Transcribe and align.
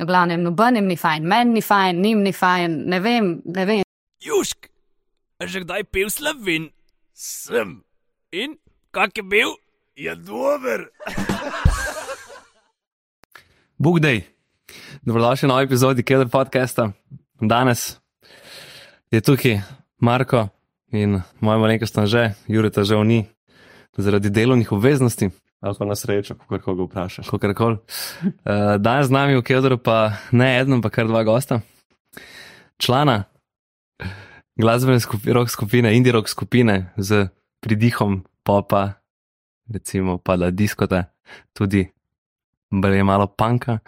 V 0.00 0.06
glavnem, 0.08 0.40
nobenem 0.40 0.86
ni 0.88 0.96
fajn, 0.96 1.26
meni 1.28 1.58
ni 1.58 1.60
fajn, 1.60 1.98
njim 2.00 2.22
ni 2.24 2.32
fajn, 2.32 2.88
ne 2.88 2.98
vem, 3.04 3.26
ne 3.44 3.64
vem. 3.68 3.82
Južk, 4.24 4.70
že 5.44 5.60
kdaj 5.60 5.84
pil 5.92 6.08
slovin? 6.08 6.70
Sem. 7.12 7.84
In 8.32 8.56
kak 8.96 9.20
je 9.20 9.22
bil? 9.22 9.52
Je 10.00 10.08
dober. 10.16 10.88
Bog 13.84 14.00
dej. 14.00 14.24
Dobrodošli 15.04 15.44
v 15.44 15.52
novi 15.52 15.68
epizodi 15.68 16.00
Keder 16.00 16.32
podcasta. 16.32 16.96
Danes 17.36 18.00
je 19.12 19.20
tukaj 19.20 19.60
Marko 20.00 20.48
in 20.96 21.20
moja 21.44 21.60
malenkost 21.60 22.00
že, 22.08 22.32
Jureta 22.48 22.88
že 22.88 22.96
ni, 23.04 23.28
zaradi 24.00 24.32
delovnih 24.32 24.72
obveznosti. 24.72 25.28
Ali 25.60 25.76
pa 25.78 25.84
na 25.84 25.94
srečo, 25.94 26.34
kako 26.34 26.58
koga 26.58 26.84
vprašaš. 26.88 27.28
Kakorkoli. 27.28 27.76
Uh, 28.24 28.30
danes 28.78 29.06
z 29.06 29.12
nami 29.12 29.36
v 29.36 29.44
Kederu 29.44 29.76
pa 29.78 30.16
ne 30.32 30.48
eno, 30.60 30.80
pa 30.80 30.88
kar 30.88 31.08
dva 31.08 31.24
gosta. 31.24 31.60
Člana 32.80 33.30
glasbene 34.60 35.00
skupine, 35.00 35.34
rock 35.34 35.50
skupine, 35.50 35.96
indie 35.96 36.12
rock 36.12 36.28
skupine 36.28 36.92
z 36.96 37.28
pridihom 37.60 38.24
popa, 38.44 39.00
recimo 39.72 40.18
pa 40.18 40.36
da 40.36 40.50
diskota, 40.50 41.04
tudi 41.52 41.88
je 42.70 43.04
malo 43.04 43.26
panka. 43.26 43.78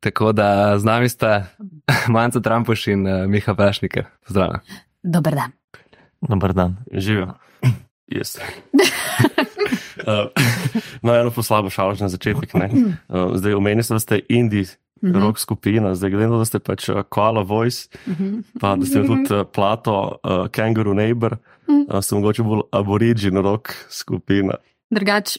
Tako 0.00 0.32
da 0.32 0.78
z 0.78 0.84
nami 0.84 1.08
sta 1.08 1.46
Manca 2.14 2.40
Trampuš 2.40 2.86
in 2.88 3.06
uh, 3.06 3.26
Miha 3.26 3.54
Prašniker. 3.54 4.04
Zdravo. 4.26 4.58
Dober 5.02 5.34
dan. 5.34 5.52
Dobar 6.20 6.52
dan, 6.52 6.76
živijo. 6.92 7.34
Yes. 8.12 8.36
uh, 10.06 10.30
no, 11.04 11.14
eno 11.14 11.30
poslabo 11.30 11.70
šalo 11.70 11.94
že 11.94 12.04
na 12.04 12.08
začetek. 12.08 12.54
Uh, 12.54 13.36
zdaj, 13.36 13.54
omenili 13.54 13.82
ste, 13.82 13.94
da 13.94 14.00
ste 14.00 14.20
indie 14.28 14.66
mm 15.02 15.12
-hmm. 15.12 15.20
rock 15.20 15.38
skupina, 15.38 15.94
zdaj 15.94 16.10
gledam, 16.10 16.38
da 16.38 16.44
ste 16.44 16.58
pač 16.58 16.88
uh, 16.88 17.02
Koala 17.08 17.42
Voice, 17.42 17.88
mm 18.06 18.12
-hmm. 18.12 18.42
pa 18.60 18.76
da 18.76 18.86
ste 18.86 19.02
tudi 19.06 19.34
uh, 19.34 19.46
Plato, 19.54 20.18
uh, 20.24 20.48
Kangaroo 20.48 20.94
Neighbor, 20.94 21.36
uh, 21.66 22.00
ste 22.00 22.14
mogoče 22.14 22.42
bolj 22.42 22.60
aborigin 22.72 23.36
rock 23.36 23.68
skupina. 23.88 24.54
Drugač, 24.90 25.36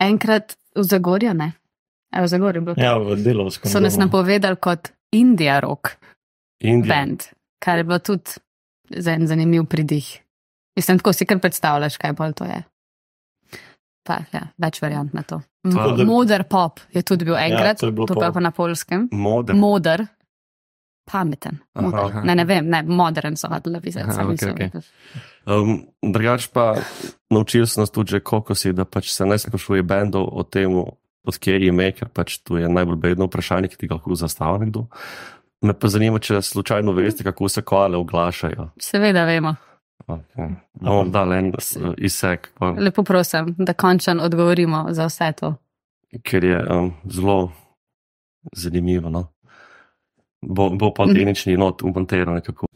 enkrat 0.00 0.56
v 0.76 0.82
Zagorju, 0.82 1.34
ne? 1.34 1.52
A 2.12 2.22
v 2.22 2.26
Zagorju 2.28 2.60
je 2.60 2.64
bilo. 2.64 2.74
Ja, 2.78 2.98
v 2.98 3.16
delovskem. 3.16 3.70
So 3.70 3.80
nas 3.80 3.96
napovedali 3.96 4.56
kot 4.56 4.92
India 5.12 5.60
rock 5.60 5.88
Indija. 6.60 6.94
band, 6.94 7.22
kar 7.58 7.78
je 7.78 7.84
bilo 7.84 7.98
tudi 7.98 8.30
za 8.90 9.12
en 9.12 9.26
zanimiv 9.26 9.64
pridih. 9.64 10.20
Mislim, 10.76 10.98
tako 10.98 11.12
si 11.12 11.26
kar 11.26 11.38
predstavljaš, 11.38 11.96
kaj 11.96 12.12
bolj 12.12 12.32
to 12.32 12.44
je. 12.44 12.62
Pa, 14.02 14.18
ja, 14.34 14.48
več 14.58 14.80
variant 14.82 15.12
na 15.14 15.22
to. 15.22 15.38
To- 15.62 15.94
M- 15.94 16.06
Moder 16.06 16.42
pop 16.44 16.80
je 16.90 17.02
tudi 17.02 17.24
bil 17.24 17.36
enkrat, 17.38 17.78
to 17.78 17.86
je 17.86 17.92
bilo 17.92 18.06
to 18.06 18.14
pa 18.14 18.26
pop. 18.26 18.34
pa 18.34 18.40
na 18.40 18.50
polskem. 18.50 19.08
Moder. 19.12 19.54
Moder, 19.54 20.06
pameten. 21.06 21.60
Aha, 21.74 21.86
Moder. 21.86 22.00
aha. 22.00 22.20
Ne, 22.22 22.34
ne 22.34 22.44
vem, 22.44 22.66
ne, 22.66 22.82
modern 22.82 23.36
so 23.36 23.48
hodili. 23.48 23.78
Aha, 23.96 24.26
okej, 24.26 24.50
okej. 24.50 24.70
Um, 25.46 25.86
drugač 26.02 26.48
pa 26.48 26.74
naučili 27.30 27.66
so 27.66 27.80
nas 27.80 27.90
tudi 27.90 28.10
že 28.10 28.20
kokosi, 28.20 28.72
da 28.72 28.84
pač 28.84 29.10
se 29.10 29.26
ne 29.26 29.38
sprašuje 29.38 29.82
bendov 29.82 30.28
o 30.28 30.42
tem, 30.42 30.70
odkje 31.22 31.54
je 31.54 31.66
ime, 31.68 31.92
ker 31.92 32.08
pač 32.08 32.38
tu 32.38 32.56
je 32.56 32.68
najbolj 32.68 32.96
bedno 32.98 33.26
vprašanje, 33.26 33.68
ki 33.68 33.76
ti 33.76 33.86
ga 33.86 33.94
lahko 33.94 34.14
zastavi 34.14 34.58
nekdo. 34.60 34.86
Me 35.62 35.74
pa 35.74 35.86
zanima, 35.86 36.18
če 36.18 36.42
slučajno 36.42 36.90
veste, 36.92 37.22
kako 37.22 37.46
se 37.48 37.62
koale 37.62 37.94
oglašajo. 37.96 38.72
Seveda 38.82 39.22
vemo. 39.24 39.54
Okay. 40.06 40.48
No, 40.80 41.04
da, 41.04 41.24
le 41.24 41.38
en 41.38 41.52
izsek, 41.98 42.50
pa, 42.58 42.70
Lepo 42.78 43.02
prosim, 43.02 43.54
da 43.58 43.72
končno 43.72 44.22
odgovorimo 44.22 44.86
za 44.90 45.06
vse 45.06 45.32
to. 45.32 45.54
ker 46.22 46.44
je 46.44 46.58
um, 46.70 46.92
zelo 47.04 47.52
zanimivo. 48.52 49.10
No? 49.10 49.26
Bo, 50.42 50.70
bo 50.70 50.92
pa 50.94 51.06
tehnični 51.06 51.56
not 51.56 51.82
umontiran 51.82 52.34
nekako. 52.34 52.66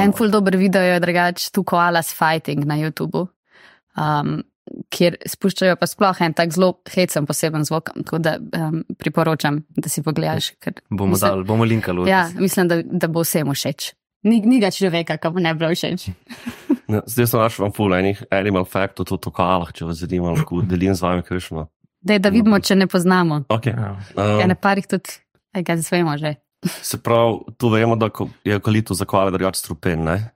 En 0.00 0.12
ful 0.16 0.30
dober 0.32 0.56
video 0.56 0.82
je 0.82 1.00
drugač 1.02 1.50
tu 1.54 1.64
koalas 1.66 2.12
fighting 2.16 2.64
na 2.68 2.76
YouTubu, 2.80 3.26
um, 4.00 4.40
kjer 4.94 5.16
spuščajo 5.28 5.76
pa 5.80 5.86
sploh 5.90 6.20
en 6.24 6.34
tak 6.36 6.52
zelo 6.54 6.72
hecen 6.94 7.26
poseben 7.28 7.64
zvok, 7.68 7.92
tako 8.04 8.20
da 8.22 8.36
um, 8.38 8.82
priporočam, 8.98 9.62
da 9.76 9.90
si 9.92 10.02
pogledaš. 10.06 10.52
Ker, 10.62 10.78
Bomo, 10.90 11.12
mislim- 11.14 11.30
dal, 11.30 11.44
bomo 11.44 11.64
linkali. 11.68 12.08
Ja, 12.10 12.28
mislim, 12.38 12.68
da, 12.70 12.80
da 12.84 13.08
bo 13.08 13.24
vsem 13.26 13.50
všeč. 13.50 13.92
Ni, 14.22 14.40
ni 14.44 14.60
ga 14.60 14.68
človeka, 14.70 15.16
ki 15.16 15.30
mu 15.32 15.40
ne 15.40 15.54
bi 15.54 15.62
bilo 15.64 15.72
všeč. 15.74 16.08
Ja, 16.90 17.00
Zdaj 17.06 17.26
sem 17.30 17.40
našel 17.40 17.64
vam 17.64 17.72
ful 17.72 17.92
enih 17.94 18.18
animal 18.34 18.64
faktov, 18.68 19.06
tudi 19.08 19.28
o 19.30 19.32
koalah, 19.32 19.70
če 19.72 19.86
vas 19.86 20.00
zanima, 20.02 20.32
lahko 20.34 20.58
delim 20.66 20.94
z 20.94 21.04
vami 21.04 21.22
kakšno. 21.22 21.68
Dej, 22.02 22.18
da 22.18 22.32
vidimo, 22.32 22.58
če 22.58 22.74
ne 22.80 22.86
poznamo. 22.90 23.44
Okay. 23.52 23.76
Ja. 23.76 23.92
Ja, 24.16 24.24
Um, 24.42 24.48
na 24.48 24.56
parih 24.56 24.86
tudi, 24.88 25.20
aj 25.54 25.62
ga 25.64 25.76
zvemo 25.76 26.16
že. 26.18 26.34
Se 26.66 26.98
pravi, 26.98 27.38
tu 27.58 27.68
vemo, 27.68 27.96
da 27.96 28.10
je 28.44 28.54
eukaliptus 28.54 28.98
za 28.98 29.04
koale 29.04 29.30
drugače 29.30 29.58
strupen. 29.58 30.04
Ne? 30.04 30.30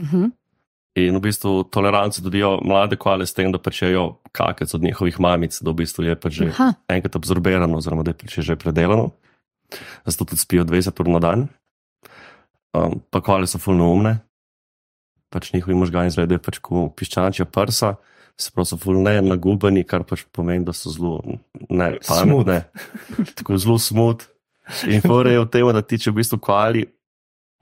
Uh 0.00 0.12
-huh. 0.12 0.30
In 0.98 1.16
v 1.16 1.20
bistvu 1.20 1.64
toleranco 1.64 2.22
dobijo 2.22 2.58
mlade 2.64 2.96
koale 2.96 3.26
s 3.26 3.34
tem, 3.34 3.52
da 3.52 3.58
pečejo 3.58 4.18
kakec 4.32 4.74
od 4.74 4.82
njihovih 4.82 5.20
mamic, 5.20 5.62
da 5.62 5.70
v 5.70 5.74
bistvu 5.74 6.04
je 6.04 6.16
pač 6.16 6.32
že 6.32 6.48
Aha. 6.48 6.72
enkrat 6.88 7.16
absorbirano, 7.16 7.76
oziroma 7.76 8.02
da 8.02 8.10
je 8.10 8.14
pač 8.14 8.38
že 8.40 8.56
predelano. 8.56 9.10
Zato 10.06 10.24
tudi 10.24 10.40
spijo 10.40 10.64
20 10.64 11.00
ur 11.00 11.08
na 11.08 11.18
dan. 11.18 11.48
Um, 12.74 13.00
pa 13.10 13.20
koale 13.20 13.46
so 13.46 13.58
fulno 13.58 13.92
umne, 13.92 14.18
pač 15.30 15.52
njihovi 15.52 15.74
možgani 15.74 16.08
izgledajo 16.08 16.38
pač 16.38 16.58
kot 16.58 16.96
piščančja 16.96 17.44
prsa, 17.44 17.94
se 18.38 18.50
pravi, 18.54 18.66
so 18.66 18.76
fulno 18.76 19.02
ne 19.02 19.22
nagubeni, 19.22 19.84
kar 19.84 20.04
pač 20.04 20.24
pomeni, 20.32 20.64
da 20.64 20.72
so 20.72 20.90
zelo 20.90 21.22
ne 21.68 21.98
pametne, 22.08 22.64
tako 23.36 23.56
zelo 23.56 23.78
smut. 23.78 24.26
In 24.92 25.00
fore 25.04 25.32
je 25.32 25.40
v 25.40 25.48
tem, 25.50 25.66
da 25.72 25.82
ti 25.82 25.98
če 25.98 26.10
v 26.12 26.20
bistvu 26.20 26.38
koali 26.44 26.84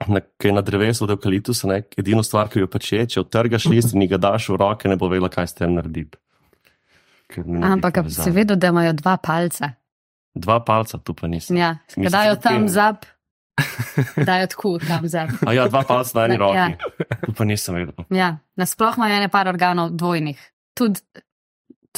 na, 0.07 0.21
ki 0.21 0.49
je 0.49 0.53
na 0.53 0.61
drevesu 0.61 1.05
od 1.07 1.15
eukaliptusa, 1.15 1.67
ne, 1.71 1.81
edino 1.97 2.21
stvar, 2.23 2.49
ki 2.53 2.61
jo 2.61 2.67
pač 2.69 2.91
je, 2.93 3.01
če 3.15 3.21
odtrgaš 3.23 3.65
list 3.73 3.95
in 3.95 4.05
ga 4.07 4.19
daš 4.21 4.49
v 4.53 4.59
roke, 4.61 4.89
ne 4.89 4.97
bo 4.99 5.09
vedela, 5.09 5.29
kaj 5.33 5.47
s 5.49 5.57
tem 5.57 5.73
naredi. 5.73 6.05
Ker 7.31 7.45
ne 7.45 7.59
naredi 7.59 7.73
Ampak 7.79 8.01
si 8.13 8.31
vedel, 8.31 8.59
da 8.61 8.71
imajo 8.73 8.93
dva 8.99 9.17
palca. 9.17 9.71
Dva 10.37 10.59
palca, 10.61 10.99
tu 11.01 11.15
pa 11.17 11.25
nisem. 11.27 11.57
Ja, 11.57 11.77
Mislim, 11.95 12.11
dajo 12.13 12.35
da 12.37 12.41
tam 12.45 12.67
zap, 12.69 13.07
dajo 14.29 14.51
tako 14.53 14.75
tam 14.85 15.07
zap. 15.09 15.33
A 15.47 15.55
ja, 15.57 15.65
dva 15.71 15.81
palca 15.81 16.13
na 16.19 16.27
eni 16.27 16.37
Ja. 16.37 16.67
roki. 16.69 17.17
Tu 17.25 17.33
pa 17.33 17.47
nisem 17.49 17.79
vedel. 17.79 18.05
Ja, 18.13 18.37
nasploh 18.55 18.99
imajo 19.01 19.17
ene 19.17 19.31
par 19.33 19.49
organov 19.49 19.95
dvojnih. 19.97 20.37
Tudi 20.77 21.01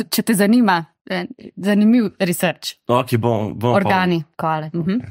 če 0.04 0.24
te 0.24 0.36
zanima, 0.38 0.86
eh, 1.10 1.26
zanimiv 1.58 2.12
research. 2.20 2.78
Ok, 2.88 3.18
bom, 3.18 3.54
bom 3.60 3.76
Organi, 3.76 4.24
koale. 4.40 4.72
Mhm. 4.74 5.02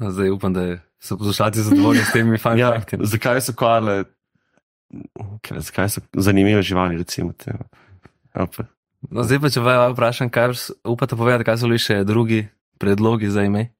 Zdaj 0.00 0.30
upam, 0.30 0.52
da 0.52 0.78
so 1.00 1.16
poslušalci 1.16 1.62
zadovoljni 1.62 2.04
s 2.04 2.12
temi 2.12 2.38
Pa, 2.38 2.54
ja, 2.56 2.72
zakaj 3.00 3.40
so 3.40 3.52
koale, 3.56 4.04
ker, 5.42 5.60
zakaj 5.60 5.88
so 5.88 6.00
zanimive 6.12 6.62
živali, 6.62 6.96
recimo. 6.96 7.32
No, 9.10 9.24
zdaj 9.24 9.40
pa, 9.40 9.50
če 9.50 9.60
vas 9.64 9.92
vprašam, 9.92 10.30
kaj 10.30 10.54
upate 10.84 11.16
povedati, 11.16 11.44
kaj 11.44 11.60
so 11.60 11.68
bili 11.68 11.80
še 11.80 12.02
drugi 12.04 12.46
predlogi 12.80 13.30
za 13.32 13.44
ime? 13.44 13.70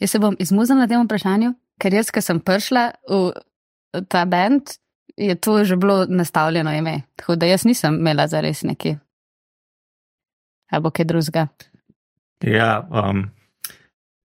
Jaz 0.00 0.14
se 0.14 0.20
bom 0.20 0.36
izmuzala 0.40 0.84
na 0.84 0.88
tem 0.88 1.04
vprašanju, 1.04 1.52
ker 1.80 1.94
jaz, 1.94 2.12
ko 2.12 2.24
sem 2.24 2.40
prišla 2.40 2.90
v 3.08 4.02
ta 4.08 4.24
bend, 4.28 4.76
je 5.18 5.34
to 5.34 5.64
že 5.64 5.76
bilo 5.76 6.06
nastavljeno 6.08 6.72
ime. 6.72 7.02
Tako 7.16 7.36
da 7.36 7.46
jaz 7.46 7.64
nisem 7.64 7.94
imela 7.94 8.26
za 8.26 8.40
res 8.40 8.62
neki. 8.62 8.96
Ali 10.70 10.82
bo 10.82 10.90
kaj 10.90 11.04
drugega. 11.04 11.46
Ja, 12.44 12.88
um, 12.90 13.24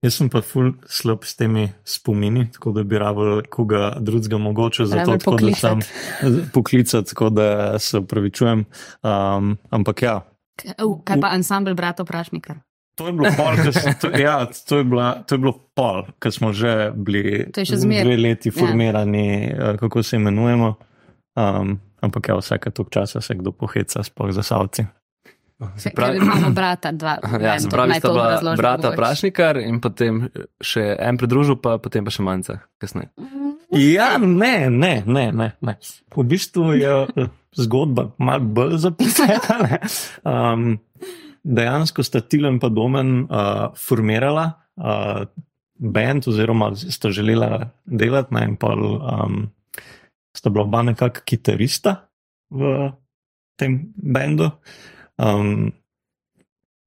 jaz 0.04 0.18
sem 0.20 0.30
pa 0.30 0.42
ful 0.42 0.74
slab 0.86 1.24
s 1.26 1.36
temi 1.36 1.70
spomini, 1.86 2.46
tako 2.52 2.72
da 2.72 2.84
bi 2.84 3.00
rabil 3.00 3.42
koga 3.50 3.96
drugega 4.00 4.38
mogoče 4.38 4.86
za 4.86 5.06
to, 5.06 5.18
tako 5.18 5.38
da 5.38 5.56
sem 5.56 5.80
poklicati. 5.80 6.52
poklicati, 6.54 7.10
tako 7.10 7.30
da 7.30 7.80
se 7.80 7.98
upravičujem. 7.98 8.66
Um, 9.02 9.58
ampak 9.70 10.02
ja, 10.02 10.22
Uh, 10.62 11.02
kaj 11.02 11.18
pa 11.18 11.34
ansambl 11.34 11.74
bratov 11.74 12.06
Prašnika? 12.06 12.62
To 12.96 13.08
je 13.08 13.14
bilo 13.14 13.30
pol, 13.34 13.56
ke 13.58 13.72
s- 13.72 13.98
to, 13.98 14.10
ja, 14.14 14.36
to 14.46 14.78
je, 14.78 14.84
bila, 14.86 15.08
to 15.20 15.34
je 15.34 15.40
bilo 15.40 15.54
pol, 15.74 16.06
ker 16.18 16.30
smo 16.30 16.52
že 16.52 16.74
bili 16.94 17.50
To 17.50 17.60
je 17.60 17.66
še 17.66 17.78
zmeraj. 17.80 18.04
dve 18.04 18.18
leti 18.20 18.48
Ja. 18.48 18.54
formirani, 18.56 19.26
ja. 19.50 19.78
kako 19.78 20.04
se 20.04 20.16
imenujemo. 20.16 20.76
Um, 21.34 21.72
ampak 22.00 22.28
ja, 22.28 22.36
vsake 22.36 22.70
toliko 22.70 22.90
časa 22.92 23.18
se 23.20 23.34
kdo 23.34 23.52
poheca, 23.52 24.04
sploh 24.04 24.30
za 24.30 24.44
savci. 24.44 24.86
Se 25.76 25.90
Ker 25.90 25.96
pravi, 25.96 26.18
imamo 26.18 26.50
brata, 26.52 26.92
dva. 26.92 27.18
ja, 27.40 27.56
se 27.58 27.66
pravi, 27.68 27.94
sta 27.94 28.08
bila 28.08 28.24
obrazložim 28.26 28.58
brata. 28.58 28.92
Prašnikar 28.92 29.58
in 29.58 29.80
potem 29.80 30.28
še 30.60 30.96
en 31.00 31.16
pridružil, 31.16 31.56
pa 31.56 31.78
potem 31.78 32.04
pa 32.04 32.12
še 32.12 32.22
manjca 32.22 32.60
kasneje. 32.78 33.10
Ja, 33.72 34.18
ne, 34.18 34.70
ne, 34.70 35.02
ne, 35.04 35.32
ne. 35.32 35.52
ne. 35.58 35.74
V 36.12 36.24
bistvu 36.24 36.74
je 36.76 36.94
eh, 37.08 37.30
zgodba 37.56 38.12
malo 38.20 38.44
bolj 38.44 38.78
zapletena. 38.80 39.58
ne. 39.64 39.80
Um, 40.24 40.78
dejansko 41.44 42.04
sta 42.04 42.22
Tilen 42.22 42.60
pa 42.60 42.70
Domen 42.70 43.26
uh, 43.26 43.74
formirala 43.80 44.46
uh, 44.78 45.26
band, 45.80 46.28
oziroma 46.28 46.72
sta 46.76 47.12
želela 47.12 47.70
delati 47.86 48.34
na 48.34 48.44
en 48.48 48.56
pol. 48.58 48.98
Um, 48.98 49.38
sta 50.38 50.50
bila 50.50 50.66
oba 50.66 50.82
nekako 50.84 51.22
kitarista 51.26 51.96
v 52.50 52.92
tem 53.60 53.94
bendu. 53.96 54.50
Um, 55.18 55.72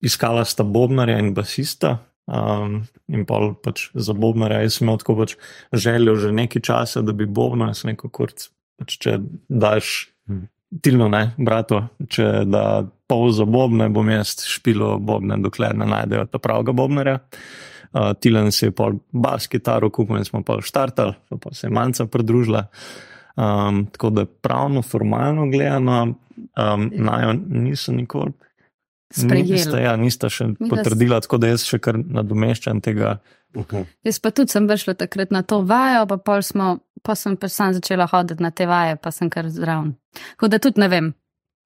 iskala 0.03 0.45
sta 0.45 0.65
Bobnarja 0.65 1.19
in 1.19 1.35
basista. 1.35 1.99
Um, 2.27 2.81
in 3.07 3.23
pol 3.23 3.53
pač 3.63 3.91
za 3.95 4.13
Bobnarja 4.13 4.65
jaz 4.65 4.81
sem 4.81 4.89
imel 4.89 4.99
tako 4.99 5.15
pač 5.21 5.37
željo 5.71 6.17
že 6.19 6.33
nekaj 6.35 6.63
časa, 6.63 7.03
da 7.07 7.15
bi 7.15 7.27
Bobnar, 7.27 7.71
sem 7.75 7.93
rekel, 7.93 8.11
kurc, 8.11 8.49
pač 8.81 8.99
če 8.99 9.21
daš 9.47 10.11
Mhm. 10.29 10.47
tilno, 10.83 11.09
ne, 11.09 11.31
brato, 11.39 11.89
če 12.09 12.45
da 12.51 12.87
pol 13.07 13.31
za 13.33 13.45
Bobne, 13.45 13.89
bom 13.89 14.09
jaz 14.11 14.37
špilo 14.47 14.99
Bobne, 14.99 15.37
dokler 15.43 15.77
ne 15.79 15.87
najdejo 15.87 16.27
ta 16.27 16.39
pravega 16.43 16.73
Bobnarja. 16.73 17.19
Uh, 17.93 18.13
Tilen 18.21 18.51
si 18.53 18.67
je 18.67 18.75
pol 18.75 18.99
bas 19.13 19.47
kitaro 19.49 19.91
kupil 19.91 20.19
in 20.19 20.25
smo 20.27 20.43
pa 20.45 20.59
štartali, 20.61 21.15
pa, 21.41 21.53
se 21.55 21.67
je 21.67 21.71
manjca 21.73 22.07
pridružila. 22.07 22.67
Um, 23.37 23.87
tako 23.93 24.11
da 24.11 24.25
pravno, 24.25 24.83
formalno 24.83 25.47
gledano, 25.51 26.03
um, 26.37 26.91
najo 26.93 27.33
nisem 27.49 27.97
nikoli. 27.97 28.33
Sprejeli. 29.15 29.53
Nista, 29.53 29.79
ja, 29.79 29.95
nista 29.97 30.29
še 30.29 30.49
s- 30.51 30.69
potrdila, 30.71 31.21
tako 31.23 31.39
da 31.39 31.53
jaz 31.53 31.63
še 31.65 31.79
kar 31.79 31.95
nadomeščam 32.01 32.81
tega. 32.83 33.19
Jaz 34.05 34.19
pa 34.21 34.33
tudi 34.35 34.51
sem 34.53 34.67
prišla 34.69 34.97
takrat 34.99 35.31
na 35.31 35.41
to 35.47 35.63
vajo, 35.65 36.07
pa, 36.11 36.17
pol 36.19 36.43
smo, 36.43 36.81
pa 37.07 37.15
sem 37.15 37.37
pač 37.37 37.55
sam 37.55 37.73
začela 37.73 38.09
hoditi 38.11 38.43
na 38.43 38.51
te 38.51 38.67
vaje, 38.67 38.97
pa 39.01 39.13
sem 39.15 39.31
kar 39.31 39.47
zraven. 39.49 39.95
Tako 40.35 40.49
da 40.53 40.59
tudi 40.59 40.83
ne 40.83 40.89
vem, 40.93 41.13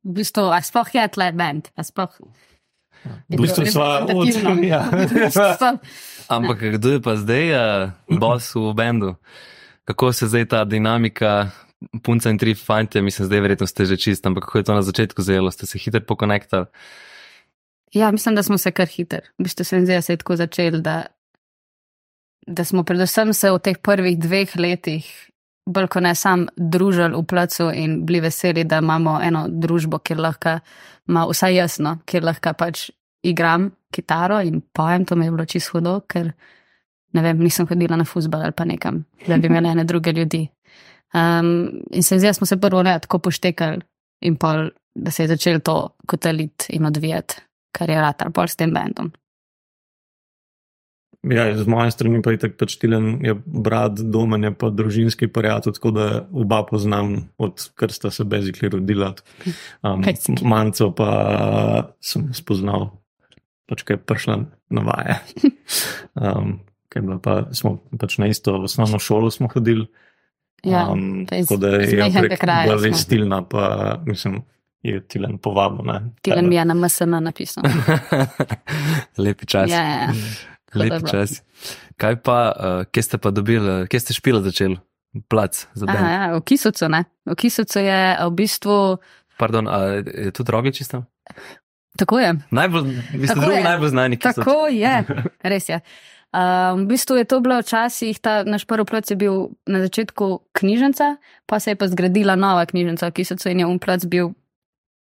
v 0.04 0.12
bistvu, 0.20 0.48
a 0.52 0.60
sploh 0.64 0.88
je 0.94 1.08
tle 1.08 1.32
sploh. 1.84 2.12
V 3.28 3.36
bistvu 3.40 3.64
sva 3.66 4.04
od- 4.04 4.28
ja. 4.72 4.84
od. 5.32 5.80
Ampak 6.30 6.78
kdo 6.78 6.96
je 6.96 7.00
pa 7.02 7.16
zdaj 7.16 7.44
uh, 7.50 7.90
boss 8.06 8.54
v 8.54 8.72
bendu? 8.76 9.16
Kako 9.84 10.12
se 10.12 10.28
zdaj 10.30 10.46
ta 10.46 10.64
dinamika, 10.64 11.50
punca 12.04 12.30
in 12.30 12.38
tri 12.38 12.54
fante, 12.54 13.02
mislim, 13.02 13.26
zdaj 13.26 13.40
verjetno 13.40 13.66
ste 13.66 13.84
že 13.84 13.96
čist, 13.96 14.26
ampak 14.26 14.44
kako 14.46 14.58
je 14.58 14.64
to 14.64 14.74
na 14.74 14.82
začetku 14.82 15.22
zelo, 15.22 15.50
ste 15.50 15.66
se 15.66 15.78
hitro 15.78 16.00
pokonektali? 16.00 16.66
Ja, 17.92 18.10
mislim, 18.14 18.34
da 18.34 18.42
smo 18.42 18.58
se 18.58 18.70
kar 18.70 18.86
hiter. 18.86 19.32
V 19.38 19.48
bistvu 19.48 19.64
se 19.64 19.76
mi 19.76 19.86
zdi, 19.86 19.96
da 19.98 20.02
se 20.02 20.12
je 20.12 20.20
tako 20.22 20.36
začel, 20.36 20.78
da, 20.80 21.06
da 22.46 22.64
smo 22.64 22.84
predvsem 22.84 23.34
se 23.34 23.50
v 23.50 23.58
teh 23.58 23.78
prvih 23.82 24.18
dveh 24.18 24.54
letih 24.56 25.29
bolj 25.66 25.88
kot 25.92 26.02
ne 26.02 26.14
sam 26.14 26.46
družili 26.56 27.16
v 27.16 27.24
placu 27.28 27.70
in 27.74 28.00
bili 28.06 28.20
veseli, 28.20 28.64
da 28.64 28.78
imamo 28.78 29.18
eno 29.22 29.46
družbo, 29.48 29.98
kjer 29.98 30.20
lahko, 30.20 30.58
ima 31.08 31.26
vsaj 31.28 31.54
jasno, 31.54 31.98
kjer 32.06 32.24
lahko 32.24 32.54
pač 32.58 32.88
igram 33.22 33.70
kitaro 33.92 34.40
in 34.40 34.60
pojem, 34.72 35.04
to 35.04 35.16
mi 35.16 35.26
je 35.26 35.34
bilo 35.34 35.44
čisto 35.44 35.78
hudo, 35.78 36.00
ker 36.08 36.32
ne 37.12 37.22
vem, 37.22 37.38
nisem 37.42 37.66
hodila 37.66 37.98
na 37.98 38.06
fusbal 38.06 38.46
ali 38.46 38.56
pa 38.56 38.64
nekam, 38.64 39.04
da 39.26 39.36
bi 39.36 39.50
imela 39.50 39.72
ene 39.74 39.84
druge 39.84 40.12
ljudi. 40.12 40.46
Um, 41.14 41.82
in 41.90 42.02
se 42.02 42.18
da 42.18 42.32
smo 42.32 42.46
se 42.46 42.60
prvo 42.60 42.82
ne 42.82 42.98
tako 42.98 43.18
poštekali 43.18 43.80
in 44.20 44.36
pol, 44.36 44.70
da 44.94 45.10
se 45.10 45.24
je 45.24 45.28
začel 45.28 45.60
to 45.60 45.96
kotaliti 46.06 46.76
in 46.76 46.86
odvijati, 46.86 47.34
kar 47.72 47.90
je 47.90 48.00
ratar 48.00 48.30
pol 48.30 48.46
s 48.46 48.56
tem 48.56 48.74
bendom. 48.74 49.10
Ja, 51.20 51.44
z 51.52 51.68
moje 51.68 51.90
strani 51.92 52.22
pa 52.24 52.32
je 52.32 52.40
tako 52.46 52.62
pač 52.62 52.78
Tilen, 52.80 53.18
je 53.20 53.34
brat, 53.44 54.00
domen 54.00 54.46
je 54.48 54.54
pa 54.56 54.70
družinski 54.72 55.28
prijatelj, 55.28 55.76
tako 55.76 55.92
da 55.92 56.06
oba 56.32 56.62
poznam, 56.64 57.28
odkar 57.36 57.92
sta 57.92 58.08
se 58.10 58.24
bezikli 58.24 58.70
rodila. 58.72 59.12
Um. 59.84 60.00
Manco 60.48 60.88
pa 60.96 61.10
sem 62.00 62.30
spoznal, 62.32 62.88
pač 63.68 63.84
kaj 63.84 63.98
je 63.98 64.04
prišla 64.04 64.38
na 64.70 64.86
vaje. 64.88 65.20
Um, 66.20 66.58
kaj 66.90 67.02
bila 67.06 67.16
pa, 67.22 67.34
smo 67.54 67.76
pač 67.94 68.16
na 68.18 68.26
isto 68.26 68.56
osnovno 68.66 68.98
šolo 68.98 69.30
smo 69.30 69.46
hodili. 69.48 69.86
Ja, 70.66 70.88
um, 70.90 71.22
tako 71.26 71.56
da 71.56 71.68
je 71.78 72.10
prek 72.10 72.40
kraja 72.40 72.66
smo. 72.66 72.74
Galestilna, 72.74 73.38
pa 73.48 73.62
mislim, 74.06 74.42
je 74.82 75.00
Tilen 75.06 75.38
povabil. 75.38 75.86
ne. 75.86 76.00
Tilen 76.22 76.48
mi 76.48 76.56
je 76.58 76.64
na 76.64 76.74
MSN 76.74 77.22
napisal. 77.22 77.64
Lepi 79.22 79.46
čas. 79.46 79.70
Ja, 79.70 79.82
ja, 79.82 80.08
bilo. 80.78 81.08
čas. 81.10 81.42
Kaj 81.96 82.22
pa, 82.22 82.38
uh, 82.52 82.84
kje 82.90 83.02
ste 83.02 83.16
pa 83.18 83.30
dobili, 83.30 83.82
uh, 83.82 83.86
kje 83.88 84.00
ste 84.00 84.12
špila 84.14 84.40
začeli? 84.42 84.78
Plac 85.28 85.66
za 85.74 85.86
Aha, 85.88 85.92
bend. 85.92 86.06
ja, 86.06 86.22
v 86.38 86.40
Kisucu, 86.46 86.86
ne? 86.88 87.04
V 87.26 87.34
Kisucu 87.34 87.78
je 87.82 88.00
v 88.22 88.30
bistvu, 88.30 88.98
Pardon, 89.34 89.66
je 90.06 90.30
tudi 90.30 90.52
rogič 90.52 90.76
čisto? 90.78 91.02
tako 91.98 92.18
je, 92.22 92.34
Najbolj, 92.50 92.94
Tako 93.26 93.40
drugi 93.40 93.62
najbolj 93.62 93.88
znani, 93.88 94.16
ki 94.16 94.28
so. 94.30 94.40
tako 94.44 94.66
je, 94.70 95.04
res 95.42 95.66
je. 95.68 95.80
Um, 96.30 96.86
v 96.86 96.94
bistvu 96.94 97.16
je 97.18 97.24
to 97.26 97.40
bilo 97.42 97.58
včasih, 97.58 98.14
ta 98.22 98.44
naš 98.46 98.62
prvi 98.64 98.84
plac 98.86 99.10
je 99.10 99.16
bil 99.18 99.50
na 99.66 99.80
začetku 99.82 100.46
knjižnica, 100.54 101.16
pa 101.46 101.58
se 101.58 101.70
je 101.70 101.76
pa 101.76 101.88
zgradila 101.90 102.38
nova 102.38 102.62
knjižnica 102.66 103.10
v 103.10 103.12
Kisucu 103.12 103.50
in 103.50 103.60
je 103.60 103.66
um 103.66 103.78
plac 103.82 104.06
bil 104.06 104.30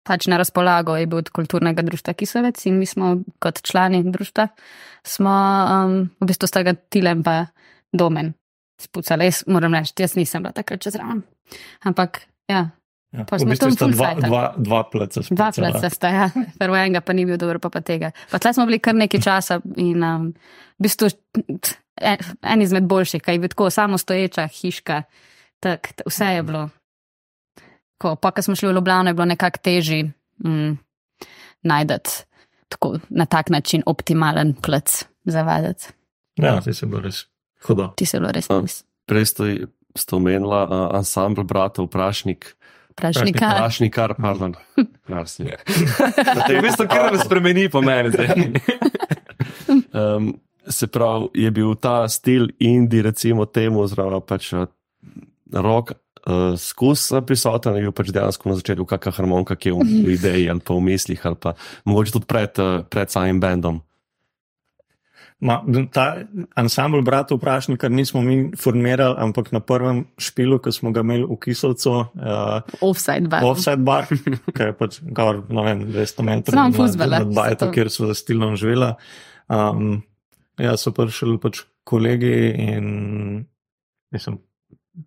pač 0.03 0.27
na 0.27 0.37
razpolago, 0.37 0.97
je 0.99 1.07
bil 1.07 1.23
od 1.23 1.29
kulturnega 1.31 1.81
društva 1.81 2.13
Kisovec 2.13 2.59
in 2.65 2.77
mi 2.77 2.85
smo 2.85 3.23
kot 3.39 3.63
člani 3.63 4.03
društva, 4.03 4.47
smo 5.05 5.31
um, 5.31 6.09
v 6.21 6.25
bistvu 6.27 6.47
sta 6.49 6.63
ga 6.65 6.73
Tilem 6.73 7.23
pa 7.23 7.45
Domen 7.93 8.33
spucali. 8.81 9.29
Jaz 9.29 9.43
moram 9.47 9.73
reči, 9.73 9.93
jaz 9.97 10.15
nisem 10.17 10.43
bila 10.43 10.51
takrat 10.51 10.81
čez 10.83 10.97
raven. 10.99 11.23
Ampak, 11.83 12.25
ja, 12.49 12.69
Ja, 13.15 13.23
Pa 13.23 13.37
v 13.37 13.45
smo 13.45 13.53
bistvu 13.53 13.69
tam 13.71 13.75
sta 13.77 13.87
dva, 13.87 14.07
cajta. 14.11 14.27
dva, 14.27 14.43
dva 14.59 14.79
pleca. 14.91 15.21
Dva 15.31 15.47
spucala. 15.53 15.71
pleca 15.71 15.87
sta, 15.89 16.07
ja. 16.11 16.25
Prvo 16.59 16.75
enega 16.75 16.99
pa 16.99 17.13
ni 17.15 17.23
bil 17.23 17.37
dober, 17.39 17.61
pa 17.63 17.69
pa 17.71 17.79
tega. 17.79 18.09
Pa 18.27 18.41
tle 18.43 18.51
smo 18.51 18.65
bili 18.67 18.81
kar 18.83 18.91
nekaj 18.91 19.21
časa 19.23 19.61
in 19.79 20.03
um, 20.03 20.25
v 20.75 20.83
bistvu 20.83 21.07
en, 22.01 22.17
en 22.43 22.59
izmed 22.65 22.83
boljših, 22.83 23.23
kaj 23.23 23.37
je 23.37 23.39
bil 23.39 23.51
tako 23.53 23.69
samostoječa 23.71 24.49
hiška, 24.51 24.97
tak, 25.63 25.93
t- 25.95 26.03
vse 26.03 26.27
je 26.35 26.43
bilo. 26.43 26.65
Ko, 27.95 28.17
pa, 28.19 28.35
ko 28.35 28.43
smo 28.43 28.55
šli 28.59 28.73
v 28.73 28.75
Ljubljano, 28.75 29.09
je 29.09 29.13
bilo 29.15 29.29
nekako 29.31 29.63
težji 29.63 30.01
mm, 30.43 30.75
najdeti 31.63 32.11
tako 32.69 32.97
na 33.09 33.25
tak 33.25 33.49
način 33.49 33.83
optimalen 33.85 34.53
plec 34.53 35.05
za 35.25 35.41
vaditi. 35.41 35.93
Ja, 36.35 36.61
ti 36.61 36.73
se 36.73 36.85
bo 36.85 36.99
res 36.99 37.25
hudo. 37.67 37.93
Ti 37.97 38.05
se 38.05 38.19
bilo 38.19 38.31
res 38.31 38.49
nis. 38.49 38.83
Prej 39.05 39.25
ste, 39.25 39.67
ste 39.95 40.15
omenila 40.15 40.63
uh, 40.65 40.97
ansambl 40.97 41.43
bratov 41.43 41.87
Prašnik. 41.87 42.55
Prašnika. 42.95 43.51
Prašnikar, 43.57 44.15
pardon. 44.21 44.55
Kar 45.07 45.27
si. 45.27 45.43
V 45.43 46.61
bistvu 46.63 46.87
kar 46.89 47.11
me 47.11 47.19
spremeni 47.19 47.69
po 47.69 47.81
meni. 47.81 48.11
zdaj. 48.11 48.33
Um, 49.95 50.33
se 50.67 50.87
pravi, 50.87 51.27
je 51.33 51.51
bil 51.51 51.75
ta 51.75 52.07
stil 52.07 52.49
indie, 52.59 53.01
recimo 53.01 53.45
temu, 53.45 53.79
oziroma 53.79 54.19
pač 54.19 54.51
rok 55.51 55.93
uh, 56.25 56.53
skus 56.59 57.09
prisoten, 57.25 57.75
je 57.77 57.87
bil 57.87 57.95
pač 57.95 58.11
dejansko 58.13 58.49
na 58.49 58.59
začetku 58.59 58.85
kakšna 58.85 59.11
harmonika, 59.17 59.55
ki 59.55 59.69
je 59.69 59.73
v, 59.73 59.89
v 60.05 60.13
ideji 60.17 60.49
ali 60.49 60.59
pa 60.61 60.73
v 60.73 60.85
mislih, 60.85 61.21
ali 61.25 61.37
pa 61.39 61.55
mogoče 61.85 62.15
tudi 62.17 62.29
pred, 62.29 62.53
uh, 62.61 62.81
pred 62.89 63.09
samim 63.09 63.39
bendom. 63.39 63.81
Ma, 65.43 65.59
ta 65.91 66.23
ansambl 66.55 67.03
bratov 67.03 67.37
vprašni, 67.37 67.75
kar 67.77 67.91
nismo 67.91 68.21
mi 68.23 68.55
formirali, 68.55 69.19
ampak 69.19 69.51
na 69.51 69.59
prvem 69.59 70.05
špilu, 70.15 70.61
ki 70.63 70.71
smo 70.71 70.93
ga 70.95 71.03
imeli 71.03 71.27
v 71.27 71.35
Kisovcu, 71.37 71.91
uh, 71.91 72.63
Offside 72.79 73.27
bar. 73.27 73.43
offside 73.43 73.83
bar, 73.83 74.07
ki 74.07 74.63
je 74.63 74.73
pač 74.79 75.01
gor, 75.03 75.43
ne 75.51 75.65
vem, 75.67 75.83
200 75.91 76.23
metrov 76.23 76.55
nad- 76.55 76.73
fuzbala, 76.73 77.19
nad 77.19 77.35
bajto, 77.35 77.67
zato. 77.67 77.73
kjer 77.75 77.91
so 77.91 78.07
za 78.07 78.15
stilom 78.15 78.55
živela. 78.55 78.95
Um, 79.51 80.01
ja, 80.57 80.79
so 80.79 80.95
prišli 80.95 81.35
pač 81.43 81.67
kolegi 81.83 82.55
in 82.55 82.85
mislim, 84.15 84.39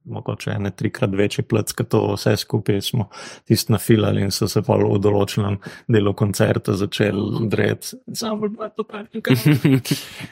mogoče 0.04 0.50
ene 0.50 0.71
trikrat 0.71 1.14
večji 1.14 1.45
plec, 1.49 1.73
kot 1.73 1.88
to 1.92 2.00
vse 2.14 2.37
skupaj 2.37 2.80
smo 2.80 3.09
tisti 3.49 3.73
nafilali 3.73 4.23
in 4.23 4.33
so 4.35 4.49
se 4.49 4.62
pa 4.62 4.76
v 4.80 4.99
določenem 5.02 5.59
delu 5.88 6.12
koncerta 6.16 6.75
začeli 6.78 7.49
dreti. 7.49 7.97
Ansambl 8.09 8.52
bratov 8.52 8.88
vprašni. 8.88 9.80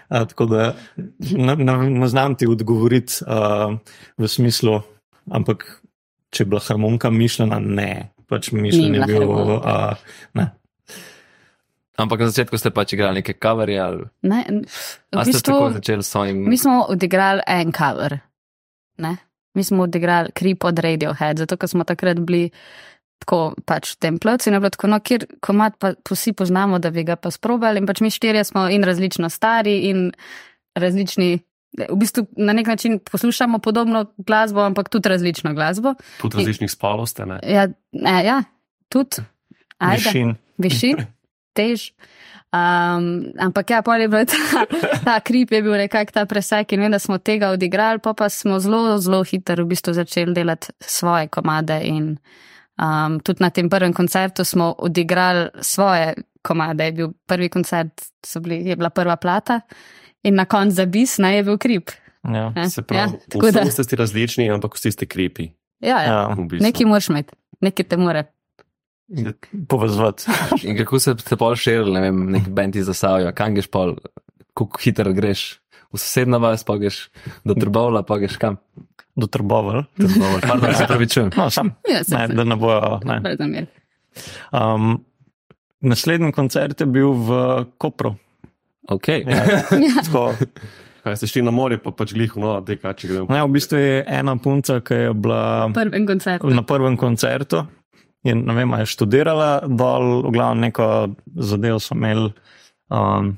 A, 0.09 0.25
tako 0.25 0.49
da 0.51 0.69
ne, 1.19 1.57
ne, 1.57 1.79
ne 1.91 2.09
znam 2.09 2.37
ti 2.37 2.49
odgovoriti 2.51 3.25
uh, 3.25 3.77
v 4.19 4.29
smislu, 4.29 4.81
ampak 5.31 5.67
če 6.31 6.45
je 6.45 6.51
bila 6.53 6.63
harmonika 6.69 7.11
mišljena, 7.11 7.61
ne. 7.63 8.13
Pač 8.27 8.51
mišljen 8.51 8.97
je 8.99 9.07
bil. 9.07 9.29
Uh, 9.31 9.95
ne. 10.35 10.51
Ampak 11.97 12.21
na 12.21 12.29
začetku 12.29 12.59
ste 12.61 12.69
pač 12.75 12.93
igrali 12.93 13.23
neke 13.25 13.39
coverje 13.41 13.81
ali 13.81 14.05
Ne, 14.29 14.45
v 15.09 15.17
a 15.17 15.25
ste 15.25 15.33
bistvu, 15.33 15.49
tako 15.49 15.71
začeli 15.81 16.03
s 16.05 16.09
svojim. 16.13 16.45
mi 16.45 16.59
smo 16.61 16.85
odigrali 16.93 17.41
en 17.47 17.73
cover. 17.73 18.21
Ne? 19.01 19.17
Mi 19.57 19.65
smo 19.65 19.87
odigrali 19.87 20.35
Creep 20.37 20.65
od 20.65 20.79
Radiohead, 20.85 21.41
zato 21.41 21.57
ker 21.57 21.69
smo 21.69 21.85
takrat 21.89 22.21
bili 22.21 22.51
tako 23.25 23.55
pač 23.65 23.95
templeci 23.97 24.51
in 24.51 24.55
je 24.55 24.61
bilo 24.61 24.71
tako, 24.71 24.91
no, 24.93 25.01
kjer 25.01 25.25
komat 25.41 25.79
pa 25.81 25.95
vsi 26.11 26.35
poznamo, 26.37 26.79
da 26.79 26.91
bi 26.93 27.05
ga 27.05 27.17
pa 27.17 27.33
sprobali 27.33 27.81
in 27.81 27.89
pač 27.89 28.03
mi 28.05 28.13
štirje 28.13 28.45
smo 28.45 28.67
in 28.69 28.85
različno 28.85 29.31
stari 29.33 29.79
in 29.91 30.11
različni. 30.77 31.39
V 31.77 31.97
bistvu 31.99 32.25
na 32.41 32.55
nek 32.57 32.69
način 32.71 32.99
poslušamo 33.11 33.59
podobno 33.59 34.07
glasbo, 34.17 34.63
ampak 34.65 34.89
tudi 34.89 35.09
različno 35.09 35.53
glasbo. 35.55 35.95
Tudi 36.21 36.39
različnih 36.39 36.71
spolov 36.73 37.09
ste, 37.11 37.27
ne? 37.27 37.41
Ja, 37.45 37.67
ne, 37.93 38.17
ja 38.25 38.43
tudi. 38.89 39.25
Ajde 39.79 40.09
Višin. 40.09 40.35
višin, 40.59 40.97
tež. 41.57 41.91
Um, 42.55 43.35
ampak 43.43 43.75
ja, 43.75 43.81
pol 43.85 44.01
je 44.01 44.09
bil 44.09 44.23
ta, 44.31 44.63
ta 45.05 45.17
krip, 45.21 45.51
je 45.53 45.61
bil 45.65 45.75
nekako 45.77 46.15
ta 46.15 46.23
presek 46.31 46.73
in 46.73 46.85
vem, 46.85 46.93
da 46.95 47.01
smo 47.03 47.19
tega 47.19 47.51
odigrali, 47.53 48.01
pa 48.01 48.15
pa 48.17 48.29
smo 48.33 48.61
zelo, 48.63 48.97
zelo 49.03 49.25
hitro 49.27 49.65
v 49.65 49.73
bistvu 49.75 49.97
začeli 49.97 50.33
delati 50.37 50.71
svoje 50.81 51.27
komade 51.33 51.81
in 51.85 52.15
um, 52.79 53.19
tudi 53.21 53.43
na 53.43 53.51
tem 53.51 53.69
prvem 53.69 53.93
koncertu 53.93 54.45
smo 54.47 54.75
odigrali 54.79 55.51
svoje 55.61 56.15
komade. 56.47 56.87
Je 56.87 56.93
bil 56.93 57.13
prvi 57.27 57.51
koncert, 57.51 58.07
bili, 58.41 58.63
je 58.71 58.77
bila 58.77 58.91
prva 58.91 59.17
plata 59.17 59.61
in 60.23 60.39
na 60.39 60.45
koncu 60.45 60.79
za 60.79 60.87
bis, 60.87 61.19
naj 61.19 61.37
je 61.37 61.43
bil 61.51 61.59
krip. 61.59 61.91
Ja. 62.23 62.53
Ne? 62.57 62.71
Se 62.71 62.83
pravi, 62.83 63.13
ja, 63.13 63.27
tako 63.31 63.51
da, 63.51 63.67
vsi 63.67 63.85
ste 63.85 63.97
različni, 63.97 64.51
ampak 64.51 64.79
vsi 64.79 64.93
ste 64.93 65.07
kripi. 65.07 65.51
ja, 65.81 65.99
ja. 66.03 66.13
Ja. 66.13 66.27
V 66.39 66.47
bistvu. 66.47 66.65
Nekaj 66.67 66.87
moraš 66.87 67.11
imeti, 67.11 67.35
nekaj 67.61 67.91
te 67.91 67.97
more. 67.97 68.25
Povezovati. 69.63 70.25
In 70.63 70.77
kako 70.77 70.99
se 70.99 71.15
ste 71.17 71.37
pol 71.37 71.55
širili, 71.55 71.93
ne 71.93 72.01
vem, 72.01 72.19
nek 72.31 72.49
bend 72.49 72.77
iz 72.77 72.87
Zasavja, 72.87 73.33
kam 73.33 73.55
greš 73.55 73.69
pol, 73.69 73.95
kako 74.53 74.81
hitro 74.81 75.13
greš. 75.13 75.61
V 75.89 75.97
sosednjo 75.97 76.39
vas, 76.39 76.65
pa 76.65 76.77
greš 76.77 77.07
do 77.43 77.55
Trbovla, 77.55 78.03
pa 78.03 78.19
greš 78.19 78.37
kam. 78.37 78.59
Do 79.15 79.25
trbovel. 79.27 79.87
Trbovl. 79.97 80.43
Pardon, 80.43 80.75
se 80.75 80.85
pravi, 80.85 81.07
čujem. 81.07 81.31
No, 81.33 81.47
sam. 81.49 81.71
Ja, 81.89 82.03
se- 82.05 82.13
Ne, 82.19 82.29
da 82.29 82.45
ne 82.45 82.57
bojo. 82.57 82.99
Ne. 83.03 83.67
Um, 84.53 84.99
naslednji 85.81 86.33
koncert 86.33 86.81
je 86.81 86.87
bil 86.87 87.15
v 87.15 87.31
Kopru. 87.79 88.17
Ok. 88.87 89.09
Ja, 89.09 89.63
tako, 90.05 90.35
Kaj 91.01 91.17
ste 91.17 91.27
šli 91.29 91.43
na 91.43 91.51
morje, 91.51 91.79
pa 91.79 91.93
pač 91.93 92.13
glih, 92.13 92.35
no, 92.35 92.59
te 92.61 92.77
kaj 92.77 92.93
če 92.95 93.09
gremo. 93.09 93.27
ne, 93.31 93.41
v 93.41 93.51
bistvu 93.51 93.79
je 93.79 94.05
ena 94.05 94.35
punca, 94.37 94.81
ki 94.81 94.95
je 95.01 95.15
bila 95.15 95.71
Prvem 95.71 96.03
koncertu. 96.05 96.51
na 96.51 96.63
prvem 96.63 96.97
koncertu. 96.97 97.63
In, 98.27 98.43
ne 98.49 98.55
vem, 98.55 98.75
je 98.83 98.87
študirala 98.91 99.49
dol, 99.71 100.27
v 100.27 100.33
glavnem 100.35 100.67
neko 100.67 100.87
zadevo 101.39 101.79
so 101.81 101.95
imeli. 101.95 102.33
Um, 102.91 103.37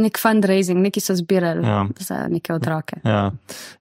Nek 0.00 0.18
fundraising, 0.20 0.80
neki 0.80 1.00
so 1.00 1.14
zbirali 1.16 1.64
Ja. 1.64 1.84
za 1.98 2.26
neke 2.28 2.52
otroke. 2.54 3.00
ja. 3.04 3.30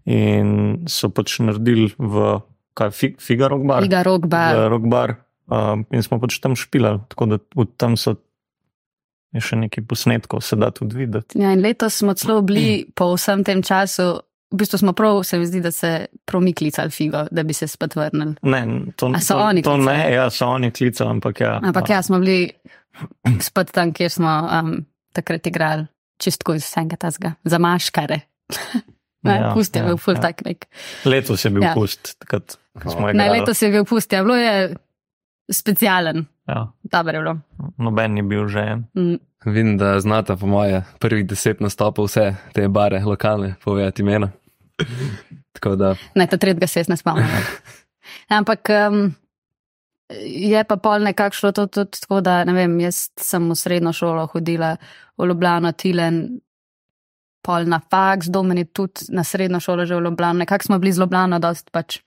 In 0.06 0.84
so 0.88 1.10
pač 1.10 1.40
naredili 1.40 1.90
v 1.98 2.40
kaj, 2.76 2.92
fi, 2.92 3.08
Figa 3.20 3.48
Rock 3.52 3.64
Bar. 3.68 3.82
Liga 3.84 4.04
Rock 4.04 4.28
Bar. 4.28 4.56
v 4.56 4.68
Rock 4.70 4.86
Bar. 4.88 5.16
Um, 5.50 5.86
in 5.92 6.04
smo 6.04 6.20
pač 6.22 6.38
tam 6.40 6.54
špilali, 6.56 7.02
tako 7.10 7.26
da 7.26 7.38
tam 7.78 7.96
so 7.98 8.16
je 9.34 9.42
še 9.42 9.56
nekaj 9.58 9.84
posnetkov, 9.86 10.42
se 10.42 10.56
da 10.56 10.70
tudi 10.72 10.96
videti. 10.98 11.38
Ja, 11.40 11.52
in 11.54 11.62
letos 11.62 12.00
smo 12.02 12.14
celo 12.14 12.42
bili 12.42 12.86
po 12.96 13.14
vsem 13.16 13.44
tem 13.44 13.62
času, 13.62 14.20
v 14.52 14.56
bistvu 14.56 14.78
smo 14.78 14.94
prav, 14.94 15.24
se 15.24 15.38
mi 15.38 15.46
zdi, 15.46 15.62
da 15.62 15.72
se 15.72 15.92
promiklicali 16.26 16.90
figo, 16.90 17.26
da 17.32 17.44
bi 17.44 17.54
se 17.54 17.68
spet 17.68 17.96
vrnili. 17.96 18.36
Ne, 18.42 18.64
to, 18.96 19.08
A 19.08 19.20
so 19.20 19.34
to, 19.34 19.40
oni 19.42 19.62
to 19.62 19.70
klicali? 19.72 19.98
ne, 19.98 20.14
ja, 20.14 20.30
so 20.30 20.48
oni 20.48 20.72
klicali, 20.72 21.10
ampak 21.10 21.42
ja. 21.42 21.60
Ampak 21.64 21.90
ja, 21.90 22.02
smo 22.02 22.20
bili 22.20 22.50
spet 23.40 23.72
tam, 23.72 23.94
kjer 23.94 24.10
smo 24.12 24.32
um, 24.54 24.74
takrat 25.14 25.48
igrali, 25.48 25.86
čistko 26.18 26.54
iz 26.54 26.64
vsega 26.64 26.96
tazga, 26.98 27.34
za 27.44 27.58
maškare. 27.60 28.20
Ne, 29.22 29.34
Ja, 29.36 29.50
pust 29.54 29.76
je 29.76 29.82
ja, 29.82 29.86
bil 29.86 29.98
ful 29.98 30.14
ja. 30.14 30.22
tak 30.22 30.46
nek. 30.46 30.66
Letos 31.06 31.42
je 31.46 31.50
bil 31.52 31.64
Ja. 31.64 31.74
pust, 31.74 32.14
takrat 32.20 32.56
smo 32.82 33.02
Ne, 33.02 33.12
igrali. 33.12 33.40
letos 33.40 33.62
je 33.62 33.70
bil 33.70 33.84
pust, 33.86 34.14
ja, 34.14 34.24
bilo 34.24 34.36
je 34.36 34.76
specialen, 35.52 36.26
Ja, 36.50 36.72
dobro 36.84 37.18
je 37.18 37.22
bilo. 37.22 37.38
noben 37.78 38.14
ni 38.14 38.22
bil 38.22 38.48
že. 38.48 38.82
Mm. 38.98 39.20
Vidim, 39.46 39.78
da 39.78 40.00
znata 40.00 40.36
po 40.36 40.48
moje 40.48 40.84
prvih 41.00 41.28
deset 41.28 41.60
nastopov 41.60 42.06
vse 42.06 42.36
te 42.54 42.68
bare 42.68 43.04
lokalne 43.06 43.56
povedati 43.64 44.02
imena. 44.02 44.32
Tako 45.54 45.76
da, 45.76 45.96
Ne, 46.16 46.28
ta 46.28 46.38
tretjega 46.38 46.68
se 46.68 46.80
jaz 46.80 46.90
ne 46.90 46.98
spomnim. 46.98 47.28
Ampak 48.40 48.70
um, 48.70 49.14
je 50.26 50.64
pa 50.64 50.78
pol 50.78 51.04
nekako 51.04 51.36
šlo 51.36 51.52
to 51.52 51.68
tudi 51.68 52.00
tako, 52.02 52.22
da 52.22 52.44
ne 52.44 52.54
vem, 52.54 52.80
jaz 52.80 53.10
sem 53.18 53.50
v 53.50 53.56
srednjo 53.56 53.94
šolo 53.94 54.26
hodila 54.34 54.76
v 55.18 55.28
Ljubljano, 55.30 55.72
Tilen, 55.72 56.40
pol 57.46 57.70
na 57.70 57.80
faks, 57.80 58.28
domeni 58.28 58.66
tudi 58.66 59.08
na 59.10 59.24
srednjo 59.24 59.60
šolo 59.60 59.86
že 59.86 59.96
v 59.96 60.04
Ljubljano. 60.10 60.40
Nekako 60.40 60.66
smo 60.66 60.80
bili 60.80 60.92
z 60.92 61.00
Ljubljano, 61.00 61.40
dost 61.40 61.72
pač 61.72 62.00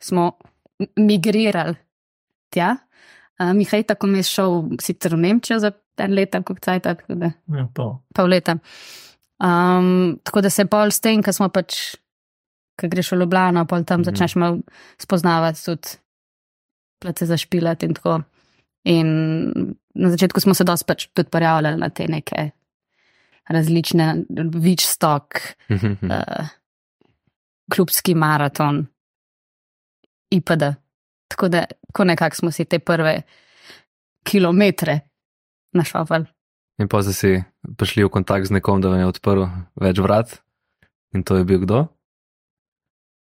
smo 0.00 0.32
migrirali 0.96 1.74
tja. 2.50 2.76
Uh, 3.40 3.52
Mihaj 3.52 3.82
tako 3.84 4.06
mi 4.06 4.18
je 4.18 4.22
šel 4.24 4.52
sicer 4.78 5.14
v 5.14 5.18
Nemčijo 5.18 5.58
za 5.58 5.70
en 5.98 6.14
let, 6.14 6.32
kako 6.32 6.54
cajt, 6.56 6.82
tako 6.84 7.14
da 7.14 7.30
Ja, 7.48 7.66
to. 7.72 8.02
pol 8.14 8.26
leta. 8.26 8.58
Um, 9.38 9.88
tako 10.22 10.40
da 10.40 10.50
se 10.50 10.64
pol 10.66 10.90
s 10.90 11.00
tem, 11.00 11.22
ko 11.22 11.32
smo 11.32 11.48
pač, 11.48 11.96
ko 12.76 12.86
greš 12.86 13.12
v 13.12 13.16
Ljubljano, 13.16 13.64
pol 13.64 13.84
tam 13.84 14.00
Mhm. 14.00 14.04
začneš 14.04 14.36
malo 14.36 14.58
spoznavati 14.98 15.64
tudi 15.64 15.88
plece 16.98 17.26
za 17.26 17.36
špilat 17.36 17.82
in 17.82 17.94
tako. 17.94 18.20
In 18.84 19.08
na 19.94 20.10
začetku 20.10 20.40
smo 20.40 20.54
se 20.54 20.64
dosti 20.64 20.86
pač 20.86 21.06
tudi 21.08 21.28
pojavljali 21.28 21.76
na 21.76 21.88
te 21.88 22.06
neke 22.06 22.50
različne, 23.46 24.24
več 24.54 24.80
stok, 24.82 25.40
Mhm. 25.70 25.92
uh, 26.04 26.46
klubski 27.68 28.14
maraton, 28.14 28.86
IPD. 30.30 30.74
Tako 31.28 31.48
da, 31.48 31.64
ko 31.92 32.04
nekako 32.04 32.36
smo 32.36 32.50
si 32.50 32.64
te 32.64 32.78
prve 32.78 33.22
kilometre 34.24 35.00
našovali. 35.72 36.26
in 36.80 36.88
pa 36.88 37.02
ste 37.02 37.12
si 37.12 37.30
prišli 37.76 38.04
v 38.04 38.12
kontakt 38.12 38.48
z 38.48 38.56
nekom, 38.56 38.80
da 38.80 38.88
vam 38.88 39.00
je 39.00 39.06
odprl 39.06 39.44
več 39.76 39.98
vrat. 40.00 40.40
In 41.12 41.22
to 41.26 41.36
je 41.36 41.44
bil 41.44 41.60
kdo? 41.60 41.88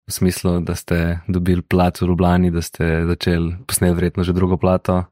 V 0.07 0.13
smislu, 0.13 0.59
da 0.63 0.75
ste 0.75 1.19
dobili 1.27 1.61
plat 1.61 1.97
v 1.99 2.07
Ljubljani, 2.07 2.51
da 2.51 2.61
ste 2.61 3.03
začeli 3.07 3.65
posneti 3.67 3.95
verjetno 3.95 4.23
že 4.23 4.35
drugo 4.35 4.57
plato. 4.57 5.03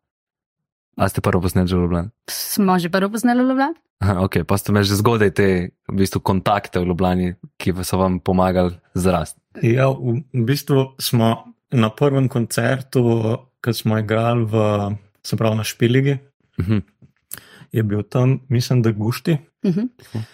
A 0.96 1.10
ste 1.12 1.20
prvo 1.20 1.44
posneli 1.44 1.68
že 1.68 1.76
v 1.76 1.84
Ljubljani? 1.84 2.10
Smo 2.30 2.80
že 2.80 2.90
prvo 2.90 3.12
poznali 3.12 3.44
Ljubljano? 3.44 3.76
Aha, 4.04 4.28
ok, 4.28 4.44
pa 4.44 4.60
ste 4.60 4.72
imeli 4.72 4.88
že 4.88 5.00
zgodaj 5.00 5.32
te 5.32 5.48
v 5.88 5.96
bistvu, 5.96 6.20
kontakte 6.20 6.80
v 6.80 6.92
Ljubljani, 6.92 7.36
ki 7.58 7.76
so 7.84 7.98
vam 8.00 8.20
pomagali 8.20 8.76
zrasti. 8.94 9.40
Ja, 9.64 9.90
v, 9.92 10.24
v 10.36 10.44
bistvu 10.44 11.00
smo 11.00 11.55
na 11.72 11.90
prvem 11.90 12.28
koncertu, 12.30 13.04
ki 13.64 13.74
smo 13.74 13.98
igrali 14.00 14.46
v, 14.46 14.62
se 15.26 15.38
pravi 15.38 15.58
na 15.58 15.64
Špiligi, 15.64 16.18
Mhm. 16.60 16.78
je 17.72 17.84
bil 17.84 18.04
tam, 18.04 18.40
mislim, 18.50 18.82
da 18.82 18.92
Gušti. 18.92 19.38
Mhm. 19.66 19.82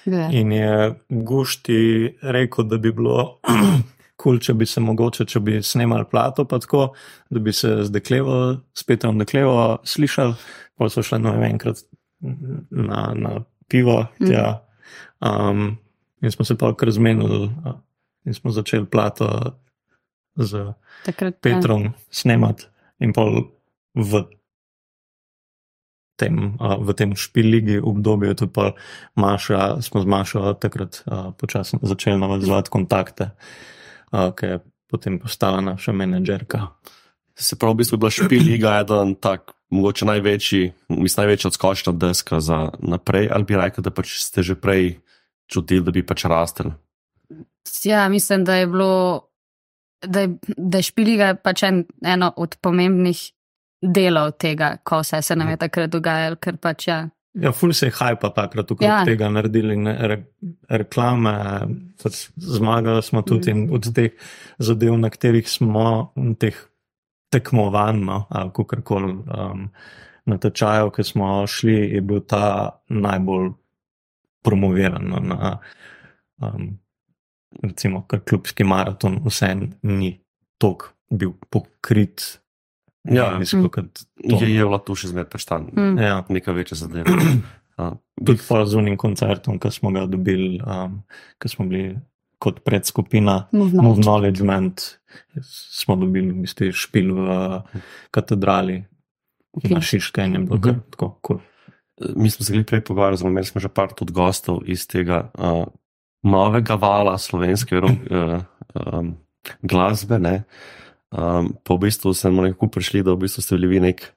Ja. 0.06 0.30
In 0.32 0.52
je 0.52 0.96
Gušti 1.10 2.18
rekel, 2.22 2.66
da 2.66 2.78
bi 2.78 2.92
bilo 2.92 3.40
kul, 4.22 4.34
cool, 4.36 4.40
če 4.40 4.54
bi 4.54 4.66
se 4.66 4.80
mogoče, 4.82 5.26
če 5.26 5.40
bi 5.40 5.62
snemali 5.64 6.06
plato, 6.12 6.46
pa 6.46 6.60
tako, 6.60 6.94
da 7.30 7.40
bi 7.40 7.54
se 7.54 7.84
z 7.84 7.90
deklevo, 7.92 8.58
s 8.74 8.84
Petrom 8.84 9.18
deklevo 9.18 9.80
slišali, 9.84 10.36
pa 10.78 10.90
so 10.90 11.02
šli 11.02 11.20
no, 11.20 11.34
enkrat 11.44 11.82
na, 12.70 13.14
na 13.16 13.42
pivo. 13.68 14.06
Tja. 14.20 14.60
Um, 15.22 15.78
in 16.22 16.32
smo 16.32 16.46
se 16.46 16.58
pa 16.58 16.74
kar 16.76 16.92
zmenili 16.92 17.46
uh, 17.66 17.74
in 18.26 18.34
smo 18.34 18.52
začeli 18.52 18.86
plato 18.86 19.58
z 20.36 20.74
Takrat, 21.06 21.34
ja. 21.34 21.40
Petrom 21.42 21.94
snemati 22.12 22.70
in 23.00 23.14
pol 23.14 23.52
v 23.96 24.26
tem, 26.22 26.56
uh, 26.62 26.78
v 26.78 26.94
tem 26.94 27.16
špiligi 27.18 27.82
obdobju 27.82 28.38
tudi 28.38 28.54
pa 28.54 28.66
Maša, 29.18 29.82
smo 29.82 30.02
z 30.02 30.08
Mašo 30.08 30.54
takrat 30.54 31.02
uh, 31.06 31.34
počasno 31.34 31.82
začeli 31.82 32.20
navezovati 32.22 32.70
kontakte, 32.70 33.34
uh, 34.14 34.30
ki 34.30 34.46
je 34.46 34.58
potem 34.92 35.18
postala 35.18 35.64
naša 35.64 35.96
menedžerka. 35.96 36.76
Se 37.34 37.56
pravi, 37.56 37.74
v 37.74 37.78
bistvu 37.82 37.96
je 37.96 38.02
bila 38.04 38.12
špiliga 38.12 38.72
eden 38.84 39.16
tak, 39.16 39.56
mogoče 39.72 40.06
največji, 40.06 40.74
mislim, 40.92 41.24
največja 41.24 41.48
odskočna 41.48 41.94
deska 41.96 42.44
za 42.44 42.76
naprej, 42.84 43.32
ali 43.32 43.48
bi 43.48 43.56
rekel, 43.56 43.82
da 43.82 43.90
pač 43.90 44.20
ste 44.20 44.44
že 44.44 44.60
prej 44.60 45.00
čutili, 45.48 45.82
da 45.82 45.96
bi 45.96 46.04
pač 46.04 46.28
rastel. 46.28 46.76
Ja, 47.88 48.10
mislim, 48.12 48.44
da 48.44 48.60
je 48.60 48.68
bilo, 48.68 49.31
da 50.08 50.28
da 50.58 50.82
je 50.82 50.88
špiliga 50.90 51.36
pač 51.36 51.64
en, 51.64 51.86
eno 52.06 52.34
od 52.38 52.58
pomembnih 52.62 53.22
delov 53.82 54.36
tega, 54.40 54.76
ko 54.84 55.02
vse 55.02 55.22
se 55.22 55.36
nam 55.36 55.50
je 55.50 55.58
takrat 55.58 55.90
dogajalo, 55.90 56.38
ker 56.42 56.58
pač 56.62 56.88
ja. 56.88 57.02
Ja, 57.34 57.54
ful 57.56 57.72
se 57.74 57.88
je 57.88 57.96
hajpa 57.96 58.30
takrat 58.36 58.72
okrog 58.72 58.84
Ja. 58.84 59.00
ja. 59.00 59.06
tega 59.08 59.30
naredili, 59.32 59.78
ne, 59.80 59.94
re, 60.08 60.18
reklame, 60.70 61.34
pač 62.04 62.26
zmagali 62.36 63.02
smo 63.04 63.22
tudi 63.24 63.54
in 63.56 63.70
od 63.72 63.88
teh 63.96 64.12
zadev, 64.60 64.98
na 65.00 65.10
katerih 65.10 65.48
smo, 65.50 66.12
teh 66.40 66.60
tekmovanj, 67.32 68.04
no, 68.04 68.26
ali 68.30 68.52
kako 68.52 68.82
koli, 68.84 69.14
um, 69.32 69.70
natečajev, 70.28 70.92
ki 70.92 71.08
smo 71.08 71.48
šli, 71.48 71.78
je 71.96 72.02
bil 72.02 72.20
ta 72.28 72.82
najbolj 72.90 73.54
promoviran. 74.44 75.08
no, 75.08 75.24
Na, 75.32 75.58
um, 76.42 76.81
recimo, 77.64 78.04
kar 78.08 78.20
klubski 78.20 78.64
maraton, 78.64 79.20
vse 79.26 79.52
ni 79.84 80.22
tok 80.58 80.94
bil 81.10 81.34
pokrit. 81.50 82.40
Ja. 83.04 83.40
kot 83.72 83.90
to. 84.30 84.38
Je, 84.38 84.54
je 84.54 84.64
bila 84.64 84.78
tu 84.78 84.96
še 84.96 85.10
zmeraj 85.10 85.30
preštan, 85.30 85.72
Mm. 85.74 85.98
Ja. 85.98 86.22
neka 86.30 86.52
večja 86.52 86.78
zadeva. 86.78 87.10
A, 87.78 87.96
Tudi 88.26 88.38
pa 88.46 88.62
z 88.66 88.78
unim 88.78 88.98
koncertom, 88.98 89.58
ki 89.58 89.72
smo 89.74 89.90
ga 89.90 90.04
dobili, 90.06 90.60
um, 90.62 91.02
ki 91.42 91.50
smo 91.50 91.66
bili 91.66 91.96
kot 92.38 92.60
predskupina 92.62 93.48
Move 93.52 93.74
Move 93.74 94.02
knowledge. 94.02 94.42
Knowledgement, 94.42 94.82
smo 95.42 95.96
dobili 95.96 96.30
v 96.30 96.44
bistvu 96.44 96.70
špil 96.72 97.10
v 97.16 97.28
katedrali 98.12 98.84
Ok. 99.52 99.66
na 99.70 99.82
Šiške 99.82 100.22
in 100.22 100.34
je 100.34 100.40
bilo 100.42 100.60
kar 100.60 100.78
tako 100.90 101.08
cool. 101.22 101.40
Mi 102.16 102.30
smo 102.30 102.46
se 102.46 102.64
prej 102.64 102.82
pogovarjali, 102.82 103.18
zelo 103.18 103.30
imeli 103.30 103.46
smo 103.46 103.62
že 103.62 103.70
par 103.70 103.94
tudi 103.94 104.14
gostov 104.14 104.62
iz 104.66 104.86
tega 104.86 105.32
uh, 105.34 105.66
novega 106.24 106.76
vala 106.76 107.18
slovenske 107.18 107.78
uh, 107.78 107.92
um, 108.94 109.16
glasbe. 109.62 110.20
Ne? 110.20 110.44
Um, 111.12 111.54
pa 111.64 111.76
v 111.76 111.88
bistvu 111.88 112.14
smo 112.14 112.46
nekako 112.46 112.72
prišli, 112.72 113.04
da 113.04 113.16
v 113.16 113.26
bistvu 113.26 113.44
ste 113.44 113.58
bili 113.58 113.76
vi 113.76 113.86
nek 113.90 114.12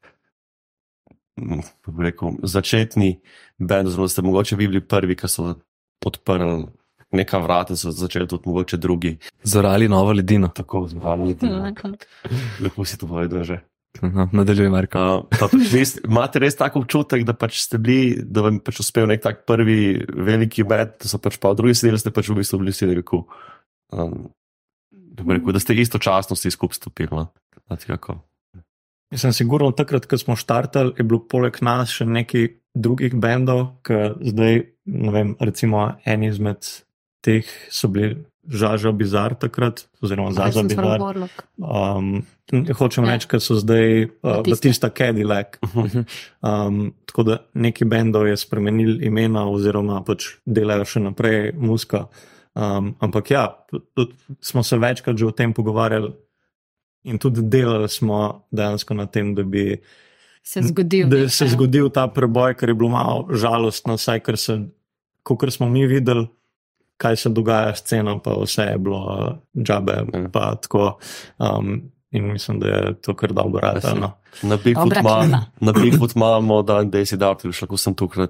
kako 1.35 1.93
bi 1.93 2.05
rekel, 2.05 2.31
začetni 2.43 3.21
bend, 3.59 3.89
oziroma 3.89 4.09
ste 4.09 4.23
mogoče 4.23 4.57
vi 4.57 4.69
bili 4.69 4.81
prvi, 4.81 5.17
ki 5.17 5.29
so 5.29 5.55
odprli 6.07 6.67
neka 7.15 7.39
vrata, 7.39 7.77
so 7.77 7.91
začeli 7.91 8.29
tudi 8.29 8.43
mogoče 8.47 8.77
drugi. 8.77 9.17
Zorali 9.43 9.89
novo 9.89 10.13
ledino. 10.13 10.49
Tako 10.49 10.87
zbrali. 10.89 11.37
Lepo 12.61 12.85
si 12.85 12.99
to 12.99 13.07
povedal 13.07 13.45
že. 13.45 13.59
No, 14.03 14.27
nadaljuj, 14.33 14.69
Marko. 14.73 14.99
Uh, 14.99 15.39
pa 15.39 15.47
pač 15.49 15.71
res, 15.73 15.95
imate 16.03 16.41
res 16.43 16.57
tako 16.59 16.83
občutek, 16.83 17.23
da 17.27 17.35
pač 17.39 17.61
ste 17.63 17.79
bili, 17.79 18.17
da 18.19 18.43
vam 18.47 18.59
je 18.59 18.65
pač 18.67 18.81
uspel 18.83 19.07
nek 19.09 19.23
tak 19.23 19.45
prvi 19.47 20.03
veliki 20.03 20.67
med, 20.67 20.97
da 20.99 21.11
so 21.11 21.21
pač 21.23 21.39
pa 21.41 21.53
v 21.53 21.61
drugi 21.61 21.77
sedeli, 21.79 22.01
ste 22.03 22.13
pač 22.15 22.31
v 22.31 22.41
bistvu 22.41 22.61
bili 22.63 22.75
vsi 22.75 22.91
nekako. 22.91 23.23
Um, 23.95 24.29
rekel, 25.23 25.55
da 25.55 25.63
ste 25.63 25.79
istočasno 25.79 26.35
vsi 26.35 26.53
skupaj 26.55 26.81
stopili. 26.81 27.13
No? 27.15 27.31
Jaz 29.15 29.23
sem 29.23 29.35
sigurno 29.37 29.71
takrat, 29.77 30.09
ko 30.11 30.19
smo 30.19 30.35
štartali, 30.35 30.97
je 30.99 31.07
bilo 31.07 31.23
poleg 31.31 31.61
nas 31.63 31.95
še 31.95 32.07
nekaj 32.09 32.51
drugih 32.75 33.15
bendov, 33.23 33.79
ki 33.87 34.01
zdaj, 34.35 34.63
ne 34.91 35.15
vem, 35.15 35.37
recimo 35.39 35.87
en 36.03 36.27
izmed 36.27 36.67
teh 37.25 37.47
so 37.71 37.89
bili 37.89 38.19
Žaža 38.49 38.93
Bizar 38.93 39.35
takrat, 39.35 39.87
oziroma 40.03 40.33
Zaza 40.33 40.61
Sem 40.61 40.69
Bizar. 40.69 41.01
Um, 41.59 42.23
hočem 42.79 43.05
Ja. 43.05 43.15
reči, 43.15 43.29
ker 43.29 43.41
so 43.41 43.55
zdaj 43.57 44.05
uh, 44.23 44.43
Batista. 44.45 44.91
Cadillac. 44.91 45.59
Um, 46.45 46.93
tako 47.09 47.23
da 47.23 47.39
neki 47.55 47.85
bendov 47.89 48.27
je 48.29 48.37
spremenil 48.37 49.01
imena, 49.03 49.47
oziroma 49.49 50.03
pač 50.05 50.27
delajo 50.45 50.85
še 50.85 51.01
naprej 51.01 51.55
muska. 51.57 52.07
Um, 52.55 52.93
ampak 53.01 53.31
ja, 53.31 53.45
smo 54.41 54.63
se 54.63 54.77
večkrat 54.79 55.17
že 55.17 55.27
o 55.27 55.33
tem 55.33 55.53
pogovarjali 55.53 56.13
in 57.05 57.19
tudi 57.19 57.43
delali 57.43 57.89
smo 57.89 58.45
dejansko 58.53 58.95
na 58.95 59.07
tem, 59.07 59.35
da 59.35 59.43
bi 59.43 59.81
Se 60.45 60.61
je 60.61 60.69
zgodil. 60.69 61.09
da 61.09 61.29
se 61.29 61.49
zgodil 61.49 61.89
ta 61.91 62.07
preboj, 62.07 62.55
kar 62.55 62.69
je 62.69 62.75
bilo 62.75 62.91
malo 62.91 63.27
žalostno, 63.33 63.97
saj 63.97 64.21
kar 64.21 64.37
se, 64.37 64.69
kot 65.23 65.49
smo 65.49 65.69
mi 65.69 65.87
videli, 65.87 66.29
kaj 66.97 67.17
se 67.17 67.29
dogaja 67.29 67.75
s 67.75 67.83
ceno, 67.83 68.19
pa 68.23 68.37
vse 68.43 68.63
je 68.63 68.79
bilo 68.79 69.01
uh, 69.05 69.63
džabe. 69.65 69.93
Ja. 69.93 70.29
Pa 70.33 70.55
tako, 70.55 70.99
um, 71.39 71.94
in 72.15 72.33
mislim, 72.33 72.61
da 72.63 72.69
je 72.69 72.95
to 73.03 73.15
kar 73.19 73.33
dobro 73.33 73.61
rado. 73.61 74.13
Na 75.61 75.73
Bigfoot, 75.73 76.17
imamo 76.17 76.63
dan, 76.63 76.91
da 76.91 77.05
si 77.07 77.19
dal, 77.19 77.37
še 77.39 77.67
lahko 77.67 77.79
sem 77.79 77.95
tukaj 77.99 78.29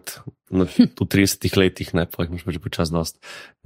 na, 0.52 0.66
v 0.68 1.06
30 1.08 1.56
letih, 1.60 1.94
ne 1.96 2.04
pa 2.08 2.24
jih 2.24 2.34
imaš 2.34 2.44
pač 2.48 2.60
počas 2.64 2.92
dost. 2.92 3.18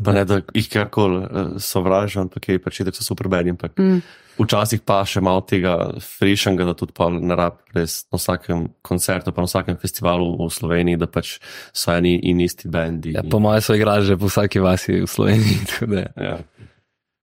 Pa 0.02 0.14
ne, 0.16 0.24
da 0.28 0.40
jih 0.54 0.70
karkoli 0.70 1.20
uh, 1.22 1.52
sovražim, 1.62 2.26
ampak 2.26 2.50
je 2.50 2.62
pač, 2.62 2.82
da 2.86 2.94
so 2.94 3.06
super 3.06 3.30
ampak 3.30 3.78
Mm. 3.78 4.02
včasih 4.38 4.80
pa 4.86 5.02
še 5.02 5.20
malo 5.20 5.42
tega 5.42 5.98
frišanga, 5.98 6.64
da 6.64 6.74
tudi 6.78 6.94
pa 6.94 7.08
ne 7.10 7.34
rab 7.34 7.58
res 7.74 8.06
na 8.12 8.18
vsakem 8.18 8.68
koncertu, 8.82 9.32
pa 9.34 9.42
na 9.42 9.50
vsakem 9.50 9.78
festivalu 9.78 10.34
v 10.38 10.50
Sloveniji, 10.50 10.98
da 10.98 11.10
pač 11.10 11.38
so 11.74 11.90
eni 11.94 12.18
in 12.22 12.40
isti 12.40 12.70
bendi. 12.70 13.16
Ja, 13.18 13.26
po 13.26 13.42
mojem 13.42 13.62
so 13.62 13.74
igrali 13.74 14.06
že 14.06 14.18
po 14.18 14.30
vsaki 14.30 14.62
vasi 14.62 15.02
v 15.02 15.10
Sloveniji. 15.10 15.58
tako 15.70 15.90
da 15.90 16.06
ja. 16.14 16.38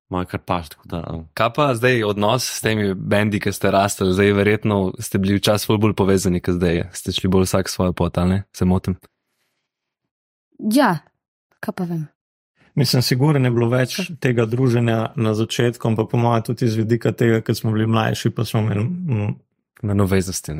Moj 0.09 0.25
kar 0.29 0.39
paš, 0.45 0.69
tako 0.69 0.87
da. 0.87 1.03
um, 1.09 1.23
Kaj 1.33 1.49
pa 1.55 1.71
zdaj 1.75 2.03
odnos 2.05 2.45
s 2.45 2.61
temi 2.61 2.93
bendi, 2.93 3.39
ki 3.41 3.51
ste 3.53 3.71
rastli, 3.73 4.11
zdaj 4.13 4.31
verjetno 4.37 4.93
ste 5.01 5.17
bili 5.17 5.39
včasih 5.39 5.79
bolj 5.81 5.95
povezani, 5.97 6.41
kot 6.45 6.59
zdaj. 6.59 6.83
Ste 6.93 7.11
šli 7.11 7.29
bolj 7.33 7.47
vsak 7.49 7.69
svojo 7.69 7.93
pot, 7.93 8.17
ali 8.17 8.29
ne? 8.29 8.43
Se 8.53 8.65
motim. 8.65 8.99
Ja, 10.59 10.97
kaj 11.59 11.73
pa 11.73 11.87
vem. 11.89 12.05
Mislim, 12.75 13.01
sigurno 13.01 13.39
je 13.47 13.51
bilo 13.51 13.69
več 13.71 13.97
tega 14.19 14.45
druženja 14.45 15.13
na 15.15 15.33
začetku, 15.33 15.95
pa 15.95 16.05
po 16.11 16.19
mojem 16.19 16.43
tudi 16.43 16.67
iz 16.67 16.75
vidika 16.75 17.11
tega, 17.11 17.39
ker 17.41 17.55
smo 17.55 17.71
bili 17.71 17.87
mlajši, 17.87 18.29
pa 18.35 18.45
smo 18.45 18.61
imeli. 18.61 18.83
mm, 18.83 19.35
Na 19.81 19.93
noveznosti. 19.93 20.53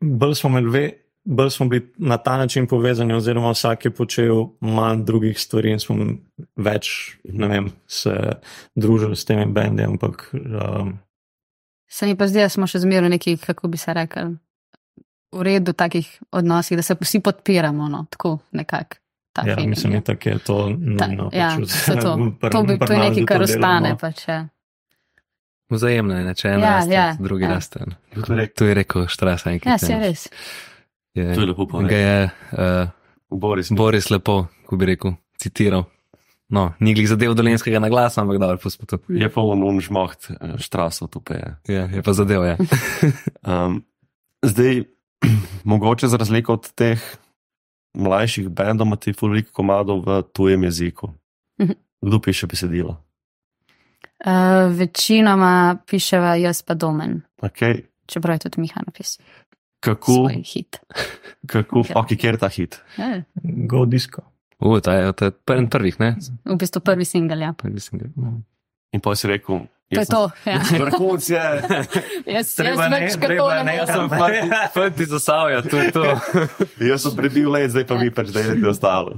Bolj 0.00 0.34
smo, 0.34 0.50
imeli 0.50 0.70
ve, 0.70 0.84
bolj 1.28 1.50
smo 1.50 1.66
bili 1.68 1.82
na 1.98 2.16
ta 2.16 2.36
način 2.36 2.66
povezani, 2.66 3.12
oziroma 3.12 3.50
vsak 3.50 3.84
je 3.84 3.90
počel 3.90 4.46
manj 4.60 5.04
drugih 5.04 5.36
stvari 5.36 5.70
in 5.70 5.78
smo 5.78 5.96
več 6.56 6.88
ne 7.24 7.48
vem, 7.48 7.68
se 7.86 8.14
družili 8.74 9.16
s 9.16 9.24
temi 9.24 9.46
bendi. 9.46 9.84
Ampak 9.84 10.30
um, 10.34 10.94
Se 11.88 12.06
mi 12.06 12.16
pa 12.16 12.26
zdi, 12.26 12.40
da 12.40 12.48
smo 12.48 12.66
še 12.66 12.78
zmeraj 12.78 13.08
neki, 13.08 13.36
kako 13.36 13.68
bi 13.68 13.76
se 13.76 13.94
rekel, 13.94 14.34
v 15.32 15.42
redu 15.42 15.72
takih 15.72 16.08
odnosih, 16.32 16.76
da 16.76 16.82
se 16.82 16.96
vsi 17.00 17.20
podpiramo, 17.20 17.88
no, 17.88 18.06
tako 18.10 18.38
nekako. 18.52 18.96
ja, 19.38 19.54
feeling 19.54 19.68
mislim, 19.70 19.92
je. 19.92 19.98
itak 19.98 20.26
je 20.26 20.38
to 20.38 20.56
Ta, 20.98 21.06
nujno. 21.06 21.30
ja, 21.32 21.52
pač 21.86 22.02
to, 22.02 22.12
pri- 22.40 22.50
to, 22.50 22.62
bi, 22.62 22.78
to 22.78 22.92
je 22.92 22.98
nekaj, 22.98 23.20
da 23.20 23.26
kar 23.26 23.38
to 23.38 23.44
ostane. 23.44 23.96
Pač, 24.00 24.28
ja. 24.28 24.38
Vzajemno 25.68 26.14
je, 26.16 26.34
če 26.34 26.48
en 26.48 26.60
Ja, 26.60 26.70
raste, 26.70 26.94
ja, 26.94 27.16
drugi 27.20 27.44
ja. 27.44 27.48
raste. 27.50 27.84
To 28.16 28.64
je 28.64 28.74
rekel- 28.74 29.16
To 29.16 29.28
je 29.28 29.52
enkrat. 29.52 29.66
ja, 29.66 29.78
se 29.78 29.92
je 29.92 29.98
res. 29.98 30.28
Je, 31.18 31.34
To 31.34 31.40
je 31.40 31.46
lepo 31.46 31.64
ga 31.64 31.70
povedal. 31.70 31.98
je 31.98 32.16
uh, 32.54 32.88
Boris, 33.30 33.72
Boris 33.72 34.06
lepo, 34.10 34.46
ko 34.66 34.76
bi 34.76 34.86
rekel, 34.86 35.16
citiral. 35.36 35.84
No, 36.48 36.72
ni 36.80 36.94
glih 36.94 37.04
zadev 37.04 37.34
dolenskega 37.36 37.76
na 37.76 37.90
glas, 37.92 38.16
ampak 38.16 38.38
dobro, 38.40 38.56
to. 38.86 38.96
je 39.08 39.28
pa 39.28 39.40
on 39.44 39.60
unžmoht, 39.60 40.30
štrasov 40.56 41.10
tu 41.12 41.20
peje. 41.20 41.58
Ja, 41.68 41.84
je 41.84 42.00
pa 42.00 42.12
zadev, 42.16 42.40
ja. 42.44 42.56
Um, 43.44 43.82
zdaj, 44.40 44.86
mogoče 45.68 46.08
za 46.08 46.16
razliko 46.16 46.56
od 46.56 46.70
teh 46.72 46.96
mlajših 47.92 48.48
bendov, 48.48 48.86
imate 48.86 49.12
ful 49.12 49.28
veliko 49.28 49.52
komadov 49.52 50.00
v 50.06 50.22
tujem 50.32 50.64
jeziku. 50.64 51.12
Mhm. 51.60 51.76
Kdo 52.00 52.16
piše 52.22 52.46
besedilo? 52.46 52.96
Uh, 54.18 54.72
večinoma 54.72 55.76
piševa 55.86 56.34
jaz 56.34 56.62
pa 56.62 56.74
domen, 56.74 57.20
Okay. 57.42 57.82
čeprav 58.06 58.34
je 58.34 58.38
tudi 58.38 58.60
Miha 58.60 58.80
napisal 58.86 59.24
Kako, 59.80 60.28
kako, 61.46 61.82
Ja. 61.88 61.94
ok, 61.96 62.06
kjer 62.10 62.34
je 62.34 62.38
ta 62.38 62.48
hit? 62.48 62.80
Ja, 62.96 63.22
Go 63.64 63.84
disco. 63.84 64.22
U, 64.58 64.80
ta 64.80 64.92
je, 64.92 65.12
ta 65.12 65.24
je 65.24 65.30
prvi 65.32 65.68
prvih, 65.68 66.00
ne? 66.00 66.16
v 66.44 66.56
bistvu 66.56 66.80
prvi 66.80 67.04
singel. 67.04 67.38
Ja. 67.40 67.52
Prvi 67.52 67.78
sem 67.78 67.98
ga. 67.98 68.06
In 68.90 69.00
pa 69.00 69.14
si 69.14 69.28
rekel, 69.28 69.66
To 69.88 69.96
je 69.96 70.06
to. 70.06 70.22
Ja. 70.44 70.58
Vrhunc 70.82 71.24
je. 71.24 71.44
Jaz, 72.34 72.50
Treba 72.54 72.82
jaz 72.82 72.90
ne- 72.90 72.98
več 72.98 73.14
treba 73.14 73.28
kako 73.30 73.46
ne 73.48 73.62
ne- 73.64 74.18
morem. 74.18 74.50
Ja. 74.50 74.68
Fanti 74.68 75.04
za 75.06 75.18
Savja, 75.18 75.62
to 75.62 75.76
je 75.78 75.90
to. 75.90 76.04
Jaz 76.90 77.02
sem 77.02 77.14
prebil 77.14 77.48
let, 77.48 77.70
zdaj 77.70 77.86
pa 77.86 77.94
vi 77.94 78.10
pač 78.10 78.28
delate 78.28 78.68
ostalo. 78.68 79.16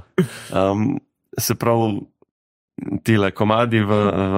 Um, 0.52 1.00
se 1.34 1.54
pravi, 1.54 2.04
tile 3.02 3.32
komadi 3.32 3.80
v, 3.80 3.90
v, 3.90 4.36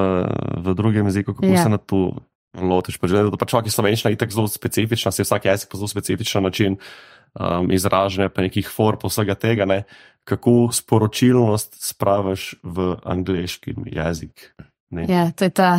v 0.62 0.74
drugem 0.74 1.04
jeziku, 1.06 1.34
kako 1.34 1.46
Ja. 1.46 1.62
se 1.62 1.68
na 1.68 1.76
to 1.76 2.16
lotiš. 2.58 2.98
Pač, 3.00 3.14
da 3.14 3.40
pač 3.40 3.54
vsak 3.54 3.68
je 3.68 3.74
slovenščina 3.74 4.12
itak 4.14 4.32
zelo 4.34 4.50
specifična, 4.50 5.12
se 5.12 5.24
vsak 5.26 5.48
jezik 5.48 5.72
pa 5.72 5.80
zelo 5.80 5.88
specifičen 5.88 6.44
način 6.44 6.76
um, 6.76 7.70
izražanja, 7.72 8.28
pa 8.28 8.44
nekih 8.44 8.68
form, 8.68 9.00
pa 9.00 9.08
vsega 9.08 9.36
tega. 9.38 9.68
Ne? 9.68 9.82
Kako 10.28 10.70
sporočilnost 10.74 11.80
spraviš 11.80 12.54
v 12.62 12.96
angliški 13.04 13.76
jezik? 13.90 14.52
Ne? 14.92 15.06
Ja, 15.08 15.30
to 15.32 15.48
je 15.48 15.54
ta, 15.56 15.70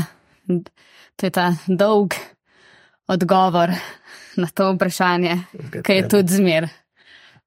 to 1.16 1.30
je 1.30 1.32
ta 1.32 1.54
dolg 1.68 2.18
odgovor 3.08 3.76
na 4.40 4.48
to 4.50 4.72
vprašanje, 4.74 5.38
ki 5.86 6.00
je 6.00 6.08
tudi 6.10 6.40
zmer. 6.42 6.72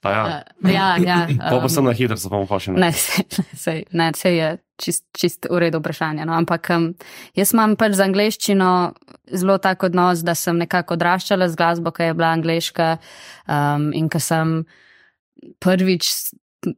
Pa 0.00 0.12
ja, 0.12 0.22
Uh, 0.62 0.70
ja, 0.70 0.96
ja. 1.00 1.26
pa 1.40 1.56
pa 1.56 1.64
um, 1.64 1.68
sem 1.72 1.84
na 1.84 1.92
hitro, 1.96 2.16
se 2.20 2.28
bom 2.30 2.44
pa 2.46 2.60
še 2.62 2.76
Ne, 2.76 2.92
sej, 2.92 3.24
sej, 3.56 3.78
ne, 3.96 4.12
sej 4.14 4.36
je 4.38 4.50
čist, 4.82 5.04
čist 5.16 5.48
v 5.50 5.60
redu 5.66 5.80
vprašanje. 5.80 6.26
No? 6.28 6.36
Ampak 6.36 6.70
um, 6.74 6.88
jaz 7.36 7.52
imam 7.54 7.76
pač 7.80 7.96
z 7.98 8.06
angleščino 8.06 8.70
zelo 9.32 9.58
tak 9.62 9.86
odnos, 9.88 10.24
da 10.26 10.36
sem 10.38 10.58
nekako 10.58 10.96
odraščala 10.98 11.48
z 11.50 11.58
glasbo, 11.58 11.92
ki 11.94 12.10
je 12.10 12.16
bila 12.18 12.32
angliška 12.36 12.90
um, 12.96 13.90
in 13.96 14.10
ko 14.12 14.22
sem 14.22 14.58
prvič 15.62 16.12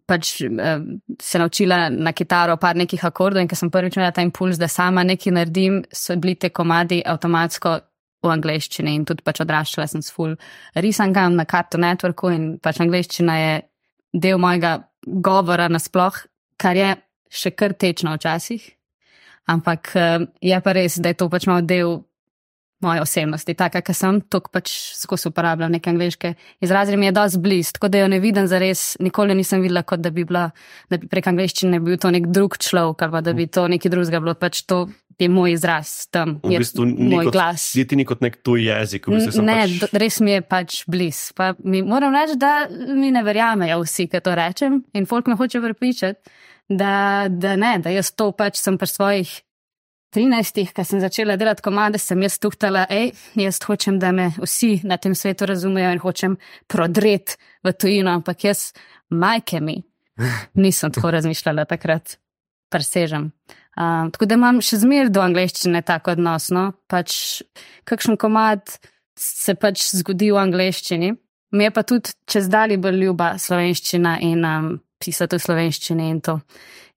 pač, 0.09 0.35
um, 0.45 0.87
se 1.23 1.41
naučila 1.41 1.89
na 1.91 2.13
kitaro 2.13 2.57
par 2.61 2.77
nekih 2.77 3.05
akordov 3.05 3.43
in 3.43 3.49
ko 3.51 3.57
sem 3.57 3.71
prvič 3.73 3.97
imela 3.97 4.13
ta 4.13 4.25
impuls, 4.25 4.59
da 4.61 4.69
sama 4.69 5.05
nekaj 5.07 5.35
naredim, 5.35 5.83
so 5.93 6.17
bili 6.17 6.37
te 6.37 6.51
komadi 6.51 7.03
avtomatsko 7.07 7.79
v 8.25 8.31
angleščini 8.35 8.97
in 8.99 9.05
tudi 9.07 9.23
pač 9.27 9.43
odraščala 9.45 9.87
sem 9.87 10.03
s 10.03 10.11
full 10.11 10.35
risankam 10.75 11.37
na 11.39 11.47
Cartoon 11.47 11.85
Networku 11.87 12.33
in 12.35 12.49
pač 12.63 12.81
angleščina 12.83 13.37
je 13.39 13.53
del 14.13 14.41
mojega 14.43 14.81
govora 15.07 15.69
nasploh, 15.71 16.17
kar 16.59 16.77
je 16.77 16.97
še 17.31 17.51
kar 17.51 17.73
tečno 17.73 18.15
včasih. 18.17 18.65
Ampak 19.49 19.93
eh, 19.97 20.27
je 20.45 20.61
pa 20.61 20.73
res, 20.77 20.99
da 21.01 21.09
je 21.09 21.19
to 21.23 21.29
pač 21.33 21.47
malo 21.49 21.65
del 21.65 22.03
moje 22.79 23.03
osebnosti, 23.03 23.57
taka, 23.59 23.81
ker 23.83 23.95
sem 23.97 24.21
tok 24.31 24.53
pač 24.55 24.71
skozi 24.95 25.33
uporabljal 25.33 25.71
neke 25.73 25.91
angliške 25.91 26.35
izraze, 26.63 26.95
mi 26.95 27.09
je 27.09 27.15
dosti 27.17 27.41
blizu, 27.43 27.73
tako 27.75 27.89
da 27.91 28.05
jo 28.05 28.09
ne 28.13 28.21
vidim 28.23 28.47
za 28.47 28.61
res, 28.63 28.93
nikoli 29.03 29.35
nisem 29.35 29.65
videla, 29.65 29.83
kot 29.83 29.99
da 29.99 30.13
bi 30.15 30.23
bila, 30.25 30.45
da 30.87 31.01
bi 31.03 31.09
prek 31.11 31.27
angliščine 31.27 31.81
bil 31.83 31.99
to 31.99 32.13
nek 32.15 32.29
drug 32.31 32.55
človek 32.63 33.03
ali 33.03 33.17
pa 33.17 33.21
da 33.27 33.35
bi 33.35 33.49
to 33.51 33.67
nekaj 33.67 33.91
drugega 33.91 34.21
bilo, 34.23 34.37
pač 34.39 34.63
to 34.63 34.85
je 35.19 35.27
moj 35.27 35.51
izraz 35.57 36.07
tam, 36.15 36.37
V 36.45 36.55
je 36.55 36.61
bistvu 36.63 36.87
ni 36.87 37.09
moj 37.17 37.27
kot- 37.27 37.35
glas. 37.35 37.63
Niti 37.75 37.97
ni 37.99 38.05
kot 38.07 38.21
nek 38.23 38.37
tuj 38.47 38.69
jezik. 38.71 39.09
v 39.11 39.19
bistvu 39.19 39.43
Ne, 39.43 39.57
pač, 39.67 39.75
pač... 39.83 39.99
res 39.99 40.21
mi 40.23 40.31
je 40.37 40.43
pač 40.47 40.77
blizu. 40.87 41.35
Pa 41.35 41.57
mi 41.65 41.83
moram 41.83 42.15
reči, 42.15 42.39
da 42.39 42.69
mi 42.71 43.11
ne 43.11 43.25
verjamejo 43.27 43.81
vsi, 43.83 44.07
ki 44.07 44.23
to 44.23 44.37
rečem. 44.39 44.85
In 44.95 45.11
folk 45.11 45.27
me 45.27 45.35
hoče 45.35 45.59
prepričati, 45.59 46.23
da, 46.69 47.27
da 47.29 47.57
ne, 47.57 47.79
da 47.83 47.93
jaz 47.93 48.13
to 48.13 48.31
pač 48.37 48.61
sem 48.61 48.79
pri 48.79 48.91
svojih 48.91 49.35
13, 50.15 50.73
ki 50.73 50.85
sem 50.85 51.03
začela 51.03 51.37
delati 51.37 51.65
komade, 51.65 51.99
sem 52.01 52.21
jaz 52.25 52.39
tuhtala, 52.41 52.87
hej, 52.89 53.13
jaz 53.37 53.61
hočem, 53.67 53.99
da 54.01 54.13
me 54.13 54.31
vsi 54.39 54.79
na 54.89 54.97
tem 54.97 55.15
svetu 55.15 55.49
razumejo 55.51 55.91
in 55.93 56.01
hočem 56.01 56.39
prodret 56.67 57.37
v 57.65 57.75
tujino, 57.77 58.15
ampak 58.17 58.47
jaz, 58.49 58.71
majke 59.13 59.61
mi, 59.61 59.83
nisem 60.65 60.95
tako 60.95 61.13
razmišljala 61.13 61.67
takrat, 61.69 62.17
presežem. 62.73 63.33
Um, 63.79 64.09
tako 64.11 64.27
da 64.27 64.39
imam 64.41 64.63
še 64.65 64.81
zmer 64.81 65.13
do 65.13 65.21
angleščine 65.23 65.85
tako 65.87 66.17
odnos, 66.17 66.49
no, 66.51 66.73
pač 66.91 67.45
kakšen 67.87 68.17
komad 68.19 68.79
se 69.19 69.55
pač 69.61 69.85
zgodi 69.93 70.33
v 70.33 70.41
angleščini. 70.41 71.13
Mi 71.55 71.65
je 71.69 71.73
pa 71.73 71.85
tudi 71.87 72.13
čez 72.29 72.49
dalje 72.51 72.77
bolj 72.81 73.05
ljuba 73.05 73.31
slovenščina 73.41 74.19
in 74.25 74.45
um, 74.45 74.73
pisati 74.99 75.39
v 75.39 75.45
slovenščini 75.45 76.11
in 76.11 76.21
to. 76.21 76.39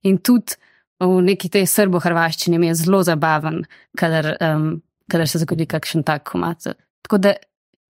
In 0.08 0.18
tudi 0.18 0.58
v 1.02 1.22
neki 1.26 1.50
tej 1.50 1.66
srbo-hrvaščini 1.66 2.58
mi 2.58 2.70
je 2.70 2.78
zelo 2.84 3.02
zabaven, 3.06 3.62
kadar, 3.98 4.34
um, 4.38 4.82
kadar 5.10 5.28
se 5.28 5.42
zgodi 5.42 5.66
kakšen 5.66 6.04
tak 6.06 6.28
komad. 6.30 6.62
Tako 7.02 7.18
da, 7.18 7.34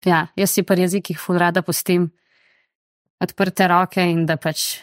ja, 0.08 0.26
jaz 0.36 0.54
si 0.54 0.64
pa 0.64 0.76
jezikih 0.78 1.20
ful 1.20 1.40
rada 1.40 1.62
pustim 1.62 2.10
odprte 3.22 3.68
roke 3.70 4.02
in 4.02 4.26
da 4.26 4.36
pač, 4.40 4.82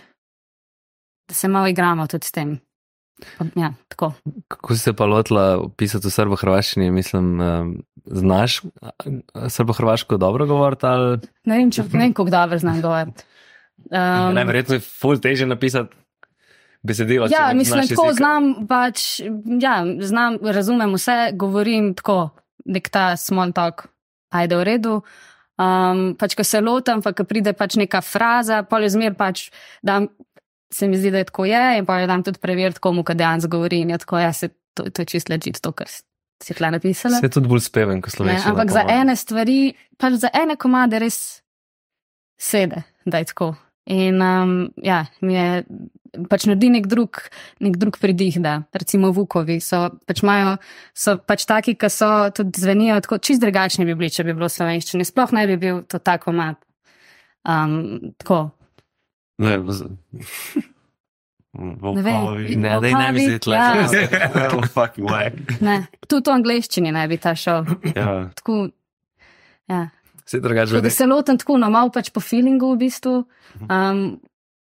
da 1.28 1.36
se 1.36 1.50
malo 1.52 1.68
igramo 1.68 2.08
tudi 2.08 2.28
s 2.28 2.36
tem. 2.36 2.58
Ja, 3.60 3.74
tako. 3.92 4.14
Kako 4.48 4.76
si 4.76 4.80
se 4.80 4.94
pa 4.96 5.06
lotila 5.10 5.60
pisati 5.76 6.08
v 6.08 6.14
srbo-hrvaščini? 6.14 6.88
Mislim, 6.96 7.42
znaš 8.06 8.62
srbo-hrvaško 9.36 10.18
dobro 10.18 10.48
govoriti? 10.48 10.88
Ali... 10.88 11.18
Ne 11.50 11.58
vem, 11.60 11.74
če 11.76 11.84
ne 11.92 12.06
vem, 12.06 12.14
kako 12.16 12.32
dobro 12.32 12.62
znam 12.64 12.80
govoriti. 12.82 13.28
Um, 13.90 14.36
Najverjetneje 14.36 14.78
je 14.78 14.86
ful 14.86 15.18
teže 15.22 15.48
napisati 15.50 15.96
besedilo. 16.82 17.28
Ja, 17.32 17.54
mislim, 17.54 17.88
tako 17.88 18.14
znam, 18.14 18.68
pač, 18.68 19.20
ja, 19.62 19.84
znam, 20.02 20.38
razumem 20.44 20.94
vse, 20.94 21.32
govorim 21.34 21.94
tako, 21.98 22.30
nek 22.66 22.90
ta 22.90 23.16
small 23.18 23.54
talk, 23.56 23.88
ajde 24.30 24.60
v 24.60 24.68
redu. 24.68 24.96
Um, 25.60 26.14
pač, 26.20 26.38
ko 26.40 26.46
se 26.48 26.62
lotam, 26.64 27.04
pa 27.04 27.12
ko 27.12 27.26
pride 27.28 27.52
pač 27.58 27.76
neka 27.80 28.00
fraza, 28.06 28.62
pol 28.64 28.86
je 28.88 28.94
zmer 28.96 29.18
pač, 29.20 29.50
da 29.84 30.00
se 30.72 30.88
mi 30.88 31.00
zdi, 31.00 31.12
da 31.12 31.24
je 31.24 31.28
tako 31.28 31.50
je, 31.50 31.64
in 31.82 31.88
pa 31.88 32.00
jo 32.00 32.08
dam 32.08 32.24
tudi 32.24 32.40
preveriti, 32.40 32.80
komu 32.80 33.04
kaj 33.04 33.18
dejansko 33.20 33.52
govori. 33.58 33.82
In 33.84 33.92
je 33.92 34.00
tako, 34.06 34.22
ja, 34.24 34.32
se, 34.34 34.54
to, 34.78 34.88
to 34.88 35.04
je 35.04 35.12
čist 35.16 35.32
ležit, 35.34 35.60
to, 35.60 35.74
kar 35.76 35.90
si 35.90 36.56
tle 36.56 36.72
napisala. 36.72 37.20
Se 37.20 37.28
je 37.28 37.36
tudi 37.36 37.52
bolj 37.52 37.66
speven, 37.68 38.00
kot 38.06 38.16
slovenščina. 38.16 38.54
ampak 38.54 38.72
za 38.72 38.86
ene 38.88 39.18
stvari, 39.20 39.58
pač 40.00 40.22
za 40.22 40.32
ene 40.32 40.56
komade 40.56 41.02
res 41.04 41.42
sede, 42.40 42.86
da 43.04 43.20
je 43.20 43.34
tako. 43.34 43.56
In 43.90 44.22
um, 44.22 44.52
ja, 44.86 45.04
mi 45.26 45.34
je 45.34 45.64
pač 46.30 46.46
naredi 46.50 46.70
nek 46.74 46.88
drug, 46.90 47.20
nek 47.66 47.78
drug 47.82 47.98
pridih, 48.02 48.38
da 48.42 48.60
recimo 48.74 49.10
Vukovi 49.14 49.60
so 49.62 49.88
pač 50.10 50.22
imajo, 50.22 50.56
so 50.98 51.16
pač 51.18 51.46
taki, 51.50 51.74
ki 51.80 51.90
so 51.94 52.10
tudi 52.36 52.62
zvenijo 52.62 53.00
tako, 53.06 53.18
čist 53.18 53.42
drugačni 53.42 53.88
bi 53.90 53.96
bili, 53.98 54.12
če 54.14 54.26
bi 54.28 54.36
bilo 54.38 54.50
slovenščine. 54.50 55.06
Sploh 55.08 55.34
ne 55.38 55.46
bi 55.50 55.58
bil 55.62 55.82
to 55.90 56.02
tako 56.02 56.34
mat. 56.38 56.62
Um, 57.50 58.14
tako. 58.22 58.52
Ne, 59.42 59.58
z... 59.78 59.90
Ne 61.58 62.02
vem. 62.06 62.14
Volkovi. 62.14 62.56
Ne, 62.62 62.76
daj 62.84 62.94
ne 62.94 63.08
bi 63.16 63.24
zdaj 63.26 63.40
tle. 63.42 63.58
Ja, 63.58 64.50
Oh, 64.54 64.66
fucking 64.70 65.10
way. 65.10 65.32
ne, 65.66 65.80
tudi 66.06 66.30
v 66.30 66.36
angleščini 66.36 66.94
ne 66.94 67.08
bi 67.10 67.18
ta 67.18 67.34
šel. 67.34 67.66
Ja. 67.96 68.30
Tako, 68.38 68.68
ja. 69.70 69.88
Se 70.30 70.40
drugače 70.40 70.82
da 70.82 70.90
se 70.94 71.06
lotim 71.10 71.38
tako, 71.42 71.58
no, 71.58 71.70
malo 71.74 71.90
pač 71.94 72.12
po 72.14 72.22
feelingu 72.22 72.74
v 72.76 72.84
bistvu. 72.84 73.14
Um, 73.66 74.20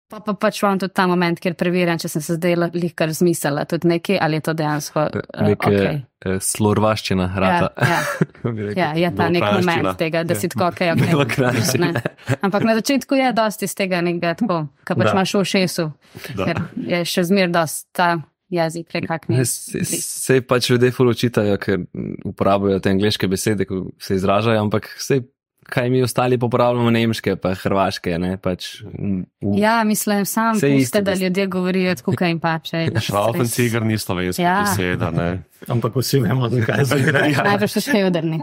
pa, 0.08 0.20
pa 0.24 0.32
pač 0.40 0.62
imam 0.62 0.78
tudi 0.80 0.94
ta 0.96 1.04
moment, 1.10 1.36
kjer 1.40 1.52
preverjam, 1.60 1.98
če 2.00 2.08
sem 2.08 2.24
se 2.24 2.36
zdaj 2.38 2.56
lih 2.72 2.94
kar 2.96 3.12
zmislila, 3.12 3.66
tudi 3.68 3.90
nekaj, 3.90 4.16
ali 4.24 4.40
je 4.40 4.44
to 4.46 4.54
dejansko. 4.56 5.04
Uh, 5.12 5.42
Neke 5.44 5.68
okay. 5.68 5.98
okay. 6.22 6.38
slorvaščina, 6.46 7.26
ja, 7.34 7.42
rata. 7.44 7.68
ja, 7.92 8.00
rekel. 8.48 8.72
ja, 8.80 8.88
je 8.96 9.12
ta 9.20 9.28
nek 9.34 9.44
moment 9.58 9.92
tega, 10.00 10.24
da 10.24 10.38
si 10.38 10.48
tako, 10.48 10.70
ok, 10.72 10.82
Bilo 11.04 11.26
ok. 11.26 11.36
krajše. 11.36 11.82
Ne. 11.84 11.92
Ampak 12.40 12.64
na 12.64 12.78
začetku 12.80 13.20
je 13.20 13.28
dosti 13.36 13.68
iz 13.68 13.76
tega 13.76 14.00
nekega 14.08 14.34
tako, 14.40 14.64
kar 14.88 14.96
pač 14.96 15.12
Da. 15.12 15.14
imaš 15.18 15.36
v 15.36 15.46
šesu, 15.52 15.88
Da. 16.32 16.48
ker 16.48 16.64
je 16.96 17.04
še 17.12 17.28
zmer 17.28 17.52
dosti 17.52 17.88
ta 17.92 18.10
jezik, 18.48 18.88
nekakni. 18.96 19.44
Sej 19.44 20.40
pač 20.48 20.70
ljudje 20.72 20.96
ful 20.96 21.12
očitajo, 21.12 21.60
ker 21.60 21.84
uporabljajo 22.24 22.80
te 22.80 22.96
angliške 22.96 23.28
besede, 23.28 23.68
ko 23.68 23.90
se 24.00 24.16
izražajo, 24.16 24.56
ampak 24.64 24.88
sej, 24.96 25.26
kaj 25.68 25.90
mi 25.90 26.02
ostali 26.02 26.38
popravljamo 26.38 26.90
nemške, 26.90 27.36
pa 27.36 27.54
hrvaške, 27.54 28.18
ne, 28.18 28.36
pač. 28.36 28.80
v- 28.82 29.24
Ja, 29.54 29.84
mislim, 29.84 30.24
sam 30.24 30.54
puste, 30.54 31.02
da 31.02 31.14
ljudje 31.14 31.46
govorijo 31.46 31.94
tako, 31.94 32.12
kaj 32.12 32.28
jim 32.28 32.40
pače. 32.40 32.86
Šraufen 33.00 33.46
cigar 33.46 33.82
ni 33.82 33.98
slovenska 33.98 34.42
Ja. 34.42 34.62
beseda, 34.62 35.10
ne. 35.10 35.42
Ampak 35.68 35.94
vsi 35.94 36.20
vemo, 36.20 36.48
zakaj 36.48 36.84
se 36.84 37.00
gre. 37.00 37.28
Najprej 37.44 37.68
so 37.68 37.80
še 37.82 37.98
jodrni. 37.98 38.40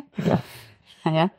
A 1.03 1.09
Ja. 1.11 1.29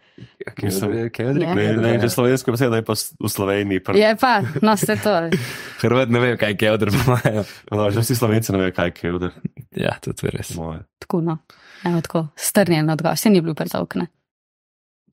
Kaj 0.57 0.71
je- 0.71 1.11
kaj 1.11 1.27
je 1.27 1.33
Je. 1.33 1.55
Ne, 1.55 1.73
ne, 1.75 2.01
če 2.01 2.09
slovenska 2.09 2.49
beseda 2.49 2.77
je 2.77 2.83
pa 2.83 2.95
v 2.95 3.29
Sloveniji. 3.29 3.81
Pr... 3.81 3.97
Je 3.97 4.17
pa, 4.17 4.41
no 4.63 4.73
ste 4.73 4.97
to. 4.97 5.13
Hrvat 5.83 6.09
ne 6.09 6.21
ve, 6.21 6.37
kaj 6.37 6.51
je 6.51 6.57
imajo. 6.97 7.45
No, 7.71 7.91
že 7.91 8.01
vsi 8.01 8.17
slovenci 8.17 8.53
ne 8.53 8.59
vejo, 8.59 8.73
kaj 8.73 8.87
je 8.87 8.93
kevder. 8.93 9.33
Ja, 9.77 9.93
to 10.01 10.17
je 10.17 10.31
res. 10.31 10.55
Moje. 10.57 10.81
Tako, 10.99 11.21
no. 11.21 11.39
Evo, 11.85 12.01
tako, 12.01 12.29
strnjen 12.35 12.89
odgovor, 12.89 13.17
se 13.17 13.29
ni 13.29 13.41
bil 13.41 13.53
predolg, 13.55 13.93
ne. 13.97 14.07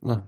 No. 0.01 0.21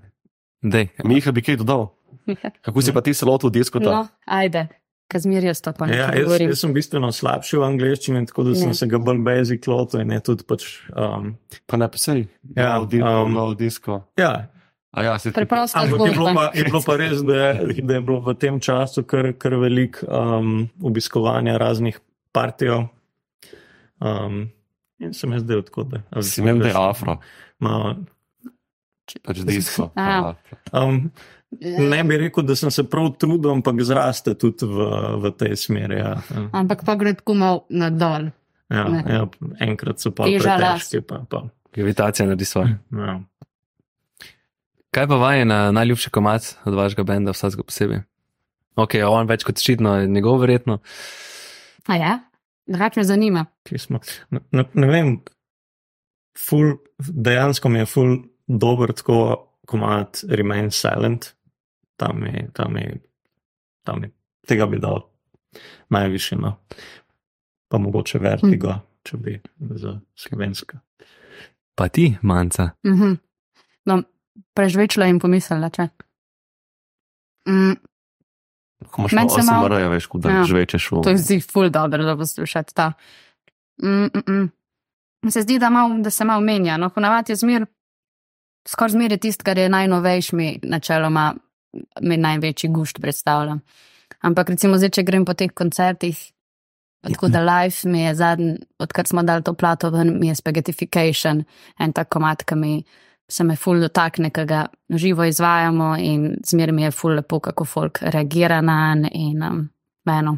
Dej, 0.66 0.90
Miha 1.04 1.30
bi 1.32 1.42
kaj 1.42 1.58
dodal. 1.58 1.92
Kako 2.66 2.82
si 2.82 2.90
pa 2.90 3.02
ti 3.02 3.14
se 3.14 3.22
lotil 3.24 3.52
diskota? 3.52 3.92
No, 3.92 4.02
ajde, 4.26 4.66
kazmir 5.08 5.44
jaz 5.44 5.62
to 5.62 5.70
pa 5.72 5.86
Ja, 5.86 6.10
jaz, 6.10 6.26
govorim. 6.26 6.50
jaz 6.50 6.60
sem 6.60 6.74
bistveno 6.74 7.12
slabši 7.12 7.58
v 7.58 7.64
angleščini, 7.64 8.26
tako 8.26 8.44
da 8.44 8.56
sem 8.56 8.68
Ne. 8.68 8.74
se 8.74 8.88
ga 8.88 8.98
bolj 8.98 9.22
basic 9.22 9.68
lotil 9.68 10.02
in 10.02 10.12
je 10.12 10.20
tudi 10.24 10.44
pač. 10.44 10.66
Um, 10.90 11.36
Pa 11.68 11.78
ne, 11.78 11.86
pa 11.86 11.98
sej. 11.98 12.26
Ja, 12.56 12.80
um, 12.80 13.30
malo 13.30 13.54
disko. 13.54 14.02
ja, 14.18 14.50
A 14.92 15.04
ja, 15.04 15.20
se 15.20 15.30
Preprosta 15.30 15.82
ampak 15.82 16.02
je 16.02 16.14
bilo, 16.14 16.32
pa, 16.34 16.44
je 16.56 16.64
bilo 16.64 16.80
pa 16.82 16.96
res, 16.96 17.20
da 17.20 17.36
je, 17.36 17.52
da 17.84 17.94
je 17.94 18.02
bilo 18.02 18.22
v 18.22 18.34
tem 18.34 18.60
času 18.60 19.04
kar, 19.04 19.34
kar 19.34 19.54
velik 19.56 20.00
um, 20.02 20.70
obiskovanja 20.82 21.58
raznih 21.58 22.00
partijev. 22.32 22.88
Um, 24.00 24.50
in 24.98 25.14
se 25.14 25.28
mi 25.28 25.36
je 25.36 25.40
zdelo 25.42 25.62
tako, 25.62 25.84
da 25.84 26.00
a 26.10 26.24
Si 26.24 26.42
imel, 26.42 26.58
da 26.58 26.68
je 26.68 26.74
afro. 26.74 27.18
malo, 27.60 27.96
Pač 29.24 29.42
disko. 29.46 29.92
Aha. 30.00 30.34
um, 30.74 31.12
ne 31.62 32.00
bi 32.04 32.18
rekel, 32.18 32.44
da 32.44 32.56
sem 32.58 32.72
se 32.74 32.84
prav 32.90 33.12
trudil, 33.22 33.52
ampak 33.54 33.78
zraste 33.86 34.34
tudi 34.38 34.66
v, 34.66 34.88
v 35.22 35.32
tej 35.38 35.54
smeri. 35.58 36.00
Ja. 36.02 36.16
Ampak 36.52 36.82
pa 36.88 36.96
gre 37.00 37.14
tako 37.16 37.38
mal 37.38 37.62
nadol. 37.70 38.32
Ja, 38.74 38.88
Ne. 38.90 39.04
ja, 39.06 39.22
enkrat 39.62 40.02
so 40.02 40.10
pa 40.10 40.26
pretežki. 40.26 41.04
Pa, 41.06 41.22
pa, 41.30 41.44
gravitacija 41.74 42.26
naredi 42.26 42.46
svoje. 42.50 42.80
ja. 42.92 43.20
Kaj 44.90 45.08
pa 45.12 45.16
vaje 45.20 45.46
na 45.46 45.72
najljubši 45.76 46.10
komat 46.10 46.56
od 46.66 46.74
vašega 46.74 47.04
benda, 47.04 47.34
vsakega 47.36 47.64
posebej? 47.68 48.00
Ok, 48.80 48.96
on 49.04 49.28
več 49.28 49.44
kot 49.44 49.60
ščitno, 49.60 49.98
je 50.02 50.08
njegov 50.08 50.40
verjetno. 50.42 50.80
A 51.92 51.96
ja, 52.00 52.14
drugače 52.66 53.00
me 53.00 53.04
zanima. 53.06 53.46
ki 53.68 53.78
smo. 53.80 54.00
Ne, 54.32 54.40
ne, 54.52 54.66
ne 54.74 54.88
vem, 54.88 55.10
ful, 56.40 56.78
dejansko 57.00 57.70
mi 57.70 57.84
je 57.84 57.86
ful 57.92 58.16
dober 58.48 58.94
tako 58.94 59.48
komat 59.68 60.24
Remain 60.30 60.72
Silent. 60.72 61.34
Tam 61.96 62.26
je, 62.26 62.50
tam 62.54 62.78
je, 62.78 63.00
tam 63.84 64.04
je, 64.04 64.12
tega 64.48 64.66
bi 64.68 64.80
dal 64.80 65.02
najviše, 65.90 66.36
no. 66.36 66.58
Pa 67.68 67.78
mogoče 67.78 68.20
vertigo, 68.20 68.74
hm. 68.74 68.84
če 69.04 69.18
bi 69.18 69.40
za 69.80 70.00
slovenska. 70.16 70.80
Pa 71.76 71.88
ti, 71.88 72.16
manca. 72.22 72.70
Mhm. 72.86 73.14
No, 73.86 74.02
prežvečila 74.56 75.06
in 75.08 75.20
pomislila, 75.20 75.70
če. 75.70 75.88
Mm, 77.50 77.76
Ko 78.92 79.02
imaš 79.02 79.12
Meni 79.12 79.28
malo 79.28 79.30
se 79.30 79.44
malo- 79.46 79.66
ASMR-ja, 79.66 79.88
veš, 79.90 80.08
da 80.14 80.30
Ja. 80.32 80.44
žvečeš 80.44 80.92
v. 80.92 81.02
to 81.04 81.10
je 81.10 81.18
zdi 81.18 81.38
ful 81.42 81.70
dobro, 81.70 82.04
da 82.04 82.18
poslušati 82.18 82.74
ta. 82.76 82.94
Mm, 83.84 84.10
mm, 84.14 84.24
mm. 84.28 85.32
Se 85.32 85.42
zdi, 85.42 85.60
da, 85.60 85.70
mal, 85.70 86.02
da 86.02 86.10
se 86.10 86.26
malo 86.26 86.42
menja. 86.42 86.78
No, 86.78 86.90
ponavadi 86.90 87.32
je 87.32 87.36
zmer 87.36 87.66
skoraj 88.68 88.92
zmeraj 88.92 89.18
tisto, 89.18 89.44
kar 89.46 89.58
je 89.58 89.70
najnovejši, 89.70 90.36
mi 90.36 90.60
načeloma 90.64 91.34
mi 92.02 92.18
največji 92.18 92.70
gušt 92.70 93.02
predstavlja. 93.02 93.58
Ampak 94.22 94.50
recimo 94.50 94.78
zdaj, 94.78 94.94
če 94.98 95.04
grem 95.04 95.26
po 95.26 95.34
teh 95.38 95.52
koncertih, 95.54 96.18
tako 97.06 97.30
da 97.30 97.42
live 97.44 97.92
mi 97.92 98.02
je 98.02 98.14
zadnji, 98.16 98.54
odkar 98.80 99.08
smo 99.08 99.24
dali 99.24 99.44
to 99.44 99.54
plato 99.54 99.90
ven, 99.94 100.16
mi 100.20 100.28
je 100.28 100.36
spaghettification, 100.36 101.44
en 101.80 101.94
tak 101.94 102.10
komat, 102.14 102.46
ki 102.48 102.56
mi 102.56 102.74
se 103.30 103.44
me 103.44 103.56
ful 103.58 103.82
dotakne, 103.82 104.30
ki 104.34 104.46
ga 104.46 104.66
živo 104.90 105.26
izvajamo 105.26 105.96
in 106.00 106.36
zmeraj 106.46 106.76
mi 106.76 106.84
je 106.86 106.92
ful 106.92 107.16
lepo, 107.18 107.40
kako 107.40 107.66
folk 107.66 108.02
reagira 108.02 108.62
na 108.62 108.78
en 108.92 109.08
in 109.12 109.44
um, 109.44 109.62
meno. 110.06 110.38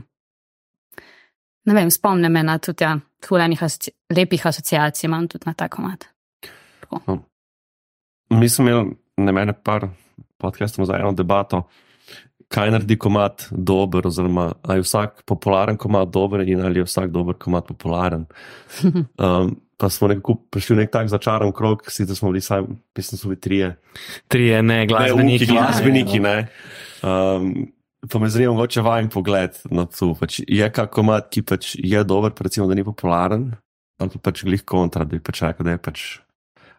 Ne 1.68 1.74
vem, 1.76 1.92
spomne 1.92 2.30
me 2.30 2.44
na 2.44 2.58
tudi 2.64 2.84
ja, 2.84 2.96
ful 3.28 3.44
enih 3.44 3.64
asoci 3.64 3.92
lepih 4.16 4.46
asociacij, 4.48 5.08
imam 5.08 5.28
tudi 5.28 5.48
na 5.48 5.54
ta 5.54 5.68
komat. 5.70 6.08
Mi 8.30 8.50
smo 8.50 8.68
imeli 8.68 8.96
na 9.18 9.32
mene 9.32 9.54
par 9.54 9.88
podcastov 10.38 10.86
za 10.86 10.98
eno 11.00 11.12
debato, 11.12 11.64
kaj 12.48 12.72
naredi 12.72 12.98
komat 13.00 13.48
dober, 13.52 14.08
oziroma 14.08 14.52
ali 14.64 14.80
je 14.80 14.86
vsak 14.86 15.24
popularen 15.26 15.78
komat 15.78 16.10
dober 16.10 16.44
in 16.48 16.62
ali 16.62 16.80
je 16.80 16.84
vsak 16.88 17.12
dober 17.12 17.36
komat 17.40 17.68
popularen. 17.68 18.26
Um, 19.18 19.56
pa 19.78 19.90
smo 19.90 20.08
nekako 20.08 20.36
prišli 20.50 20.76
v 20.76 20.80
nek 20.80 20.92
tak 20.92 21.10
začaran 21.10 21.52
krog, 21.54 21.84
sicer 21.88 22.16
smo 22.16 22.32
bili 22.32 22.42
sami, 22.42 22.68
mislim, 22.98 23.18
so 23.18 23.28
bili 23.30 23.40
trije. 23.40 23.76
Trije, 24.28 24.64
ne, 24.64 24.78
Ne, 24.78 24.88
glasbeniki. 24.88 25.44
uki, 25.44 25.54
glasbeniki, 25.54 26.20
ne. 26.20 26.48
Um, 27.06 27.68
pa 28.10 28.20
me 28.20 28.30
zanima, 28.30 28.54
mogoče 28.54 28.82
vajen 28.82 29.10
pogled 29.10 29.58
na 29.70 29.86
to. 29.86 30.14
Pač 30.20 30.40
je 30.48 30.70
kak 30.74 30.90
komat, 30.94 31.30
ki 31.30 31.42
pač 31.42 31.76
je 31.78 32.04
dober, 32.04 32.34
recimo, 32.40 32.68
da 32.68 32.74
ni 32.74 32.84
popularen, 32.84 33.52
ali 34.02 34.10
pa 34.10 34.20
pač 34.32 34.44
glih 34.44 34.66
kontra, 34.66 35.06
da 35.06 35.14
bi 35.18 35.22
pač 35.22 35.42
rekel, 35.46 35.66
da 35.66 35.78
je 35.78 35.78
pač. 35.78 36.06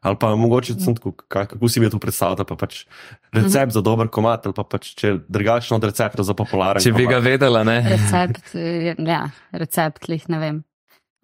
Ali 0.01 0.17
pa 0.17 0.35
mogoče 0.37 0.75
sem 0.75 0.95
tako, 0.95 1.13
kaj- 1.29 1.47
kako 1.47 1.69
si 1.69 1.81
mi 1.81 1.91
to 1.91 1.99
predstavljate, 1.99 2.45
pa 2.45 2.55
pač 2.57 2.85
recept 3.33 3.73
za 3.73 3.81
dober 3.81 4.09
komat, 4.09 4.47
ali 4.47 4.55
pa 4.55 4.63
pač 4.65 4.95
če 4.95 5.19
drugačno 5.29 5.77
od 5.77 5.85
recepta 5.85 6.23
za 6.23 6.35
popularen. 6.35 6.83
Če 6.83 6.93
bi 6.93 7.03
ga 7.03 7.19
komat. 7.19 7.25
vedela, 7.25 7.65
ne. 7.65 7.81
Recept, 7.83 8.55
je- 8.55 8.95
ja, 8.99 9.31
recept, 9.53 10.09
lih 10.09 10.29
ne 10.29 10.39
vem. 10.39 10.65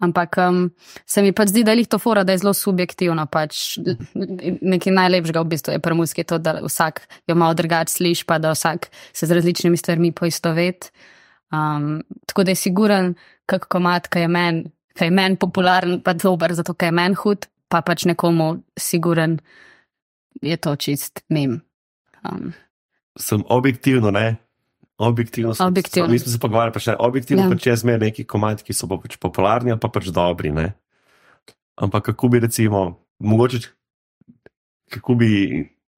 Ampak 0.03 0.35
um, 0.43 0.71
se 1.07 1.21
mi 1.21 1.31
pač 1.31 1.47
zdi, 1.49 1.63
da 1.63 1.71
je 1.71 1.77
lih 1.77 1.87
to 1.87 1.97
fora, 1.97 2.23
da 2.23 2.31
je 2.31 2.37
zelo 2.37 2.51
subjektivno. 2.53 3.23
Pač, 3.25 3.77
nekaj 4.61 4.91
najlepšega 4.91 5.39
v 5.39 5.47
bistvu 5.47 5.71
je 5.71 5.79
pri 5.79 5.95
muski 5.95 6.23
to, 6.27 6.35
da 6.37 6.59
vsak 6.59 6.99
jo 7.27 7.35
malo 7.35 7.53
drugače 7.53 7.93
sliši, 7.93 8.25
pa 8.27 8.35
da 8.37 8.51
vsak 8.51 8.89
se 9.13 9.23
z 9.25 9.31
različnimi 9.31 9.77
stvarmi 9.77 10.11
poistovet. 10.11 10.91
Um, 11.47 12.03
tako 12.27 12.43
da 12.43 12.51
je 12.51 12.55
siguren, 12.59 13.13
kak 13.47 13.69
komat, 13.71 14.07
ki 14.11 14.19
je 14.19 14.27
meni 14.27 14.65
men 15.11 15.35
popularen, 15.37 16.01
pa 16.03 16.13
dober, 16.13 16.53
zato 16.53 16.73
ker 16.73 16.87
je 16.87 16.91
meni 16.91 17.15
hud, 17.15 17.47
pa 17.75 17.83
pač 17.83 18.05
nekomu 18.05 18.47
siguren 18.73 19.39
je 20.41 20.55
to 20.57 20.75
čist 20.77 21.23
mem. 21.27 21.59
Um, 22.23 22.53
Sem 23.13 23.43
objektivno, 23.45 24.09
ne. 24.09 24.37
Objektivno, 24.97 25.51
sem- 25.51 25.67
Objektivno. 25.67 26.07
Mi 26.07 26.15
smo 26.17 26.31
se 26.31 26.39
pogovarjali, 26.39 26.71
pa 26.71 26.79
še 26.79 26.95
objektivno, 26.97 27.43
Ja. 27.43 27.49
pač 27.49 27.65
je 27.65 27.75
zmer 27.77 27.99
neki 27.99 28.23
komadi, 28.23 28.63
ki 28.63 28.71
so 28.71 28.87
pa 28.87 28.95
pač 28.97 29.17
popularni 29.17 29.71
ali 29.71 29.79
pa 29.79 29.87
pač 29.89 30.07
dobri. 30.07 30.51
Ne? 30.51 30.71
Ampak 31.75 32.05
kako 32.05 32.27
bi 32.29 32.39
recimo, 32.39 32.85
mogoče, 33.19 33.59
kako 34.89 35.15
bi 35.15 35.29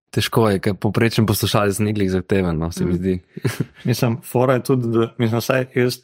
Težko 0.09 0.47
je, 0.47 0.59
ker 0.59 0.73
poprečen 0.73 1.25
poslušalec 1.25 1.77
ni 1.79 1.91
glih 1.91 2.09
zahteven, 2.09 2.55
no, 2.55 2.71
se 2.71 2.81
mi 2.81 2.91
Mm. 2.91 2.95
zdi. 2.95 3.13
Mislim, 3.83 4.17
fora 4.23 4.53
je 4.53 4.63
tudi, 4.63 4.87
da 4.87 5.13
mislim, 5.17 5.37
vsaj 5.37 5.67
jaz, 5.75 5.97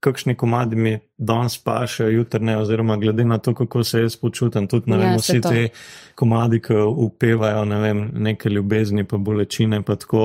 kakšni 0.00 0.34
komadi 0.36 0.76
mi 0.76 0.98
danes 1.18 1.58
pašejo, 1.64 2.10
jutri 2.10 2.40
ne, 2.44 2.58
oziroma 2.58 2.96
glede 2.96 3.24
na 3.24 3.38
to, 3.38 3.54
kako 3.54 3.84
se 3.84 4.00
jaz 4.00 4.16
počutim. 4.16 4.68
Tudi 4.68 4.90
ne 4.90 4.96
Ja, 4.96 5.10
vem, 5.10 5.18
saj 5.18 5.38
vsi 5.38 5.40
to. 5.40 5.50
ti 5.50 5.68
komadi, 6.14 6.60
ki 6.62 6.74
upevajo 6.96 7.64
ne 7.64 7.78
vem, 7.80 8.10
neke 8.14 8.48
ljubezni, 8.50 9.04
pa 9.04 9.16
bolečine, 9.16 9.82
pa 9.82 9.96
tako, 9.96 10.22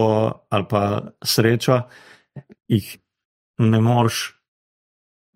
ali 0.49 0.65
pa 0.69 0.83
sreča, 1.25 1.81
jih 2.67 2.97
ne 3.59 3.81
moreš 3.81 4.35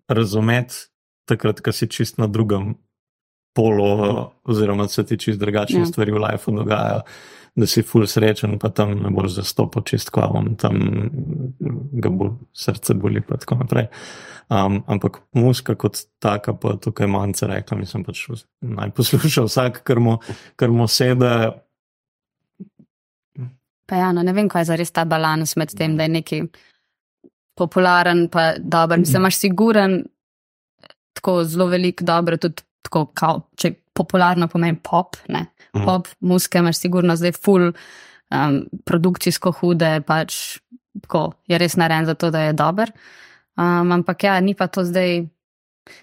razumeti, 0.08 0.74
takrat, 1.28 1.60
ko 1.60 1.72
si 1.72 1.88
čist 1.88 2.18
na 2.18 2.26
drugem 2.26 2.74
polu, 3.54 4.30
oziroma 4.44 4.88
se 4.88 5.04
ti 5.06 5.18
čist 5.18 5.40
drugačne 5.40 5.78
Ja. 5.80 5.82
ja. 5.82 5.86
stvari 5.86 6.12
v 6.12 6.18
lifeu 6.22 6.54
dogajajo. 6.54 7.00
Da 7.56 7.66
si 7.66 7.80
ful 7.82 8.04
srečen, 8.04 8.58
pa 8.60 8.68
tam 8.68 8.90
ne 9.00 9.10
boš 9.14 9.38
zastopal 9.38 9.84
čist 9.88 10.10
kvavom, 10.12 10.50
tam 10.60 10.76
ga 11.96 12.10
bo 12.12 12.34
srce 12.52 12.94
boli, 13.00 13.22
pa 13.24 13.38
tako 13.40 13.62
naprej. 13.62 13.86
Um, 14.52 14.82
ampak 14.86 15.22
muska 15.34 15.74
kot 15.74 16.02
taka, 16.22 16.52
pa 16.52 16.76
tukaj 16.76 17.08
manjce 17.10 17.48
rekla, 17.50 17.78
mislim 17.80 18.04
pač 18.04 18.26
naj 18.60 18.92
posluša 18.94 19.46
vsak, 19.48 19.80
kar 19.88 20.02
mu, 20.04 20.18
kar 20.60 20.70
mu 20.70 20.86
sede. 20.86 21.32
Pa 23.86 24.02
ja, 24.02 24.12
no, 24.12 24.22
ne 24.26 24.34
vem, 24.36 24.50
kaj 24.52 24.66
je 24.66 24.70
zares 24.74 24.92
ta 24.92 25.06
balans 25.08 25.56
med 25.56 25.72
tem, 25.78 25.96
da 25.96 26.06
je 26.06 26.14
neki 26.18 26.42
popularen, 27.56 28.26
pa 28.28 28.52
dober. 28.58 29.00
Mislim, 29.00 29.22
imaš 29.22 29.40
siguren, 29.40 30.02
tako 31.16 31.40
zelo 31.44 31.66
velik 31.72 32.02
dobro, 32.02 32.36
tudi 32.36 32.62
tako, 32.84 33.06
kao, 33.14 33.40
če 33.56 33.72
popularno 33.96 34.48
pomeni 34.52 34.78
pop, 34.82 35.16
ne. 35.32 35.46
Mhm. 35.76 35.84
Pop, 35.84 36.08
muske 36.20 36.58
imaš 36.58 36.80
sigurno 36.82 37.16
zdaj 37.16 37.32
full, 37.38 37.72
um, 38.30 38.60
produkcijsko 38.84 39.52
hude, 39.60 40.00
pač 40.06 40.58
tako 41.02 41.32
je 41.48 41.58
res 41.58 41.76
narejen 41.76 42.06
za 42.06 42.14
to, 42.14 42.30
da 42.30 42.40
je 42.40 42.52
dober. 42.52 42.92
Um, 43.56 43.92
ampak 43.92 44.24
ja, 44.24 44.40
ni 44.40 44.54
pa 44.54 44.66
to 44.66 44.84
zdaj. 44.84 45.24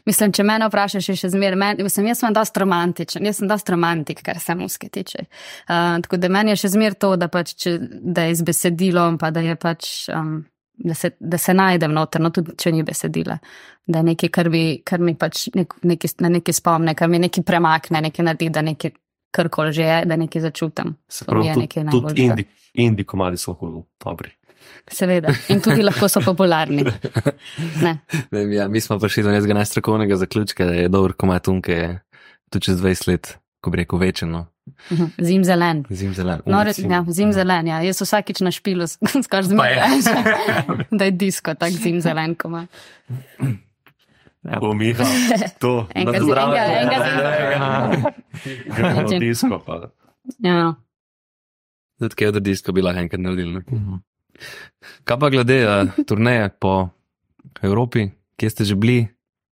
Mislim, 0.07 0.31
če 0.31 0.45
me 0.47 0.55
vprašaš, 0.63 1.09
še 1.19 1.29
zmeraj 1.33 1.59
meni, 1.59 1.83
mislim, 1.83 2.07
jaz 2.07 2.21
sem 2.21 2.33
dosti 2.33 2.61
romantičen, 2.63 3.25
jaz 3.27 3.41
sem 3.41 3.49
dosti 3.51 3.73
romantik, 3.73 4.21
kar 4.23 4.39
se 4.39 4.55
muske 4.55 4.87
tiče. 4.87 5.25
Uh, 5.67 5.99
tako 6.05 6.21
da 6.23 6.29
meni 6.31 6.53
je 6.53 6.61
še 6.61 6.71
zmeraj 6.77 6.95
to, 7.03 7.09
da, 7.19 7.27
pač, 7.27 7.51
če, 7.59 7.75
da 8.15 8.29
je 8.29 8.37
z 8.39 8.47
besedilom, 8.47 9.19
pa 9.19 9.33
da 9.35 9.43
je 9.43 9.59
pač. 9.59 9.93
Um, 10.13 10.43
Da 10.83 10.95
se, 10.97 11.11
da 11.21 11.37
se 11.37 11.53
najdem 11.53 11.91
noter, 11.93 12.17
no 12.19 12.31
tudi 12.33 12.55
če 12.57 12.71
ni 12.73 12.81
besedila. 12.83 13.35
Da 13.85 14.01
je 14.01 14.07
nekaj, 14.07 14.29
kar 14.33 14.47
mi, 14.49 14.61
kar 14.81 15.03
mi 15.05 15.13
pač 15.15 15.43
nek, 15.53 15.75
nekaj, 15.85 16.15
na 16.25 16.31
nekaj 16.33 16.55
spomne, 16.57 16.95
kar 16.97 17.11
mi 17.13 17.19
nekaj 17.21 17.45
premakne, 17.45 18.01
nekaj 18.01 18.25
naredi, 18.25 18.47
da 18.49 18.63
nekaj 18.65 18.91
karkoli 19.33 19.73
že 19.73 19.83
je, 19.83 19.97
da 20.05 20.15
nekaj 20.15 20.41
začutim. 20.45 20.93
se 21.09 21.25
pravi, 21.25 21.47
je 21.47 21.53
tudi, 21.57 21.85
tudi 21.91 22.21
indi, 22.29 22.45
indi 22.73 23.03
komadi 23.03 23.37
so 23.37 23.51
lahko 23.51 23.83
dobri. 24.05 24.31
Seveda. 24.87 25.31
In 25.49 25.61
tudi 25.63 25.83
lahko 25.83 26.07
so 26.09 26.21
popularni. 26.21 26.83
Ne. 27.81 27.97
Ne 28.31 28.39
vem, 28.39 28.51
Ja, 28.53 28.67
mi 28.67 28.81
smo 28.81 28.99
prišli 28.99 29.23
do 29.23 29.31
nekega 29.31 29.53
najstrokovnega 29.53 30.15
zaključka, 30.19 30.65
da 30.65 30.73
je 30.73 30.89
dober 30.89 31.13
komat 31.13 31.47
unke, 31.47 31.71
je 31.73 31.91
tudi 32.49 32.65
čez 32.65 32.81
20 32.81 33.07
let, 33.07 33.37
ko 33.61 33.71
bi 33.71 33.77
rekel, 33.83 33.99
večeno. 33.99 34.45
Mhm. 34.91 35.05
Zim 35.19 35.43
zelen. 35.43 35.83
Zim 35.89 36.13
zelen. 36.13 36.39
No, 36.45 36.59
Um, 36.59 36.63
re, 36.63 36.73
ja, 36.89 37.03
zim 37.07 37.33
zelen, 37.33 37.67
ja. 37.67 37.81
Jaz 37.83 38.01
vsakič 38.01 38.39
na 38.41 38.51
špilu 38.51 38.87
skoraj 39.25 39.43
zmeraj 39.51 39.79
rečem, 39.91 40.23
da 40.99 41.05
je 41.05 41.11
disko, 41.11 41.55
tak 41.55 41.71
zim 41.75 41.99
zelen, 42.01 42.35
ko 42.35 42.47
ima. 42.47 42.67
Ja. 44.43 44.59
Bo 44.59 44.73
Miha, 44.73 45.05
to, 45.61 45.87
Enkrat 45.89 46.13
na 46.13 46.19
si- 46.19 46.25
zdravo. 46.25 46.51
enega- 46.51 46.75
enega 46.75 48.11
Gremo 48.75 49.01
Način. 49.01 49.19
disko, 49.19 49.59
pa. 49.59 49.75
Ja. 50.39 50.73
Tudi 51.95 52.15
kaj 52.15 52.27
od 52.27 52.39
disko 52.39 52.71
bi 52.71 52.81
lahko 52.81 52.99
enkrat 52.99 53.21
naredili. 53.21 53.53
ne. 53.53 53.63
Kaj 55.03 55.17
pa 55.17 55.29
glede 55.29 55.57
uh, 55.61 55.71
turneje 56.03 56.49
po 56.51 56.89
Evropi, 57.61 58.07
kje 58.35 58.49
ste 58.49 58.63
že 58.65 58.75
bili, 58.75 59.07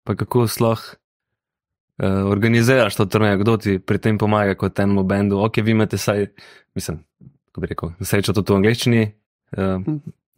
pa 0.03 0.13
kako 0.13 0.45
sploh 0.45 0.77
uh, 0.77 2.05
organiziraš 2.27 2.95
to 2.95 3.05
turnejo, 3.07 3.37
kdo 3.37 3.57
ti 3.57 3.79
pri 3.79 3.97
tem 3.97 4.15
pomaga 4.15 4.53
kot 4.53 4.75
enemu 4.75 5.01
bendu, 5.03 5.39
ok, 5.39 5.57
vi 5.57 5.71
imate 5.71 5.97
saj, 5.97 6.27
mislim, 6.73 7.01
kako 7.47 7.57
bi 7.57 7.67
rekel, 7.67 7.89
srečo 7.99 8.33
tudi 8.33 8.51
v 8.51 8.55
angleščini. 8.55 9.01
Uh, 9.51 9.81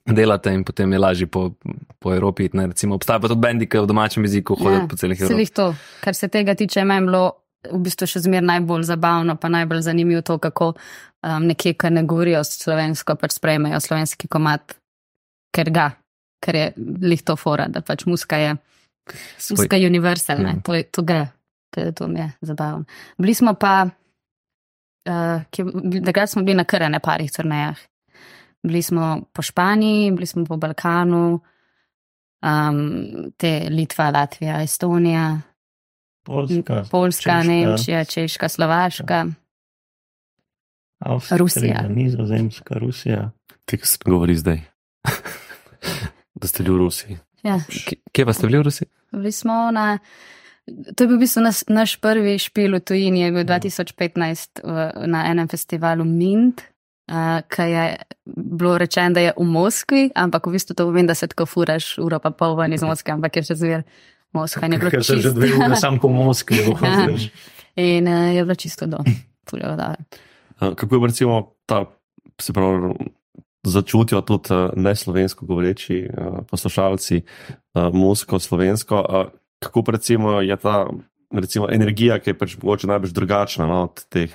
Delate 0.08 0.54
in 0.54 0.64
potem 0.64 0.92
je 0.92 1.00
lažje 1.00 1.28
po, 1.28 1.52
po 2.00 2.14
Evropi. 2.14 2.46
iti, 2.46 2.58
Ne, 2.58 2.68
recimo, 2.68 2.96
obstaja 2.96 3.20
pa 3.20 3.28
tudi 3.28 3.42
bendi, 3.42 3.68
ki 3.68 3.78
v 3.78 3.86
domačem 3.86 4.24
jeziku 4.24 4.56
hodijo 4.56 4.82
Ja, 4.82 4.88
po 4.88 4.96
celih 4.96 5.20
Evropi. 5.22 5.46
to, 5.50 5.76
kar 6.02 6.16
se 6.16 6.28
tega 6.28 6.56
tiče, 6.56 6.84
meni 6.84 7.02
je 7.02 7.06
bilo 7.06 7.24
v 7.68 7.80
bistvu 7.80 8.08
še 8.08 8.20
zmeraj 8.20 8.46
najbolj 8.46 8.84
zabavno, 8.84 9.36
pa 9.36 9.50
najbolj 9.50 9.82
zanimivo 9.82 10.22
to, 10.22 10.38
kako 10.38 10.74
um, 11.24 11.44
nekje, 11.44 11.74
ki 11.74 11.90
ne 11.90 12.04
govorijo 12.04 12.44
slovensko, 12.44 13.16
pač 13.16 13.32
sprejmejo 13.32 13.80
slovenski 13.80 14.28
komat, 14.28 14.78
ker 15.52 15.70
ga, 15.70 15.92
ker 16.40 16.56
je 16.56 16.68
lih 17.02 17.22
to 17.22 17.36
fora, 17.36 17.68
da 17.68 17.82
pač 17.82 18.06
muska 18.06 18.38
je, 18.38 18.56
Svoj- 19.38 19.58
muska 19.58 19.76
je 19.76 19.88
univerzal, 19.88 20.40
Ja. 20.40 20.44
ne, 20.44 20.62
to, 20.64 20.74
je- 20.74 20.84
to 20.84 21.02
gre, 21.02 21.28
to, 21.74 21.82
je- 21.82 21.92
to 21.92 22.08
mi 22.08 22.20
je 22.20 22.32
zabavno. 22.42 22.86
Bili 23.18 23.34
smo 23.34 23.54
pa, 23.54 23.90
uh, 25.10 25.42
takrat 26.06 26.30
smo 26.30 26.44
bili 26.44 26.56
na 26.56 26.90
ne 26.90 27.00
parih 27.00 27.32
turnejah. 27.32 27.78
Bili 28.68 28.82
smo 28.82 29.22
po 29.34 29.42
Španiji, 29.42 30.12
bili 30.12 30.26
smo 30.28 30.46
po 30.46 30.58
Balkanu, 30.58 31.40
um, 32.42 33.32
te 33.38 33.68
Litva, 33.70 34.10
Latvija, 34.10 34.62
Estonija, 34.64 35.42
Poljska, 36.24 36.84
Poljska, 36.92 37.42
Češka. 37.42 37.44
Nemčija, 37.44 38.06
Češka, 38.06 38.50
Slovaška. 38.50 39.26
Avstrija, 41.00 41.38
Rusija. 41.38 41.86
Nizozemska, 41.90 42.78
Rusija. 42.78 43.32
Kaj 43.66 43.80
se 43.84 43.98
govori 44.06 44.36
zdaj? 44.36 44.62
da 46.42 46.48
ste 46.48 46.64
bili 46.64 46.76
v 46.76 46.78
Rusiji. 46.78 47.18
Ja, 47.44 47.60
Kje- 48.14 48.26
pa 48.26 48.34
ste 48.34 48.48
bili 48.48 48.60
v 48.60 48.62
Rusiji? 48.62 48.88
bili 49.12 49.32
smo 49.32 49.72
na 49.72 50.00
To 50.96 51.04
je 51.04 51.08
bil 51.08 51.16
v 51.16 51.24
bistvu 51.24 51.42
nas, 51.42 51.64
naš 51.72 51.96
prvi 51.96 52.36
špil 52.36 52.76
v 52.76 52.84
tujini, 52.84 53.22
je 53.24 53.32
bil 53.32 53.46
2015 53.48 54.60
v, 54.68 54.76
na 55.08 55.24
enem 55.32 55.48
festivalu 55.48 56.04
Mint, 56.04 56.60
uh, 57.12 57.42
ki 57.48 57.62
je 57.62 57.86
bilo 58.36 58.78
rečeno, 58.78 59.14
da 59.14 59.20
je 59.20 59.34
v 59.38 59.44
Moskvi, 59.44 60.10
ampak 60.16 60.48
v 60.48 60.52
bistvu 60.58 60.76
to 60.76 60.86
pomeni, 60.86 61.08
da 61.08 61.16
se 61.16 61.28
tako 61.28 61.46
furaš 61.46 61.98
uro 61.98 62.20
pa 62.20 62.32
pol 62.32 62.56
ven 62.56 62.74
iz 62.74 62.84
Moskve, 62.84 63.14
ampak 63.16 63.36
je 63.36 63.44
še 63.52 63.56
zver 63.56 63.84
Moskva. 64.34 64.70
Ker 64.70 65.04
se 65.04 65.16
že 65.18 65.22
čisto- 65.22 65.36
dve 65.36 65.54
ure 65.56 65.76
sam 65.76 66.00
po 66.00 66.12
Moskvi 66.12 66.64
voziš. 66.68 67.32
In 67.76 68.08
uh, 68.08 68.34
je 68.36 68.44
bilo 68.44 68.56
čisto 68.56 68.88
do. 68.88 68.98
Furajo, 69.50 69.76
da. 69.76 69.96
Uh, 70.62 70.74
Kako 70.76 70.96
je 70.96 71.08
recimo 71.08 71.54
ta, 71.66 71.86
se 72.42 72.54
pravi, 72.54 72.94
začutijo 73.64 74.22
tudi 74.22 74.54
uh, 74.54 74.72
neslovensko 74.76 75.46
govoreči 75.46 76.08
uh, 76.08 76.40
poslušalci, 76.48 77.22
musko, 77.94 78.40
slovensko. 78.40 79.04
Kako 79.60 79.84
recimo 79.92 80.42
je 80.42 80.56
ta 80.58 80.88
recimo, 81.32 81.68
energija, 81.72 82.20
ki 82.20 82.30
je 82.30 82.38
pač 82.38 82.56
mogoče 82.62 82.88
najbolj 82.88 83.12
drugačna 83.12 83.68
no, 83.68 83.84
od 83.90 84.04
teh 84.10 84.32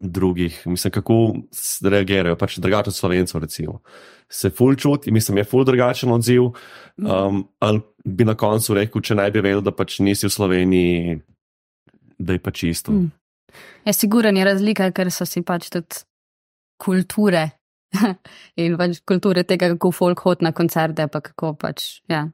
drugih, 0.00 0.62
mislim, 0.66 0.92
kako 0.92 1.34
reagirajo, 1.82 2.36
pač 2.36 2.58
drugače 2.58 2.90
od 2.90 2.94
slovencev, 2.94 3.40
recimo. 3.40 3.80
Se 4.28 4.50
ful 4.50 4.74
čuti, 4.74 5.12
mislim, 5.12 5.38
je 5.38 5.44
ful 5.44 5.64
drugačen 5.64 6.12
odziv. 6.12 6.42
Um, 6.96 7.48
ali 7.58 7.80
bi 8.04 8.24
na 8.24 8.34
koncu 8.34 8.74
rekel, 8.74 9.02
če 9.02 9.14
ne 9.14 9.30
bi 9.30 9.40
vedel, 9.40 9.62
da 9.64 9.72
pač 9.72 9.98
nisi 10.04 10.26
v 10.26 10.32
Sloveniji, 10.32 11.18
da 12.18 12.36
je 12.36 12.42
pač 12.42 12.62
isto. 12.68 12.92
Mm. 12.92 13.10
Je 13.84 13.92
siguren 13.92 14.36
je 14.36 14.44
razlika, 14.44 14.90
ker 14.92 15.10
so 15.12 15.26
si 15.28 15.42
pač 15.42 15.70
tudi 15.72 16.02
kulture 16.80 17.50
in 18.60 18.78
pač 18.80 19.00
kulture 19.06 19.44
tega, 19.46 19.70
kako 19.76 19.92
folk 19.94 20.24
hod 20.26 20.42
na 20.42 20.52
koncerte, 20.52 21.06
pa 21.08 21.20
kako 21.24 21.54
pač, 21.58 22.00
ja, 22.10 22.26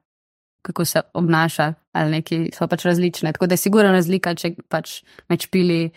kako 0.67 0.85
se 0.85 1.03
obnaša 1.15 1.75
ali 1.93 2.11
neki 2.11 2.39
so 2.55 2.69
pač 2.71 2.87
različne. 2.87 3.33
Tako 3.33 3.47
da 3.51 3.59
je 3.59 3.65
sigurno 3.65 3.93
razlika, 3.93 4.35
če 4.39 4.55
pač 4.71 5.01
med 5.29 5.43
špili, 5.43 5.91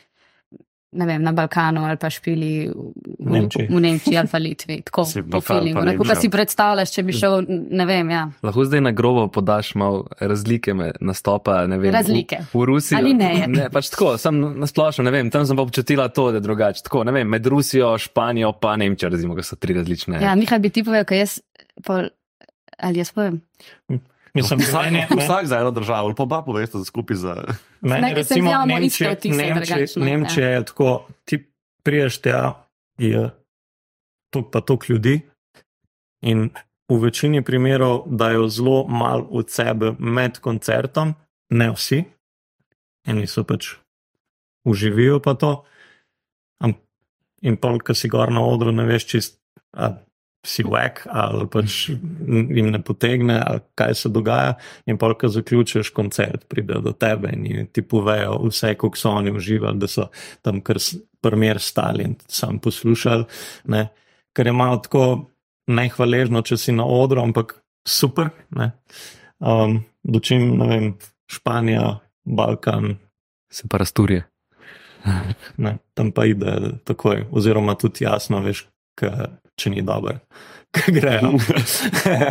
ne 0.93 1.05
vem, 1.05 1.23
na 1.23 1.31
Balkanu 1.35 1.85
ali 1.85 1.97
pa 1.97 2.09
špili 2.09 2.67
v, 2.69 2.91
v, 3.19 3.31
Nemčiji. 3.31 3.67
v 3.69 3.79
Nemčiji 3.81 4.17
ali 4.17 4.29
pa 4.31 4.37
Litvi. 4.37 4.81
Tako 4.85 5.05
Si 5.11 5.23
po 5.23 5.41
feelingu. 5.41 5.81
Kako 5.85 6.07
pa 6.07 6.15
si 6.15 6.29
predstavljaš, 6.29 6.93
če 6.93 7.03
bi 7.03 7.15
šel, 7.17 7.45
ne 7.49 7.85
vem, 7.89 8.09
ja. 8.13 8.23
Lahko 8.45 8.65
zdaj 8.65 8.83
na 8.85 8.91
grobo 8.95 9.27
podaš 9.27 9.73
malo 9.75 10.05
razlike 10.19 10.73
med 10.73 11.01
nastopa. 11.01 11.63
ne 11.67 11.77
Vem, 11.77 11.93
Razlike. 11.93 12.37
V, 12.53 12.59
v 12.59 12.65
Rusiji. 12.69 12.97
Ali 12.97 13.13
ne? 13.17 13.31
ne 13.47 13.67
pač 13.73 13.89
tako, 13.93 14.13
sem 14.21 14.39
nasplošno, 14.59 15.03
ne 15.03 15.11
vem, 15.11 15.29
tam 15.33 15.45
sem 15.45 15.57
pa 15.57 15.65
občutila 15.65 16.07
to, 16.13 16.29
da 16.31 16.39
je 16.39 16.45
drugače. 16.45 16.85
Tako, 16.87 17.03
ne 17.09 17.11
vem, 17.15 17.27
med 17.29 17.47
Rusijo, 17.47 17.97
Španijo 17.97 18.53
pa 18.61 18.75
Nemčijo, 18.79 19.09
recimo, 19.13 19.35
ki 19.35 19.45
so 19.45 19.59
tri 19.59 19.75
različne. 19.77 20.21
Ja, 20.23 20.35
Mihaj 20.39 20.61
bi 20.63 20.71
ti 20.73 20.85
povedal, 20.85 21.07
kaj 21.09 21.23
jaz, 21.25 21.37
pol, 21.85 22.09
ali 22.77 23.03
jaz 23.03 23.11
povem. 23.15 23.41
Mislim, 24.33 24.59
Vsak, 24.59 24.85
meni, 24.85 25.05
meni, 25.09 25.23
vsak 25.23 25.45
za 25.45 25.59
eno 25.59 25.71
državo, 25.71 26.07
ali 26.07 26.15
pa 26.15 26.23
oba 26.23 26.41
poveste 26.41 26.77
skupaj 26.85 27.17
za. 27.17 27.35
meni 27.81 28.01
Ne, 28.01 28.13
recimo 28.13 28.51
Nemčija, 28.65 29.15
Nemčija, 29.23 29.53
drugačno, 29.55 30.05
Nemčija 30.05 30.47
je 30.49 30.65
tako, 30.65 31.07
ti 31.25 31.53
priješ 31.83 32.17
tja, 32.21 32.67
je 32.97 33.29
tok 34.33 34.51
pa 34.51 34.61
tok 34.61 34.89
ljudi 34.89 35.21
in 36.21 36.49
v 36.89 36.97
večini 36.99 37.43
primerov 37.43 38.03
dajo 38.07 38.47
zelo 38.47 38.87
malo 38.87 39.27
od 39.31 39.49
sebe 39.49 39.93
med 39.99 40.39
koncertom, 40.39 41.13
ne 41.49 41.69
vsi, 41.71 42.03
eni 43.07 43.27
so 43.27 43.43
pač 43.43 43.75
uživijo 44.65 45.19
pa 45.19 45.33
to. 45.33 45.63
In 47.43 47.57
pa, 47.59 47.73
ko 47.75 47.91
si 47.91 48.07
gor 48.07 48.31
na 48.31 48.39
odru, 48.39 48.71
ne 48.71 48.85
veš 48.87 49.05
čist, 49.05 49.33
a 49.75 49.89
si 50.45 50.63
vek 50.67 51.05
ali 51.07 51.45
pač 51.47 51.89
jim 51.89 52.71
ne 52.71 52.81
potegne, 52.83 53.37
ali 53.39 53.61
kaj 53.79 53.95
se 53.95 54.09
dogaja. 54.09 54.55
In 54.85 54.97
pa, 54.99 55.13
ko 55.15 55.29
zaključiš 55.31 55.93
koncert, 55.95 56.47
pride 56.51 56.81
do 56.83 56.91
tebe 56.91 57.31
in 57.33 57.67
ti 57.71 57.81
povejo 57.81 58.39
vse, 58.47 58.73
kako 58.75 58.99
so 58.99 59.13
oni 59.19 59.31
uživali, 59.31 59.79
da 59.79 59.87
so 59.87 60.09
tam 60.41 60.61
kar 60.61 60.79
primer 61.23 61.59
stali 61.59 62.03
in 62.03 62.15
sam 62.27 62.59
poslušali. 62.59 63.25
Ne. 63.71 63.87
Ker 64.35 64.47
je 64.47 64.53
malo 64.53 64.81
tako 64.83 65.05
nehvaležno, 65.67 66.41
če 66.41 66.57
si 66.57 66.75
na 66.75 66.85
odru, 66.85 67.23
ampak 67.23 67.55
super. 67.87 68.33
Ne. 68.55 68.73
Um, 69.39 69.83
dočim, 70.03 70.57
ne 70.59 70.67
vem, 70.67 70.91
Španija, 71.31 71.99
Balkan, 72.25 72.97
Se 73.53 73.67
pa 73.69 73.77
rasturje. 73.77 74.23
ne, 75.57 75.77
tam 75.93 76.11
pa 76.11 76.25
ide 76.25 76.79
takoj, 76.83 77.27
oziroma 77.31 77.75
tudi 77.77 78.07
jasno, 78.07 78.39
veš, 78.41 78.65
ka, 78.97 79.29
če 79.59 79.69
ni 79.73 79.81
dober, 79.85 80.19
kaj 80.75 80.93
grejo. 80.99 81.33
ne, 82.03 82.29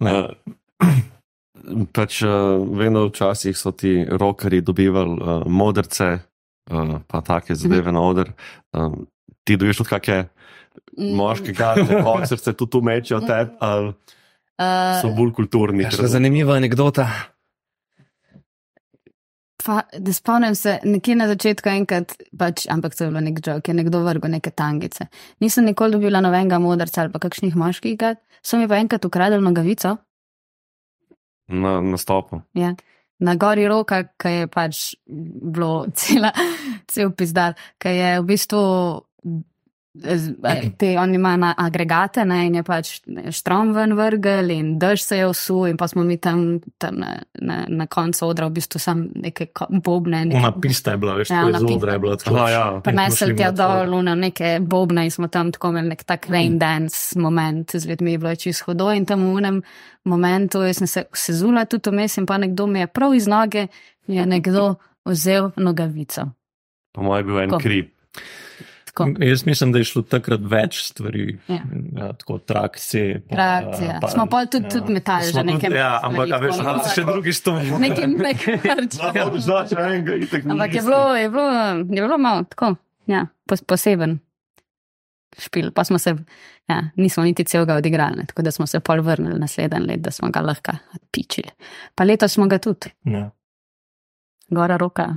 Uh, 0.00 0.32
pač, 1.96 2.22
uh, 2.24 2.56
vem, 2.78 2.94
da 2.96 3.04
včasih 3.04 3.56
so 3.58 3.72
ti 3.76 4.00
rokeri 4.08 4.62
dobivali 4.64 5.16
uh, 5.20 5.42
modrce, 5.46 6.06
uh, 6.72 6.94
pa 7.06 7.20
take 7.20 7.54
zadeve 7.54 7.92
na 7.92 8.00
oder. 8.00 8.32
Um, 8.72 9.04
ti 9.44 9.56
dobiš 9.60 9.82
tudi 9.84 9.92
kakšne 9.96 10.20
Mm. 10.98 11.16
moške 11.18 11.52
karte, 11.54 11.98
koncerce, 12.04 12.52
tudi 12.58 12.70
tu 12.70 12.80
mečejo 12.82 13.20
te, 13.26 13.42
ali 13.60 13.92
Uh, 14.60 15.00
so 15.00 15.08
bolj 15.16 15.30
kulturni. 15.32 15.82
Ja, 15.86 16.06
zanimiva 16.06 16.54
anekdota. 16.60 17.06
Pa, 19.60 19.82
da 19.92 20.12
spomnim 20.12 20.54
se, 20.54 20.78
nekje 20.84 21.14
na 21.16 21.26
začetku 21.28 21.68
enkrat, 21.68 22.14
pač, 22.38 22.64
ampak 22.72 22.94
to 22.96 23.04
je 23.04 23.10
bilo 23.10 23.20
nek 23.20 23.40
žog, 23.44 23.66
je 23.68 23.74
nekdo 23.74 24.00
vrgel 24.06 24.30
neke 24.32 24.50
tangice. 24.50 25.06
Nisem 25.40 25.66
nikoli 25.68 25.92
dobila 25.92 26.22
nobenega 26.24 26.58
modrca 26.58 27.02
ali 27.02 27.12
pa 27.12 27.18
kakšnih 27.18 27.56
moških, 27.56 27.98
gad. 27.98 28.16
so 28.42 28.56
mi 28.56 28.68
pa 28.68 28.78
enkrat 28.80 29.04
ukradli 29.04 29.40
nogavico 29.42 29.96
Na, 31.48 31.80
na 31.80 31.96
stopu. 31.96 32.40
ja, 32.54 32.74
na 33.18 33.34
gori 33.34 33.66
roka, 33.68 34.04
ki 34.16 34.28
je 34.28 34.46
pač 34.46 34.94
bilo 35.06 35.86
cela, 35.94 36.32
cel 36.88 37.10
pizdar, 37.12 37.54
ki 37.78 37.88
je 37.88 38.20
v 38.20 38.24
bistvu. 38.24 38.60
Te, 40.78 40.94
on 40.98 41.14
ima 41.14 41.36
na 41.36 41.54
agregate 41.58 42.22
ne, 42.24 42.44
in 42.46 42.54
je 42.54 42.62
pač 42.62 42.90
štrom 43.30 43.72
ven 43.74 43.96
vrgel 43.98 44.50
in 44.54 44.68
dež 44.78 45.02
se 45.02 45.16
je 45.18 45.26
usul 45.26 45.66
in 45.66 45.76
pa 45.76 45.88
smo 45.88 46.04
mi 46.04 46.14
tam, 46.16 46.60
tam 46.78 46.94
na, 46.94 47.16
na, 47.34 47.64
na 47.68 47.86
koncu 47.86 48.22
odra 48.26 48.46
v 48.46 48.54
bistvu 48.54 48.78
sam 48.78 49.08
neke 49.14 49.48
bobne. 49.82 50.24
neke- 50.24 50.38
Ona 50.38 50.52
pista 50.52 50.94
je 50.94 50.96
bila, 50.96 51.14
veš, 51.14 51.30
Ja, 51.30 51.42
iz 51.50 51.62
odra 51.64 51.92
je 51.92 51.98
bila 51.98 52.16
tako. 52.16 52.36
Aha, 52.36 52.50
ja. 52.50 52.80
Prinesli 52.80 53.34
tja 53.36 53.50
Muslim 53.50 53.90
dol 53.90 54.02
na 54.02 54.14
neke 54.14 54.58
bobne 54.62 55.04
in 55.04 55.10
smo 55.10 55.26
tam 55.26 55.50
tako 55.50 55.68
imeli 55.68 55.88
nek 55.88 56.04
tak 56.04 56.30
rain 56.30 56.58
dance 56.58 57.18
moment 57.18 57.70
z 57.72 57.86
ljudmi, 57.86 58.18
bilo 58.18 58.30
je 58.30 58.36
čisto 58.36 58.70
hudo 58.70 58.92
in 58.94 59.04
tam 59.04 59.26
v 59.26 59.34
unem 59.34 59.62
momentu 60.04 60.62
jaz 60.62 60.76
sem 60.76 60.86
se 60.86 61.04
sezula 61.12 61.64
tudi 61.64 61.90
vmes 61.90 62.14
in 62.16 62.26
pa 62.26 62.38
nekdo 62.38 62.66
mi 62.66 62.78
je 62.78 62.86
prav 62.86 63.14
iz 63.14 63.26
noge, 63.26 63.66
je 64.06 64.26
nekdo 64.26 64.74
vzel 65.04 65.50
nogavico. 65.56 66.30
Po 66.92 67.02
mojem 67.02 67.18
je 67.18 67.32
bil 67.32 67.40
en 67.40 67.50
Ko? 67.50 67.58
krip. 67.58 67.90
Tako. 69.02 69.22
Jaz 69.22 69.44
mislim, 69.44 69.72
da 69.72 69.78
je 69.78 69.86
šlo 69.86 70.02
takrat 70.04 70.40
več 70.42 70.82
stvari, 70.82 71.38
Ja. 71.48 71.60
ja, 71.94 72.12
tako 72.14 72.38
trakcije. 72.40 73.22
pa- 73.22 73.34
Trakcija. 73.34 74.00
Smo 74.06 74.26
pol 74.26 74.46
tudi- 74.46 74.68
tudi 74.68 74.92
metali 74.92 75.24
že 75.26 75.42
neke 75.42 75.66
Ja, 75.68 76.00
ampak 76.02 76.26
stvari, 76.26 76.46
veš, 76.46 76.56
tako. 76.56 76.68
a 76.70 76.78
so 76.80 76.90
še 76.92 77.04
drugi 77.04 77.32
stvari. 77.32 77.70
Neki 77.78 78.06
nek 78.08 78.38
vrč. 78.58 78.92
Znaš, 79.40 79.72
enega, 79.74 80.14
itek 80.16 80.46
Ampak 80.46 80.70
je 80.70 80.82
bilo, 80.82 81.02
je 81.14 81.28
bilo, 81.28 81.48
je 81.86 82.00
bilo 82.00 82.18
malo 82.18 82.44
tako, 82.44 82.74
ja, 83.06 83.26
pos, 83.44 83.62
poseben 83.62 84.18
špil. 85.36 85.70
Pa 85.70 85.84
smo 85.84 85.96
se, 85.96 86.14
ja, 86.66 86.90
nismo 86.96 87.22
niti 87.22 87.44
celega 87.44 87.74
odigrali, 87.74 88.16
ne, 88.16 88.24
tako 88.24 88.42
da 88.42 88.50
smo 88.50 88.66
se 88.66 88.80
pol 88.80 89.00
vrnili 89.00 89.36
naslednji 89.36 89.78
let, 89.80 90.00
da 90.00 90.10
smo 90.10 90.28
ga 90.28 90.40
lahko 90.42 90.72
pičili. 91.10 91.48
Pa 91.94 92.04
letos 92.04 92.32
smo 92.32 92.46
ga 92.46 92.58
tudi, 92.58 92.90
Ja. 93.04 93.30
gora 94.48 94.76
roka. 94.76 95.14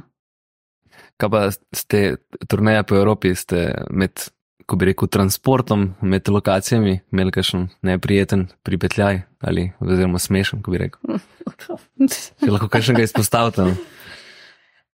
Kaj 1.21 1.29
pa 1.29 1.41
ste 1.51 2.15
turneja 2.49 2.83
po 2.83 2.97
Evropi, 2.97 3.35
ste 3.35 3.85
med, 3.93 4.25
ko 4.65 4.77
bi 4.79 4.89
rekel, 4.89 5.07
transportom, 5.13 5.93
med 6.01 6.29
lokacijami 6.29 6.99
imeli 7.13 7.33
kakšen 7.35 7.67
neprijeten 7.81 8.47
pripetljaj 8.63 9.21
ali 9.43 9.71
oziroma 9.79 10.19
smešen, 10.19 10.63
ko 10.63 10.73
bi 10.73 10.81
rekel. 10.85 11.19
Če 12.43 12.51
lahko 12.51 12.69
kakšnega 12.71 13.03
izpostavite. 13.05 13.73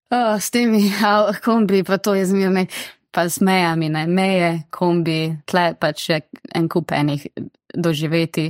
Oh, 0.09 0.39
s 0.41 0.49
temi 0.49 0.89
kombi, 1.43 1.83
pa 1.85 1.99
to 2.01 2.15
je 2.17 2.25
zmerno, 2.25 2.65
pa 3.13 3.27
z 3.29 3.45
mejami, 3.45 3.89
ne, 3.93 4.07
meje, 4.07 4.49
kombi, 4.73 5.35
tle 5.45 5.73
pač 5.79 6.09
je 6.09 6.21
en 6.55 6.69
kup 6.69 6.91
enih 6.97 7.27
doživeti. 7.77 8.49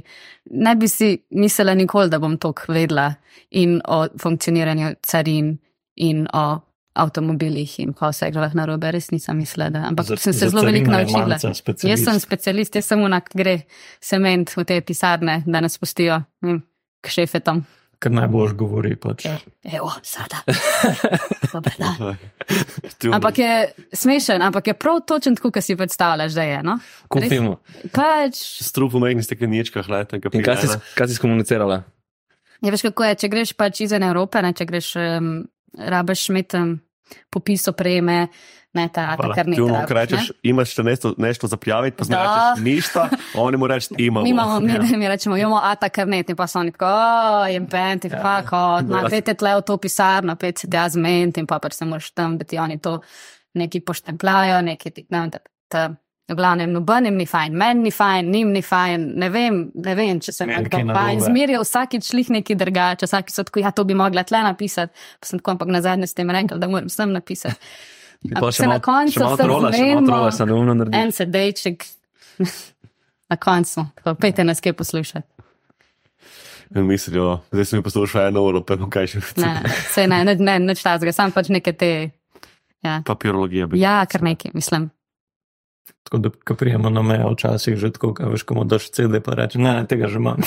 Ne 0.52 0.76
bi 0.76 0.88
si 0.88 1.18
mislila 1.36 1.76
nikoli, 1.76 2.10
da 2.10 2.20
bom 2.20 2.38
toliko 2.38 2.72
vedla 2.72 3.12
in 3.52 3.82
o 3.88 4.06
funkcioniranju 4.22 4.96
carin 5.04 5.58
in 5.96 6.28
o 6.34 6.60
avtomobilih 7.00 7.74
in 7.84 7.94
pa 7.98 8.10
vse, 8.12 8.30
kar 8.34 8.44
lahko 8.44 8.60
narobe, 8.60 8.92
res 8.94 9.10
nisem 9.14 9.38
mislila, 9.40 9.70
da, 9.74 9.86
ampak 9.90 10.06
Za- 10.12 10.18
sem 10.20 10.34
se 10.36 10.50
zelo 10.52 10.64
veliko 10.68 10.92
je 10.92 10.98
naučila. 11.06 11.40
specialist. 11.40 11.84
Jaz 11.88 12.04
sem 12.06 12.20
specialist, 12.20 12.76
jaz 12.76 12.86
sem 12.92 13.02
unak, 13.02 13.32
gre 13.36 13.58
sement 14.04 14.52
v 14.58 14.66
te 14.68 14.80
pisarne, 14.82 15.42
da 15.48 15.62
nas 15.64 15.78
pustijo 15.80 16.22
hm, 16.46 16.62
k 17.02 17.16
šefetom. 17.18 17.64
Ker 18.00 18.14
najbolj 18.16 18.54
govori. 18.56 18.94
Pač. 18.96 19.26
Evo, 19.68 19.90
sada. 20.08 20.40
Ti- 23.00 23.12
Ampak 23.12 23.38
je 23.38 23.54
smešen, 23.94 24.42
ampak 24.42 24.68
je 24.68 24.74
prav 24.74 25.02
točen 25.08 25.36
tako, 25.36 25.52
kot 25.52 25.64
si 25.64 25.76
predstavljaš, 25.76 26.34
da 26.34 26.44
je. 26.44 26.64
No? 26.64 26.78
Filmu. 27.30 27.58
Pač, 27.92 28.40
Strup 28.64 28.94
v 28.94 29.04
mejnih 29.04 29.26
stekleničkah, 29.26 29.90
leta, 29.92 30.16
In 30.32 30.44
kaj 30.44 30.58
si, 30.64 30.68
kaj 30.96 31.08
si 31.08 31.20
skomunicirala? 31.20 31.84
Ja, 32.64 32.72
veš 32.72 32.84
kako 32.90 33.04
je, 33.08 33.16
če 33.24 33.28
greš 33.32 33.54
pač 33.56 33.84
izven 33.86 34.04
Evrope, 34.04 34.42
ne, 34.44 34.52
če 34.56 34.66
greš, 34.68 34.88
um, 35.00 35.30
rabaš 35.80 36.26
imeti 36.32 36.60
um, 36.60 36.74
popis 37.30 37.68
opreme, 37.68 38.28
ne 38.74 38.86
ta, 38.94 39.18
ta 39.18 39.32
kar 39.34 39.48
nekaj. 39.48 39.86
ko 39.88 39.94
rečeš, 39.98 40.32
imaš 40.44 40.76
še 40.76 40.84
nešto, 40.84 41.14
nešto 41.18 41.48
za 41.48 41.58
prijaviti, 41.58 41.98
pa 41.98 42.06
Da. 42.06 42.22
rečeš 42.22 42.64
ništa, 42.66 43.10
oni 43.36 43.58
mu 43.58 43.68
rečeš, 43.68 43.90
imamo. 43.98 44.24
Mi, 44.24 44.30
imamo, 44.30 44.60
mi, 44.60 44.98
mi 44.98 45.08
rečemo, 45.08 45.38
imamo 45.38 45.60
ata 45.64 45.90
karnet, 45.90 46.30
in 46.30 46.36
pa 46.36 46.48
so 46.48 46.60
oni 46.60 46.72
tako, 46.72 46.86
o, 46.86 47.46
je 47.46 47.60
bent, 47.60 48.06
in 48.06 48.12
pa 48.12 48.42
ko, 48.46 48.82
na 48.82 49.10
pete 49.10 49.34
tle 49.34 49.56
v 49.58 49.62
to 49.62 49.78
pisarno, 49.78 50.36
pet 50.36 50.58
se 50.58 50.68
da 50.68 50.90
zment, 50.90 51.38
in 51.38 51.48
pa 51.48 51.60
pač 51.60 51.74
se 51.74 51.86
moraš 51.86 52.12
tam, 52.12 52.38
da 52.38 52.46
ti 52.46 52.58
oni 52.58 52.78
to 52.78 53.00
neki 53.54 53.82
poštempljajo, 53.82 54.62
neki 54.62 54.92
ti, 54.92 55.06
ne 55.10 55.20
vem, 55.20 55.30
da, 55.72 55.88
v 56.30 56.36
glavnem, 56.38 56.72
nobenem 56.74 57.16
ni 57.18 57.26
fajn, 57.26 57.56
meni 57.58 57.88
ni 57.88 57.92
fajn, 57.92 58.32
njim 58.32 58.52
ni 58.54 58.62
fajn, 58.62 59.06
ne 59.20 59.30
vem, 59.34 59.60
ne 59.76 59.96
vem, 59.98 60.20
če 60.22 60.34
se 60.36 60.46
mi 60.46 60.54
Meni 60.54 60.68
kdo 60.68 60.78
kaj 60.78 60.86
fajn, 60.86 60.94
narobe. 60.94 61.26
zmerijo 61.26 61.62
vsakič 61.64 62.10
šlih 62.12 62.30
neki 62.38 62.56
drugače, 62.60 63.10
vsakič 63.10 63.34
so 63.34 63.46
tako, 63.48 63.64
ja, 63.64 63.72
to 63.72 63.86
bi 63.90 63.98
mogla 63.98 64.24
tle 64.24 64.44
napisati, 64.46 64.94
pa 65.20 65.30
sem 65.30 65.42
tako, 65.42 65.56
ampak 65.58 65.72
na 65.74 65.82
zadnje 65.82 66.08
s 66.08 66.14
tem 66.18 66.30
rekel, 66.30 66.62
da 66.62 66.70
moram 66.70 66.90
sem 66.90 67.12
napisati. 67.16 67.58
Pa 68.36 68.52
se 68.52 68.68
na 68.68 68.82
koncu 68.84 69.20
se 69.38 70.46
neumno 70.46 70.74
naredi. 70.74 70.98
En 70.98 71.12
sedejček 71.16 71.86
na 73.32 73.38
koncu, 73.40 73.86
tako 73.96 74.16
pejte 74.20 74.44
nas 74.44 74.60
kje 74.60 74.74
poslušati. 74.74 75.28
In 76.76 76.84
mislijo, 76.86 77.40
zdaj 77.52 77.66
sem 77.66 77.78
jim 77.78 77.84
poslušal 77.84 78.28
eno 78.28 78.44
uro, 78.44 78.60
pa 78.62 78.76
kaj 78.92 79.08
še. 79.08 79.22
Ne, 79.40 79.62
se 79.90 80.04
ne, 80.08 80.20
ne, 80.28 80.36
ne, 80.36 80.60
ne 80.60 80.76
čtazga, 80.76 81.14
sam 81.16 81.32
pač 81.32 81.48
neke 81.50 81.74
te. 81.74 82.10
Ja, 82.84 83.02
Papirologija 83.06 83.68
bi. 83.68 83.80
ja 83.80 84.06
kar 84.06 84.22
nekaj, 84.24 84.52
mislim. 84.54 84.90
Tako 86.04 86.18
da, 86.18 86.30
ko 86.46 86.56
prijemo 86.56 86.90
na 86.90 87.02
mejo, 87.02 87.32
včasih 87.32 87.76
že 87.76 87.92
tako, 87.92 88.14
kaj 88.14 88.26
veš, 88.28 88.44
komu 88.44 88.64
daš 88.64 88.90
CD, 88.90 89.20
pa 89.20 89.34
reče, 89.34 89.60
ne, 89.60 89.86
tega 89.86 90.08
že 90.08 90.18
imam. 90.18 90.42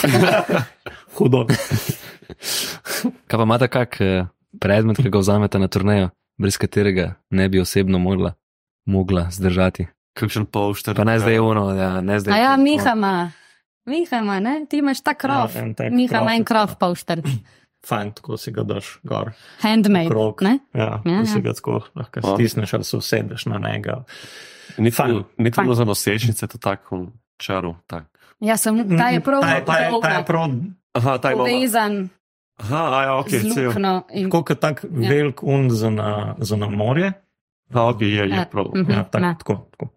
Hudo. 1.17 1.47
Kaj 3.27 3.37
pa 3.37 3.43
imate 3.43 3.69
kak 3.69 4.01
eh, 4.01 4.27
predmet, 4.59 4.97
ki 4.97 5.09
ga 5.09 5.19
vzamete 5.19 5.59
na 5.59 5.69
turnejo, 5.69 6.11
brez 6.37 6.57
katerega 6.57 7.15
ne 7.31 7.49
bi 7.49 7.61
osebno 7.61 7.99
mogla, 7.99 8.35
mogla 8.87 9.29
zdržati? 9.31 9.87
Kakšen 10.13 10.45
polšter. 10.47 10.93
Pa 10.93 11.05
ne 11.05 11.19
zdaj 11.19 11.39
uno, 11.39 11.71
ja, 11.73 12.01
ne 12.01 12.21
zdaj. 12.21 12.35
A 12.35 12.43
ja, 12.43 12.57
Miha 12.57 12.93
ima, 12.93 13.33
Miha 13.87 14.19
ima, 14.19 14.41
ne, 14.41 14.67
ti 14.67 14.79
imaš 14.79 15.01
ta 15.01 15.15
krov. 15.15 15.55
Ja, 15.55 15.65
Miha 15.91 16.19
ima 16.19 16.27
krov, 16.27 16.29
en 16.31 16.45
krov 16.45 16.75
polšter, 16.77 17.23
Fajn, 17.83 18.13
tako 18.13 18.37
si 18.39 18.53
ga 18.53 18.63
daš 18.63 19.01
gor. 19.03 19.33
handmade, 19.59 20.07
Krog. 20.07 20.43
ne? 20.43 20.59
Ja, 20.73 21.01
Ja, 21.03 21.13
ja, 21.13 21.25
si 21.27 21.35
ja. 21.35 21.41
ga 21.41 21.53
tako 21.53 21.81
lahko 21.95 22.21
Ja. 22.21 22.35
stisneš 22.35 22.75
ali 22.75 22.85
se 22.85 22.97
usedeš 22.97 23.47
na 23.47 23.59
njega. 23.59 24.05
Fajn, 24.05 24.62
ni 24.79 24.91
fajn. 24.91 25.25
bilo 25.59 25.75
za 25.75 25.85
nosečnice, 25.85 26.47
to 26.47 26.59
tako 26.59 27.07
čaru. 27.37 27.75
Tak. 27.87 28.05
Ja, 28.41 28.57
sem, 28.57 28.75
ta 28.89 29.09
je 29.09 29.21
prav, 29.21 29.41
Ta 29.41 29.49
je, 29.51 29.65
ta 29.65 29.79
je, 29.79 29.91
ta 30.03 30.09
je 30.11 30.25
prav, 30.25 30.51
Aha, 30.93 31.19
ta 31.19 31.31
je 31.31 31.37
povezan 31.37 32.09
Aha, 32.57 33.03
ja, 33.03 33.13
ok, 33.17 33.29
cel. 33.29 33.71
in- 34.11 34.25
tako 34.25 34.45
kot 34.45 34.61
tak 34.61 34.85
ja. 34.85 35.09
velik 35.09 35.43
un 35.43 35.71
za 35.71 35.91
na, 35.91 36.09
za 36.39 36.57
na 36.57 36.67
morje. 36.67 37.13
A, 37.71 37.89
ok, 37.89 38.01
je, 38.01 38.09
je 38.09 38.29
Ja, 38.29 38.45
prav. 38.45 38.67
mhm, 38.75 38.91
Ja, 38.91 39.03
tak, 39.05 39.23
ne. 39.23 39.35
tako, 39.39 39.67
tako. 39.71 39.91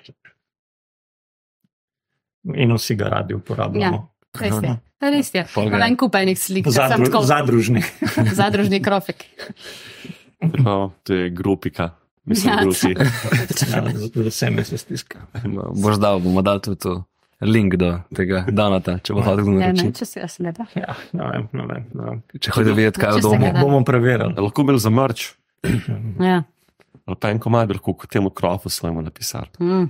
In 2.46 2.72
vsi 2.72 2.96
ga 2.96 3.06
radi 3.06 3.34
uporabljamo. 3.34 4.12
Res 4.34 4.54
je, 4.56 4.72
res 5.02 5.34
je. 5.34 5.46
Pol 5.54 5.70
ga 5.70 5.78
je. 5.78 5.84
En 5.84 5.98
kup 5.98 6.16
enih 6.16 6.38
slik, 6.38 6.66
ja. 6.66 6.72
Zadru, 6.88 7.22
zadružni. 7.24 7.82
zadružni 8.34 8.80
krofek. 8.80 9.26
No, 10.60 10.92
to 11.04 11.14
je 11.14 11.30
grupika. 11.30 11.90
Mislim, 12.26 12.50
Ja, 12.50 12.60
ja, 12.60 12.64
grupi. 12.64 12.96
Ja, 13.66 13.82
z- 13.92 14.12
z 14.14 14.28
vsemi 14.28 14.64
se 14.64 14.78
stiska. 14.78 15.20
No, 15.44 15.72
boš 15.74 15.98
dal, 15.98 16.20
bomo 16.20 16.42
dali 16.42 16.62
tudi 16.62 16.80
to 16.80 17.04
link 17.42 17.76
do 17.76 18.00
tega 18.12 18.46
Donata, 18.50 18.98
če 18.98 19.14
bo 19.14 19.22
kdo 19.22 19.36
Ne, 19.36 19.44
ne, 19.44 19.60
naročiti. 19.60 19.94
če 19.94 20.06
se 20.06 20.20
jaz 20.20 20.40
ne 20.40 20.52
da. 20.52 20.66
Ja, 20.74 20.96
ne 21.14 21.28
vem, 21.28 21.46
ne 21.54 21.66
vem. 21.66 21.84
Ne 21.94 22.04
vem. 22.04 22.24
Če 22.34 22.52
hočeš 22.52 22.74
videti, 22.74 23.00
kaj 23.00 23.14
je 23.14 23.22
da. 23.22 23.54
Bomo 23.60 23.84
preverili. 23.84 24.34
Lahko 24.36 24.64
bil 24.64 24.78
za 24.78 24.90
mrč, 24.90 25.36
Ja. 26.20 26.44
ali 27.06 27.16
pa 27.16 27.30
en 27.30 27.40
komad, 27.40 27.70
lahko 27.70 27.94
k 27.94 28.08
temu 28.08 28.30
krofu 28.32 28.70
svojemu 28.70 29.02
napisati. 29.02 29.62
Mm. 29.64 29.90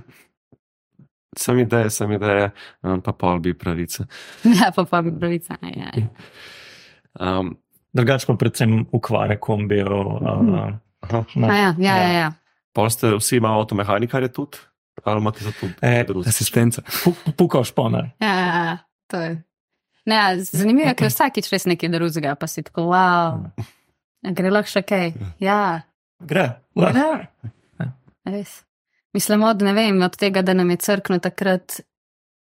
Sam 1.36 1.58
ideje, 1.58 1.90
sam 1.90 2.12
ideje, 2.12 2.50
um, 2.82 3.00
pa 3.00 3.12
pol 3.12 3.38
bi 3.38 3.54
pravice. 3.54 4.04
Ja, 4.58 4.68
pa 4.70 4.84
pa 4.84 5.02
bi 5.02 5.12
pravica. 5.12 5.56
Ja. 5.62 5.92
Um, 7.14 7.56
Drugač 7.92 8.26
pa 8.26 8.34
predvsem 8.34 8.86
ukvare 8.92 9.38
kombijev. 9.38 9.88
Uh, 9.88 10.74
aha. 11.00 11.24
A 11.34 11.56
Ja, 11.56 11.74
ja, 11.78 11.96
ja, 11.96 12.10
ja. 12.12 12.32
Pol 12.76 12.90
ste 12.90 13.14
vsi 13.16 13.36
imeli 13.40 13.60
avtomehanikarje 13.60 14.28
tudi, 14.32 14.58
ali 15.04 15.20
imate 15.20 15.44
za 15.44 15.52
to 15.60 15.68
E? 15.82 16.04
Asistenca. 16.28 16.82
Pukal 17.36 17.64
šponar. 17.64 18.10
Ja, 18.20 18.34
ja, 18.34 18.64
ja, 18.64 18.78
to 19.06 19.20
je. 19.20 19.42
Ne, 20.06 20.20
zanimivo 20.38 20.88
je, 20.88 20.94
ker 20.94 21.10
vsakič 21.10 21.48
res 21.50 21.64
nekaj 21.66 21.90
drugega, 21.90 22.36
pa 22.38 22.46
si 22.46 22.62
tako, 22.62 22.86
wow, 22.92 23.40
gre 24.22 24.52
lahko 24.52 24.70
še 24.70 24.84
kaj. 24.86 25.12
Ja, 25.42 25.82
Gre. 26.22 26.46
ja. 26.76 27.26
res. 28.24 28.62
Mislim, 29.16 29.42
od, 29.42 29.62
vem, 29.62 30.02
od 30.02 30.16
tega, 30.16 30.42
da 30.42 30.54
nam 30.54 30.70
je 30.70 30.76
crkno 30.76 31.18
takrat 31.18 31.80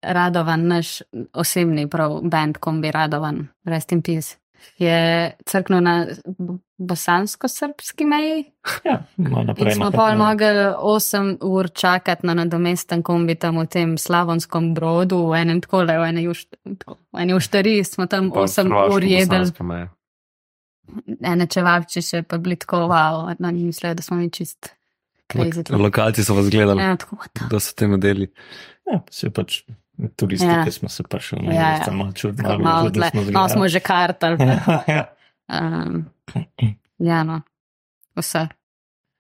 Radovan, 0.03 0.68
naš 0.68 1.01
osebni 1.34 1.88
prav 1.89 2.20
band, 2.24 2.58
kombi 2.62 2.91
Radovan, 2.91 3.47
Rest 3.66 3.91
in 3.91 4.01
Peace, 4.01 4.36
je 4.78 5.32
crkno 5.45 5.80
na 5.80 6.06
bosansko-srpski 6.78 8.06
meji. 8.06 8.51
Ja, 8.86 9.03
malo 9.18 9.41
In 9.41 9.47
naprej. 9.47 9.74
smo 9.76 9.86
naprej. 9.86 9.97
pa 9.97 10.16
mogli 10.16 10.45
8 10.45 11.38
ur 11.41 11.70
čakati 11.70 12.28
na 12.28 12.34
nadomesten 12.34 13.03
kombi 13.03 13.36
tam 13.36 13.60
v 13.60 13.66
tem 13.68 13.97
slavonskem 13.97 14.74
brodu, 14.74 15.18
v 15.30 15.41
enem 15.41 15.62
takole, 15.62 15.97
v 15.97 16.03
eni 16.03 16.28
ušt- 16.28 16.56
v 17.14 17.18
eni 17.18 17.34
uštari 17.34 17.84
smo 17.84 18.06
tam 18.08 18.32
8 18.32 18.72
ur 18.91 19.03
jedli, 19.03 19.88
ene 21.22 21.47
čevapči 21.47 22.01
še 22.01 22.24
pa 22.24 22.38
bili 22.38 22.56
tako, 22.56 22.78
wow, 22.88 23.36
no, 23.39 23.51
mislijo, 23.51 23.93
da 23.93 24.01
smo 24.01 24.18
mi 24.18 24.30
čist 24.30 24.70
crazy. 25.34 25.64
Lokalci 25.72 26.24
so 26.24 26.36
vas 26.36 26.49
gledali, 26.49 26.82
Ja, 26.82 26.95
tako, 26.97 27.18
kdo 27.47 27.60
so 27.60 27.74
te 27.76 27.88
modeli. 27.88 28.28
Ja, 28.86 29.01
se 29.12 29.30
pač 29.30 29.64
turisti, 30.15 30.45
Ja. 30.45 30.63
ki 30.63 30.71
smo 30.71 30.89
se 30.89 31.03
prišli 31.03 31.37
Ja, 31.37 31.43
na 31.43 31.53
ja. 31.53 31.71
mesto, 31.71 31.91
malo 31.93 32.11
čudno. 32.13 32.57
malo 32.59 32.89
tle. 32.89 33.09
No, 33.31 33.49
smo 33.49 33.67
že 33.67 33.79
kartali. 33.79 34.37
Ja, 34.67 34.83
ja. 34.87 35.03
Um, 35.47 36.05
ja, 36.99 37.23
no, 37.23 37.41
vse. 38.15 38.47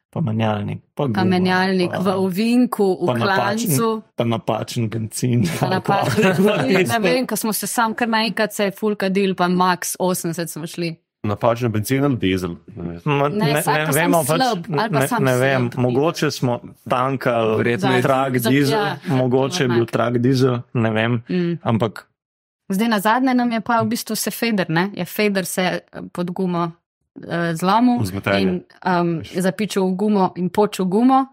Pa 0.09 0.21
menjalnik. 0.21 0.79
Pa, 0.95 1.03
Pa 1.03 1.07
guma, 1.07 1.23
menjalnik 1.25 1.91
pa- 1.91 1.99
v 1.99 2.07
ovinku, 2.15 2.85
v 2.95 3.05
pa 3.05 3.13
napačen- 3.13 3.35
klancu. 3.67 4.01
Pa 4.15 4.23
napačen 4.25 4.89
benzin. 4.89 5.43
Pa 5.59 5.67
napačen. 5.75 6.23
Ne 6.87 6.99
vem, 6.99 7.27
ko 7.27 7.35
smo 7.35 7.53
se 7.53 7.67
sam 7.67 7.93
kar 7.93 8.07
naenkrat 8.07 8.53
se 8.53 8.63
je 8.63 8.71
full 8.71 8.95
kadil, 8.95 9.35
pa 9.35 9.45
max 9.45 9.95
80 9.99 10.47
smo 10.47 10.65
šli. 10.65 10.95
Napačen 11.25 11.71
benzin 11.71 12.03
ali 12.03 12.17
dizel? 12.17 12.55
Ne 12.67 12.99
Ne, 13.05 13.29
ne, 13.29 13.45
ne 13.49 13.61
pa 13.61 13.75
vemo, 13.91 14.21
pač, 14.21 14.37
slab, 14.37 14.67
ne, 14.67 14.87
ne 15.21 15.35
vem, 15.35 15.63
slab. 15.65 15.81
mogoče 15.81 16.31
smo 16.31 16.59
tankali 16.89 17.57
Verjetno 17.57 17.91
je- 17.91 18.01
trak 18.01 18.33
dizel, 18.39 18.79
ja, 18.79 18.97
mogoče 19.07 19.63
je 19.63 19.69
bil 19.69 19.85
trak 19.87 20.17
dizel, 20.19 20.61
ne 20.75 20.89
vem, 20.91 21.23
Mm. 21.27 21.57
ampak 21.63 22.05
Zdaj 22.69 22.87
na 22.87 22.99
zadnje 22.99 23.33
nam 23.33 23.51
je 23.51 23.61
pa 23.61 23.81
v 23.81 23.87
bistvu 23.87 24.15
se 24.15 24.31
feder, 24.31 24.65
ne? 24.69 24.89
je 24.93 25.05
feder 25.05 25.45
se 25.45 25.61
eh, 25.61 25.81
pod 26.11 26.31
gumo 26.31 26.71
uh, 27.17 27.53
zlomil 27.53 28.01
in 28.33 28.63
um, 28.81 29.21
zapičil 29.23 29.83
v 29.83 29.95
gumo 29.95 30.33
in 30.35 30.49
počil 30.49 30.85
gumo. 30.85 31.25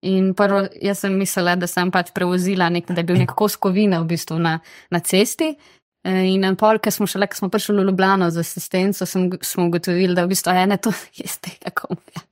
In 0.00 0.30
prvo, 0.32 0.62
jaz 0.80 0.98
sem 0.98 1.10
mislila, 1.12 1.56
da 1.56 1.66
sem 1.66 1.90
pač 1.90 2.12
prevozila 2.14 2.68
nek, 2.68 2.86
da 2.86 2.94
je 2.94 3.04
bil 3.04 3.18
nek 3.18 3.34
kos 3.34 3.56
kovine 3.56 3.98
v 3.98 4.06
bistvu 4.06 4.38
na, 4.38 4.60
na 4.88 5.00
cesti. 5.00 5.56
Eh, 6.04 6.24
In 6.34 6.44
en 6.44 6.56
pol, 6.56 6.78
ker 6.78 6.92
smo 6.94 7.06
šele, 7.10 7.26
ko 7.26 7.34
smo 7.36 7.48
prišli 7.50 7.74
v 7.76 7.84
Ljubljano 7.88 8.30
z 8.30 8.38
asistenco, 8.40 9.06
sem, 9.06 9.30
smo 9.42 9.66
ugotovili, 9.66 10.14
da 10.14 10.24
v 10.24 10.28
bistvu 10.28 10.54
je 10.54 10.66
ne 10.66 10.76
to, 10.76 10.92
je 11.18 11.26
z 11.28 11.38
tega 11.38 11.70
komija. 11.74 12.22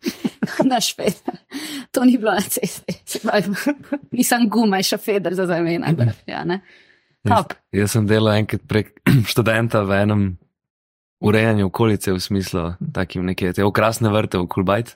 Naš 0.64 0.92
feder. 0.96 1.40
To 1.90 2.04
ni 2.04 2.18
bilo 2.18 2.32
na 2.32 2.40
cesti. 2.40 2.94
Nisem 4.16 4.48
guma, 4.48 4.78
še 4.82 4.98
feder 4.98 5.34
za 5.34 5.46
zamena. 5.46 5.90
Ja, 6.26 6.44
ne? 6.44 6.60
Top. 7.26 7.54
Jaz 7.74 7.90
sem 7.96 8.06
delal 8.06 8.36
enkrat 8.38 8.62
prek 8.70 8.92
študenta 9.32 9.82
v 9.82 9.96
enem 10.04 10.22
urejanju 11.26 11.66
okolice, 11.66 12.12
v 12.12 12.20
smislu, 12.22 12.64
takim 12.94 13.26
neke 13.26 13.50
te 13.56 13.64
okrasne 13.66 14.12
vrte 14.14 14.38
v 14.38 14.46
Kulbajt. 14.46 14.94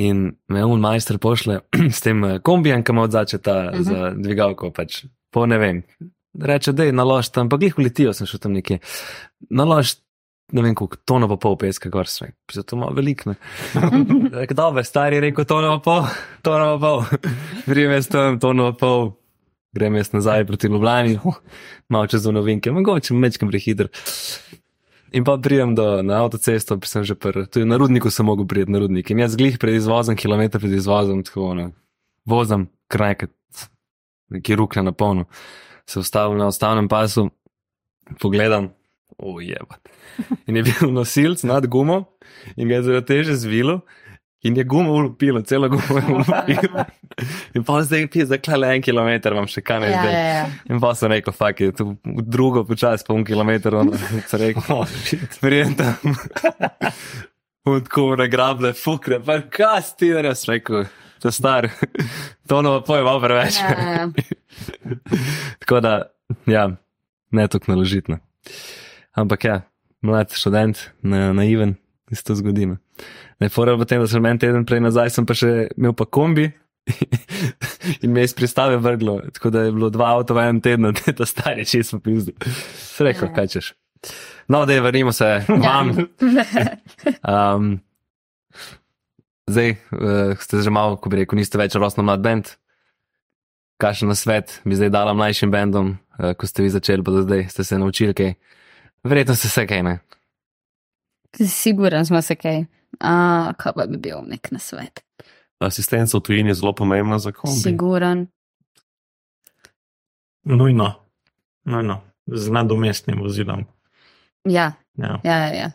In 0.00 0.30
me 0.48 0.64
un 0.64 0.80
majster 0.80 1.18
pošle 1.20 1.60
s 1.96 2.00
tem 2.00 2.24
eh, 2.24 2.38
kombijem, 2.40 2.80
ki 2.80 2.94
ima 2.96 3.04
odzače 3.04 3.38
ta 3.38 3.56
uh 3.68 3.76
Mhm. 3.76 3.78
-huh. 3.78 3.84
za 3.84 4.10
dvigalko, 4.16 4.70
pač 4.70 5.04
po 5.30 5.46
ne 5.46 5.58
vem. 5.58 5.82
Reče, 6.40 6.72
da 6.72 6.84
je 6.84 6.92
nalož 6.92 7.28
tam, 7.28 7.48
pa 7.48 7.58
glih 7.60 7.76
uletijo, 7.78 8.12
sem 8.16 8.26
šel 8.26 8.40
tam 8.40 8.54
nekje. 8.56 8.78
Nalož, 9.50 9.94
ne 10.52 10.62
vem, 10.64 10.74
koliko 10.74 10.96
tono 11.04 11.28
pa 11.28 11.36
pol 11.36 11.58
peska, 11.60 11.90
gor 11.92 12.08
sve. 12.08 12.30
Zato 12.52 12.76
malo 12.76 12.96
velik, 12.96 13.26
ne. 13.28 13.34
Rekel, 14.40 14.56
dobro, 14.56 14.84
stari 14.84 15.20
je 15.20 15.26
rekel, 15.28 15.44
tono 15.44 15.76
pa 15.76 15.82
pol, 15.84 16.06
tono 16.42 16.70
pa 16.76 16.86
pol. 16.86 17.28
Prijem 17.66 17.92
jaz 17.98 18.08
tam, 18.08 18.40
tono 18.40 18.72
pa 18.72 18.78
pol. 18.86 19.12
Grem 19.72 19.94
jaz 19.96 20.10
nazaj 20.12 20.44
proti 20.44 20.68
Ljubljani, 20.68 21.18
malo 21.88 22.06
čez 22.06 22.26
novinke, 22.28 22.70
mogoče 22.70 23.14
mečkam 23.14 23.48
prehiter. 23.48 23.88
In 25.12 25.24
pa 25.24 25.38
prijem 25.40 25.74
do, 25.74 26.02
na 26.02 26.22
avtocesto, 26.24 26.76
pa 26.80 26.88
sem 26.88 27.04
že 27.04 27.14
pr, 27.16 27.46
tudi 27.48 27.64
na 27.68 27.76
rudniku 27.80 28.10
sem 28.10 28.26
mogel 28.26 28.46
prijeti 28.48 28.72
na 28.72 28.80
rudnik. 28.80 29.10
In 29.10 29.24
jaz 29.24 29.36
glih 29.36 29.56
pred 29.60 29.76
izvozom, 29.76 30.16
kilometr 30.16 30.60
pred 30.60 30.72
izvozom, 30.76 31.22
tako 31.24 31.46
ono, 31.54 31.66
vozem 32.28 32.68
krajkat, 32.88 33.32
neki 34.32 34.56
rukle 34.56 34.84
na 34.84 34.92
polno. 34.92 35.24
Se 35.86 35.98
ustavim 35.98 36.38
na 36.38 36.46
ustavnem 36.46 36.88
pasu, 36.88 37.30
pogledam, 38.20 38.70
Ojeba. 39.18 39.76
In 40.46 40.56
je 40.56 40.62
bil 40.62 40.90
nosilc 40.90 41.42
nad 41.44 41.66
gumo 41.66 42.04
in 42.56 42.66
ga 42.66 42.74
je 42.74 42.82
zelo 42.82 43.00
teže 43.00 43.34
zvilo. 43.36 43.80
In 44.42 44.56
je 44.56 44.64
gumo 44.64 44.90
ulupilo, 44.92 45.42
celo 45.42 45.68
gumo 45.68 45.98
je 45.98 46.06
ulupilo. 46.08 46.84
In 47.54 47.62
pa 47.62 47.76
zdaj 47.82 48.08
ti 48.08 48.18
je 48.18 48.26
zaklale 48.26 48.72
en 48.74 48.82
kilometr, 48.82 49.30
vam 49.30 49.46
še 49.46 49.62
kaj 49.62 49.78
ne 49.78 49.86
Ja, 49.86 50.00
zdaj. 50.00 50.12
ja, 50.12 50.22
ja. 50.32 50.46
In 50.66 50.80
pa 50.80 50.90
sem 50.94 51.12
rekel, 51.12 51.32
fak 51.32 51.60
je 51.60 51.68
tu 51.72 51.86
drugo 52.26 52.64
počas, 52.64 53.04
pa 53.06 53.14
un 53.14 53.22
kilometr, 53.22 53.76
ono, 53.76 53.94
sem 54.26 54.40
rekel, 54.40 54.64
Oh, 54.74 54.88
shit. 55.04 55.38
prijem 55.38 55.76
tam. 55.78 55.94
Tako 57.62 58.16
nagrable, 58.18 58.72
fukne, 58.74 59.20
pa 59.22 59.38
kaj 59.46 59.92
ti, 59.94 60.10
da 60.10 60.24
jaz 60.26 60.42
rekel, 60.50 60.88
to 61.22 61.30
star, 61.30 61.68
to 62.48 62.62
novo 62.62 62.80
pojem 62.86 63.04
malo 63.06 63.20
preveč. 63.22 63.60
Ja, 63.60 63.74
ja. 63.92 64.06
Tako 65.64 65.80
da, 65.80 65.92
ja, 66.46 66.68
ne 67.30 67.48
tako 67.48 67.72
naložitno. 67.72 68.18
Ampak 69.12 69.44
ja, 69.44 69.60
mlad 70.02 70.32
študent, 70.34 70.78
na, 71.02 71.30
naiven, 71.32 71.76
se 72.12 72.24
to 72.24 72.34
zgodi. 72.34 72.66
Ne, 72.66 72.76
ne 73.40 73.48
fora 73.48 73.76
v 73.78 73.86
tem, 73.88 74.02
da 74.02 74.08
sem 74.10 74.26
en 74.26 74.38
teden 74.40 74.66
prej 74.68 74.82
nazaj, 74.84 75.12
sem 75.14 75.26
pa 75.28 75.36
še 75.36 75.68
imel 75.76 75.94
pa 75.96 76.04
kombi. 76.04 76.50
In 78.02 78.10
me 78.10 78.24
je 78.24 78.32
iz 78.32 78.34
pristave 78.34 78.76
vrglo, 78.82 79.20
tako 79.36 79.52
da 79.54 79.62
je 79.62 79.72
bilo 79.72 79.90
dva 79.94 80.10
avto 80.16 80.34
v 80.34 80.42
enem 80.42 80.58
tednu, 80.64 80.90
da 80.98 81.14
to 81.14 81.26
stari 81.28 81.62
čez 81.68 81.92
po 81.94 82.00
pizdu. 82.02 82.34
Sreko, 82.82 83.28
Ja. 83.30 83.34
kaj 83.36 83.48
češ. 83.54 83.72
No, 84.50 84.64
da 84.66 84.74
je, 84.74 84.80
vrnimo 84.82 85.12
se 85.14 85.28
vam. 85.48 85.92
Um, 87.22 87.68
zdaj, 89.50 89.76
uh, 89.92 90.38
ste 90.38 90.62
že 90.62 90.70
malo, 90.70 90.96
ko 90.96 91.10
bi 91.12 91.22
rekel, 91.22 91.38
niste 91.38 91.58
več 91.58 91.74
rosno 91.78 92.04
mlad 92.06 92.22
bend. 92.24 92.56
Kakšen 93.82 94.12
na 94.12 94.16
svet 94.18 94.60
bi 94.64 94.78
zdaj 94.78 94.92
dala 94.94 95.14
mlajšim 95.14 95.50
bendom, 95.50 95.98
uh, 96.18 96.32
ko 96.38 96.46
ste 96.46 96.62
vi 96.62 96.70
začeli, 96.70 97.02
pa 97.02 97.10
do 97.14 97.22
zdaj 97.26 97.48
ste 97.50 97.64
se 97.64 97.78
naučili 97.78 98.14
kaj. 98.14 98.34
Verjetno 99.02 99.34
ste 99.34 99.48
se 99.50 99.66
kaj, 99.66 99.82
ne? 99.82 99.94
Siguren 101.38 102.06
smo 102.06 102.22
se 102.22 102.36
kaj. 102.38 102.64
A, 103.00 103.52
kaj 103.56 103.72
pa 103.72 103.86
bi 103.88 103.96
bil 103.96 104.20
nek 104.28 104.52
na 104.52 104.60
svet? 104.60 105.00
Asistenca 105.62 106.18
v 106.18 106.22
tujini 106.26 106.52
je 106.52 106.58
zelo 106.60 106.74
pomembna 106.76 107.18
za 107.18 107.32
kombi. 107.32 107.56
Siguren. 107.56 108.26
Nujno, 110.44 110.88
nujno, 111.64 112.02
z 112.26 112.50
nadomestnim 112.50 113.22
vozilom. 113.22 113.64
Ja, 114.44 114.74
Ja. 114.96 115.20
ja, 115.24 115.36
ja. 115.36 115.54
ja. 115.54 115.70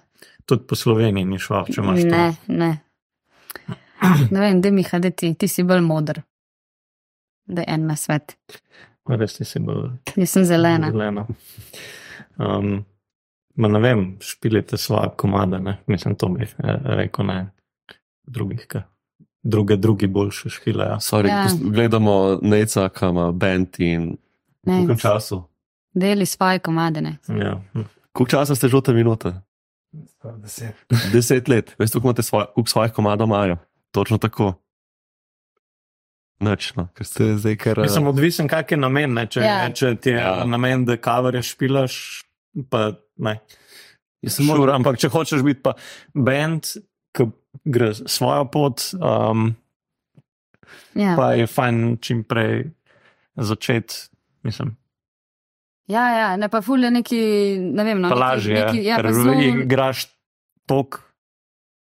Tudi 0.45 0.67
po 0.67 0.75
Sloveniji 0.75 1.25
ni 1.25 1.39
šlo, 1.39 1.65
če 1.67 1.81
imaš 1.81 2.01
to. 2.01 2.19
Ne, 2.47 2.69
ne. 4.31 4.39
Vem, 4.39 4.61
da 4.61 4.71
mi 4.71 4.83
hadeti, 4.83 5.33
ti 5.33 5.47
si 5.47 5.63
bolj 5.63 5.81
modr. 5.81 6.21
Da 7.45 7.61
je 7.61 7.69
en 7.69 7.85
na 7.87 7.95
svet. 7.95 8.37
Res 9.09 9.33
ti 9.33 9.45
si 9.45 9.59
bolj 9.59 9.89
Jaz 10.15 10.29
sem 10.29 10.45
zelena. 10.45 10.91
zelena. 10.91 11.25
Um, 12.37 12.85
ma 13.55 13.67
ne 13.67 13.79
vem, 13.79 14.17
špilite 14.19 14.77
svoje 14.77 15.09
komade, 15.17 15.59
ne? 15.59 15.77
mislim, 15.87 16.15
to 16.15 16.27
bi 16.27 16.43
eh, 16.43 16.49
rekel, 16.85 17.25
ne 17.25 17.47
drugih, 18.23 18.65
ka. 18.67 18.81
druge, 19.43 19.77
drugi 19.77 20.07
boljše 20.07 20.49
špilejo. 20.49 20.95
Sorry, 20.95 21.27
Ja. 21.27 21.37
ja. 21.37 21.47
Gledamo 21.63 22.39
Neca, 22.41 22.89
kam 22.89 23.09
ima 23.09 23.31
band 23.31 23.67
in 23.79 24.17
Ne, 24.63 24.73
koliko 24.75 24.95
času? 24.95 25.43
deli 25.93 26.25
svoje 26.25 26.59
komadene. 26.59 27.17
Ja. 27.29 27.61
Koliko 28.11 28.29
časa 28.29 28.55
ste 28.55 28.67
žute 28.67 28.93
minute? 28.93 29.33
Deset 31.13 31.47
let. 31.47 31.75
Veste, 31.79 31.93
koliko 31.93 32.07
imate 32.07 32.23
svoj, 32.23 32.45
koliko 32.53 32.69
svojih 32.69 32.91
komadov 32.93 33.27
imajo? 33.27 33.57
Točno 33.91 34.17
tako. 34.17 34.53
Nič, 36.39 36.75
no, 36.75 36.87
ker 36.93 37.05
ste 37.05 37.31
zdaj 37.35 37.55
kar. 37.57 37.79
Mislim, 37.81 38.07
odvisen, 38.07 38.47
kak 38.47 38.71
je 38.71 38.77
namen. 38.77 39.13
Ne? 39.13 39.25
Če, 39.25 39.41
Ja. 39.41 39.69
če 39.73 39.95
ti 39.95 40.09
je 40.09 40.21
Ja. 40.21 40.43
namen, 40.45 40.85
da 40.85 40.97
kavere 40.97 41.41
špilaš, 41.41 42.23
pa 42.69 42.91
ne. 43.17 43.39
Jaz 44.21 44.35
sem 44.35 44.45
Sure, 44.45 44.73
ampak 44.73 44.97
če 44.97 45.09
hočeš 45.09 45.41
biti 45.41 45.61
pa 45.61 45.73
band, 46.13 46.65
ki 47.13 47.25
gre 47.65 47.93
svojo 47.95 48.45
pot, 48.51 48.81
um, 49.01 49.55
Ja, 50.95 51.15
pa 51.15 51.33
je 51.33 51.47
fajn 51.47 51.97
čim 52.01 52.23
prej 52.23 52.69
začeti. 53.37 53.95
Mislim, 54.43 54.75
ja, 55.87 56.05
ja 56.19 56.29
ne 56.37 56.49
pa 56.49 56.61
fulje 56.61 56.91
neki, 56.91 57.19
ne 57.73 57.83
vem, 57.83 58.01
no, 58.01 58.09
lažje 58.15 58.55
je, 58.55 58.65
neki- 58.65 58.85
ja, 58.85 58.95
ker 58.99 59.13
zelo, 59.13 59.33
igraš 59.41 60.07
tok 60.67 61.01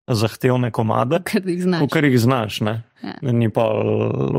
zahtevne 0.10 0.72
komade, 0.74 1.20
ker 1.30 1.46
jih 1.46 1.64
znaš. 1.64 1.82
v 1.84 1.88
katerih 1.88 2.20
znaš. 2.20 2.62
Ne? 2.66 2.76
Ja. 3.04 3.14
Ni 3.32 3.50
pa 3.54 3.66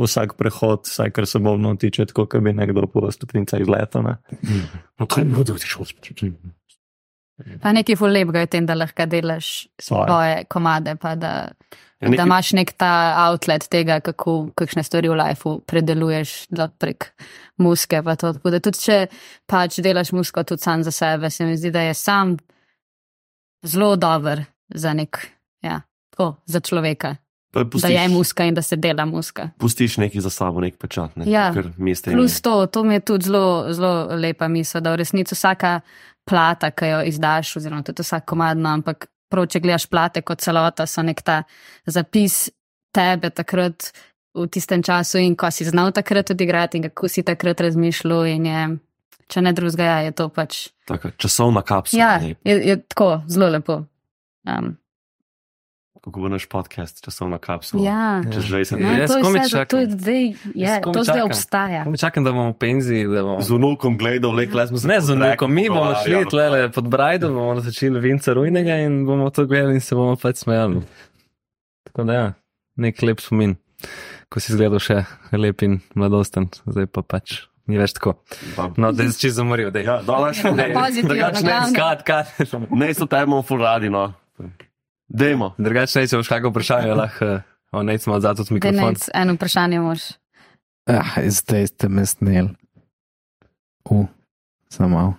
vsak 0.03 0.35
prehod, 0.37 0.85
vsaj 0.85 1.13
kar 1.15 1.27
se 1.27 1.39
bolno 1.39 1.75
tiče, 1.79 2.07
tako 2.11 2.27
kot 2.27 2.43
bi 2.43 2.53
nekdo 2.53 2.87
po 2.91 3.07
stopnicah 3.11 3.61
izletel. 3.63 4.03
Ne? 4.03 4.17
Pa 7.63 7.73
nekaj 7.73 7.97
ful 7.97 8.13
lepega 8.13 8.43
je 8.43 8.47
v 8.47 8.53
tem, 8.53 8.67
da 8.69 8.75
lahko 8.77 9.07
delaš 9.09 9.69
Svoje. 9.81 10.07
svoje 10.11 10.35
komade, 10.45 10.97
pa 11.01 11.15
da, 11.17 11.33
Ja, 12.01 12.09
da 12.09 12.11
nekaj- 12.11 12.27
imaš 12.27 12.53
nek 12.53 12.73
ta 12.73 13.15
outlet 13.29 13.69
tega, 13.69 14.01
kako 14.01 14.51
kakšne 14.55 14.83
stvari 14.83 15.09
v 15.09 15.15
lifeu 15.21 15.61
predeluješ 15.61 16.47
da 16.49 16.69
prek 16.69 17.13
muske. 17.59 18.03
To, 18.03 18.33
Tako 18.33 18.51
da 18.51 18.61
tudi 18.61 18.79
če 18.79 19.07
pač 19.47 19.79
delaš 19.79 20.13
musko 20.13 20.45
tudi 20.45 20.63
sam 20.63 20.83
za 20.83 20.91
sebe, 20.91 21.31
se 21.31 21.45
mi 21.45 21.57
zdi, 21.57 21.71
da 21.71 21.81
je 21.81 21.95
sam 21.95 22.37
zelo 23.65 23.97
dober 23.97 24.45
za 24.75 24.93
nek, 24.93 25.19
ja, 25.63 25.81
tako, 26.11 26.37
za 26.47 26.61
človeka. 26.61 27.17
Pa 27.53 27.65
Da 27.65 27.89
je 27.89 28.09
muska 28.09 28.45
in 28.45 28.55
da 28.55 28.63
se 28.63 28.77
dela 28.77 29.05
muska. 29.05 29.49
Pustiš 29.59 29.97
nekaj 29.97 30.21
za 30.21 30.31
sabo, 30.31 30.61
nek 30.61 30.79
pečat. 30.79 31.17
Ne? 31.17 31.25
Ja. 31.31 31.53
Plus 32.05 32.41
to, 32.41 32.67
to 32.67 32.85
mi 32.85 32.95
je 32.95 33.01
tudi 33.01 33.25
zelo, 33.27 33.73
zelo 33.73 34.07
lepa 34.15 34.49
misel, 34.49 34.81
da 34.81 34.93
v 34.93 34.97
resnici 34.97 35.35
vsaka 35.35 35.81
plata, 36.25 36.71
ki 36.71 36.87
jo 36.87 37.03
izdaš, 37.03 37.57
oziroma 37.57 37.83
tudi 37.83 38.03
vsak 38.03 38.25
komadno, 38.25 38.69
ampak 38.69 39.07
prav, 39.31 39.47
če 39.51 39.63
gledaš 39.63 39.87
plate 39.91 40.23
kot 40.27 40.43
celota, 40.43 40.87
so 40.91 41.05
nek 41.07 41.23
ta 41.23 41.43
zapis 41.87 42.49
tebe 42.95 43.31
takrat 43.31 43.93
v 44.35 44.47
tistem 44.51 44.83
času 44.83 45.23
in 45.23 45.37
ko 45.39 45.51
si 45.51 45.67
znal 45.67 45.93
takrat 45.95 46.31
odigrati 46.31 46.79
in 46.79 46.87
kako 46.89 47.09
si 47.11 47.23
takrat 47.27 47.61
razmišljal 47.61 48.27
je, 48.27 48.67
če 49.31 49.43
ne 49.43 49.53
drugega, 49.55 50.03
je 50.07 50.13
to 50.15 50.29
pač. 50.35 50.69
Taka 50.91 51.13
časovna 51.19 51.63
kapsula. 51.67 51.99
Ja, 51.99 52.35
je, 52.45 52.59
je 52.69 52.77
tako, 52.83 53.23
zelo 53.31 53.51
lepo. 53.51 53.83
Um, 54.47 54.77
Kako 56.01 56.17
bo 56.17 56.29
naš 56.29 56.47
podcast, 56.47 57.05
časovna 57.05 57.37
kapsula. 57.39 57.85
ja. 57.85 58.23
Čez 58.25 58.45
20 58.45 58.77
Ne, 58.77 58.89
let. 58.89 58.99
Jaz 59.01 59.11
to 59.11 59.17
je 59.17 59.23
komaj 59.23 59.41
vse, 59.43 59.65
to 59.65 59.79
je 59.79 59.87
zdaj, 59.91 60.23
je, 60.23 60.35
Jaz 60.55 60.79
komaj 60.81 60.95
to 60.95 61.05
zdaj 61.05 61.23
obstaja. 61.23 61.83
Komaj 61.85 61.99
Čakam, 61.99 62.25
da 62.25 62.33
bomo 62.33 62.51
v 62.51 62.57
penziji. 62.57 63.05
Da 63.05 63.23
bomo... 63.23 63.41
Z 63.41 63.51
unukom 63.51 63.99
gledal, 63.99 64.33
le 64.33 64.47
klesmo 64.47 64.79
se. 64.79 64.89
Ne, 64.89 65.01
z 65.01 65.13
unukom, 65.13 65.53
mi 65.53 65.69
bomo 65.69 65.93
šli 66.01 66.25
tlele 66.25 66.71
pod 66.73 66.89
Brajdo, 66.89 67.29
bomo 67.29 67.61
začeli 67.61 68.01
vinca 68.01 68.33
rujnega 68.33 68.79
in 68.81 69.05
bomo 69.05 69.29
to 69.31 69.45
gledali 69.45 69.77
in 69.77 69.81
se 69.81 69.95
bomo 69.95 70.17
pač 70.17 70.41
smejali. 70.41 70.81
Tako 71.85 72.05
da 72.05 72.13
ja, 72.15 72.27
nek 72.77 73.03
lep 73.03 73.21
spomin, 73.21 73.57
ko 74.29 74.41
si 74.41 74.53
izgledal 74.55 74.81
še 74.81 75.03
lep 75.33 75.61
in 75.63 75.81
mladosten, 75.95 76.49
zdaj 76.65 76.89
pa 76.89 77.03
pač 77.05 77.43
ni 77.69 77.77
več 77.77 77.93
tako. 77.93 78.17
No, 78.77 78.89
da 78.91 79.05
je 79.05 79.13
čisto 79.13 79.37
zamoril, 79.37 79.69
da 79.71 79.79
je. 79.79 79.85
Ja, 79.85 80.01
daleč. 80.03 80.41
Pozitivno, 80.81 81.13
Drugače 81.13 81.45
ne, 81.45 81.51
glavno. 81.51 81.75
skat, 81.77 82.03
kat. 82.09 82.27
Ne, 82.73 82.89
so 82.97 83.05
temo 83.07 83.43
full 83.45 83.61
radi, 83.61 83.93
no. 83.93 84.09
Dejmo. 85.11 85.55
Drugače 85.59 86.01
ne, 86.01 86.07
če 86.07 86.21
boš 86.21 86.31
kakšno 86.31 86.53
vprašanje, 86.53 86.95
lahko, 86.95 87.29
o, 87.75 87.83
ne, 87.83 87.99
smo 87.99 88.15
odzad 88.15 88.41
od 88.41 88.53
mikrofona. 88.55 88.93
Denec, 88.93 89.09
eno 89.15 89.35
vprašanje 89.35 89.81
moš. 89.83 90.07
Ah, 90.87 91.19
zdaj 91.27 91.67
ste 91.73 91.91
me 91.91 92.07
snel. 92.07 92.53
U, 93.91 94.05
samo 94.71 94.89
malo. 94.89 95.15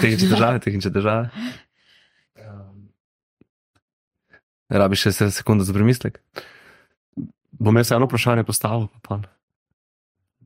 Tehnične 0.00 0.28
države, 0.28 0.60
tehnične 0.64 0.90
države. 0.90 1.28
Rabiš 4.68 5.06
še 5.06 5.12
se 5.12 5.30
sekundo 5.32 5.64
za 5.64 5.72
premislek? 5.76 6.20
Bom 7.58 7.76
jaz 7.76 7.92
eno 7.92 8.08
vprašanje 8.08 8.44
postavil, 8.48 8.88
pa 8.88 9.00
pa. 9.08 9.20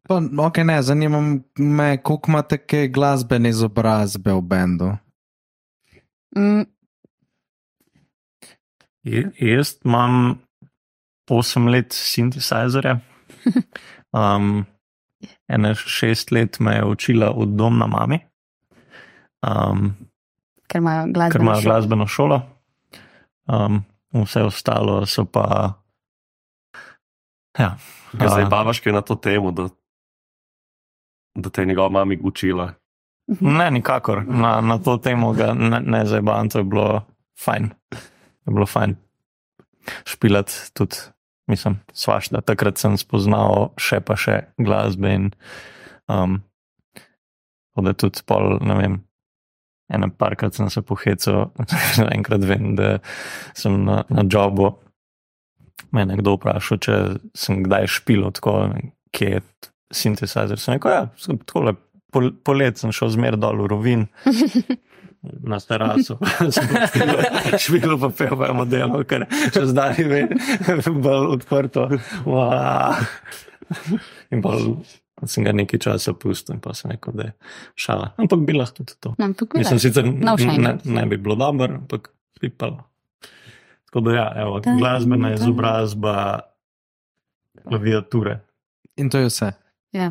Pa, 0.03 0.19
ok, 0.19 0.59
ne, 0.67 0.81
zanima 0.83 1.21
me, 1.59 1.89
koliko 2.03 2.31
imate 2.31 2.59
glasbene 2.91 3.51
izobrazbe 3.55 4.33
v 4.35 4.43
bendu. 4.43 4.91
Mm, 6.35 6.67
Jaz 9.05 9.77
imam 9.85 10.39
8 11.31 11.69
let 11.71 11.93
sintesajzerja. 11.93 12.99
Um, 14.13 14.67
ene 15.49 15.71
6 15.75 16.33
let 16.33 16.59
me 16.61 16.75
je 16.75 16.85
učila 16.85 17.31
od 17.31 17.49
doma 17.49 17.87
mami, 17.87 18.19
um, 19.43 19.95
ker 20.69 20.79
imajo 20.79 21.07
glasbeno 21.07 21.33
ker 21.33 21.41
imajo 21.41 21.61
šolo. 21.61 21.73
glasbeno 21.73 22.07
šolo. 22.07 22.41
Um, 23.49 23.85
vse 24.13 24.43
ostalo 24.43 25.07
so 25.07 25.25
pa. 25.25 25.73
Ja, 27.59 27.77
Ja, 28.21 28.29
zdaj 28.29 28.45
a, 28.45 28.49
bavaš 28.49 28.81
kaj 28.81 28.93
na 28.93 29.01
to 29.01 29.15
temo, 29.15 29.51
da, 29.51 29.69
da 31.35 31.51
te 31.51 31.63
je 31.63 31.67
njegova 31.67 31.89
mama 31.89 32.15
učila. 32.23 32.73
ne, 33.41 33.71
nikakor. 33.71 34.25
Na, 34.29 34.61
na 34.61 34.79
to 34.79 34.97
temo 34.99 35.33
ga 35.33 35.55
ne, 35.55 35.81
ne 35.81 36.05
zabavam, 36.07 36.49
to 36.51 36.59
je 36.59 36.65
bilo 36.65 37.05
fajn. 37.45 37.71
Je 38.47 38.55
bilo 38.55 38.67
fajn 38.67 38.97
špilati 40.09 40.53
tudi, 40.73 40.97
mislim, 41.51 41.81
svašta. 41.93 42.43
Takrat 42.47 42.79
sem 42.79 42.97
spoznal 42.99 43.73
še 43.81 44.01
pa 44.05 44.17
še 44.19 44.43
glasbe 44.59 45.15
in 45.15 45.31
um, 46.11 46.41
tako 47.73 47.87
da 47.87 47.95
tudi 47.99 48.23
pol, 48.29 48.59
ne 48.63 48.77
vem, 48.79 48.99
ene 49.93 50.09
parkrat 50.19 50.57
sem 50.57 50.71
se 50.71 50.83
pohecal, 50.87 51.51
enkrat 52.17 52.47
vem, 52.49 52.75
da 52.79 52.99
sem 53.59 53.83
na, 53.87 54.03
na 54.13 54.27
jobu. 54.29 54.75
Me 55.93 56.05
je 56.05 56.13
nekdo 56.13 56.37
vprašal, 56.39 56.79
če 56.81 56.99
sem 57.37 57.65
kdaj 57.67 57.91
špil, 57.99 58.29
tako 58.37 58.55
kje 59.13 59.35
je 59.35 59.41
sintetizer. 59.93 60.61
Sem 60.61 60.77
rekel, 60.77 60.95
ja, 60.95 61.03
sem 61.21 61.41
takole, 61.43 61.75
pol, 62.13 62.31
polet 62.45 62.81
sem 62.81 62.95
šel 62.95 63.13
zmer 63.13 63.37
dol 63.41 63.61
v 63.65 63.69
rovin. 63.73 64.07
Na 65.23 65.61
terasu, 65.63 66.17
špilo 67.63 67.95
pa 67.99 68.11
je 68.27 68.55
modelo, 68.59 69.05
ker 69.07 69.23
še 69.55 69.69
zdaj 69.71 70.01
je 70.03 70.25
bolj 70.91 71.29
odprto. 71.37 71.85
Wow. 72.27 72.99
In 74.35 74.43
pa 74.43 74.57
sem 75.31 75.47
ga 75.47 75.53
nekaj 75.55 75.79
časa 75.79 76.15
pustil, 76.19 76.57
in 76.57 76.61
pa 76.65 76.75
sem 76.75 76.91
rekel, 76.91 77.15
da 77.15 77.29
je 77.31 77.35
šala. 77.79 78.11
Ampak 78.19 78.43
bi 78.43 78.57
lahko 78.57 78.83
tudi 78.83 78.99
to. 78.99 79.15
Ampak 79.23 79.55
Mislim, 79.55 79.79
sicer 79.79 80.11
No, 80.11 80.35
še 80.35 80.59
ne, 80.59 80.75
ne 80.83 81.05
bi 81.07 81.21
bilo 81.23 81.39
dobro, 81.39 81.71
ampak 81.71 82.11
bi 82.43 82.51
pa. 82.51 82.73
Tako 83.87 84.03
da, 84.09 84.17
ja, 84.17 84.27
evo, 84.43 84.59
Da, 84.65 84.75
glasbena 84.75 85.31
da. 85.31 85.39
izobrazba, 85.39 86.17
klaviature. 87.69 88.41
In 88.99 89.11
to 89.13 89.23
je 89.23 89.31
vse. 89.31 89.53
Ja. 89.95 90.11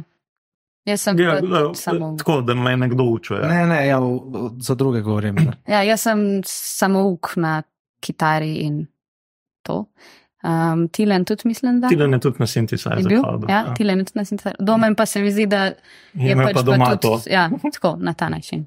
Jaz 0.85 1.01
sem 1.01 1.19
Ja, 1.19 1.31
pa 1.33 1.47
da, 1.47 1.73
samo. 1.73 2.15
tako, 2.17 2.41
da 2.41 2.53
me 2.53 2.77
nekdo 2.77 3.03
uči. 3.05 3.33
Ja. 3.33 3.47
Ne, 3.47 3.65
ne, 3.67 3.87
ja, 3.87 3.99
za 4.59 4.75
druge 4.75 5.01
govorim. 5.01 5.35
ne. 5.35 5.53
Ja, 5.67 5.83
jaz 5.83 6.01
sem 6.01 6.41
samouk 6.45 7.33
na 7.35 7.63
kitari 7.99 8.55
in 8.55 8.87
to. 9.61 9.85
Um, 10.43 10.87
Tilen 10.87 11.25
tudi 11.25 11.41
mislim, 11.45 11.81
da 11.81 11.87
Tilen 11.87 12.13
je 12.13 12.19
tudi 12.19 12.35
na 12.39 12.43
je 12.43 12.47
sintetizer. 12.47 13.07
bil. 13.07 13.21
Ja, 13.47 13.73
Tilen 13.73 13.99
je 13.99 14.05
tudi 14.05 14.17
na 14.17 14.25
sintetizerju. 14.25 14.65
Domen 14.65 14.95
pa 14.95 15.05
se 15.05 15.21
mi 15.21 15.31
zdi, 15.31 15.45
da 15.45 15.63
je 16.13 16.31
Ima 16.31 16.43
pač 16.43 16.53
pa 16.53 16.61
doma 16.61 16.85
tudi, 16.87 17.01
to. 17.01 17.29
Ja, 17.29 17.49
tako, 17.73 17.97
na 17.99 18.13
ta 18.13 18.29
način. 18.29 18.65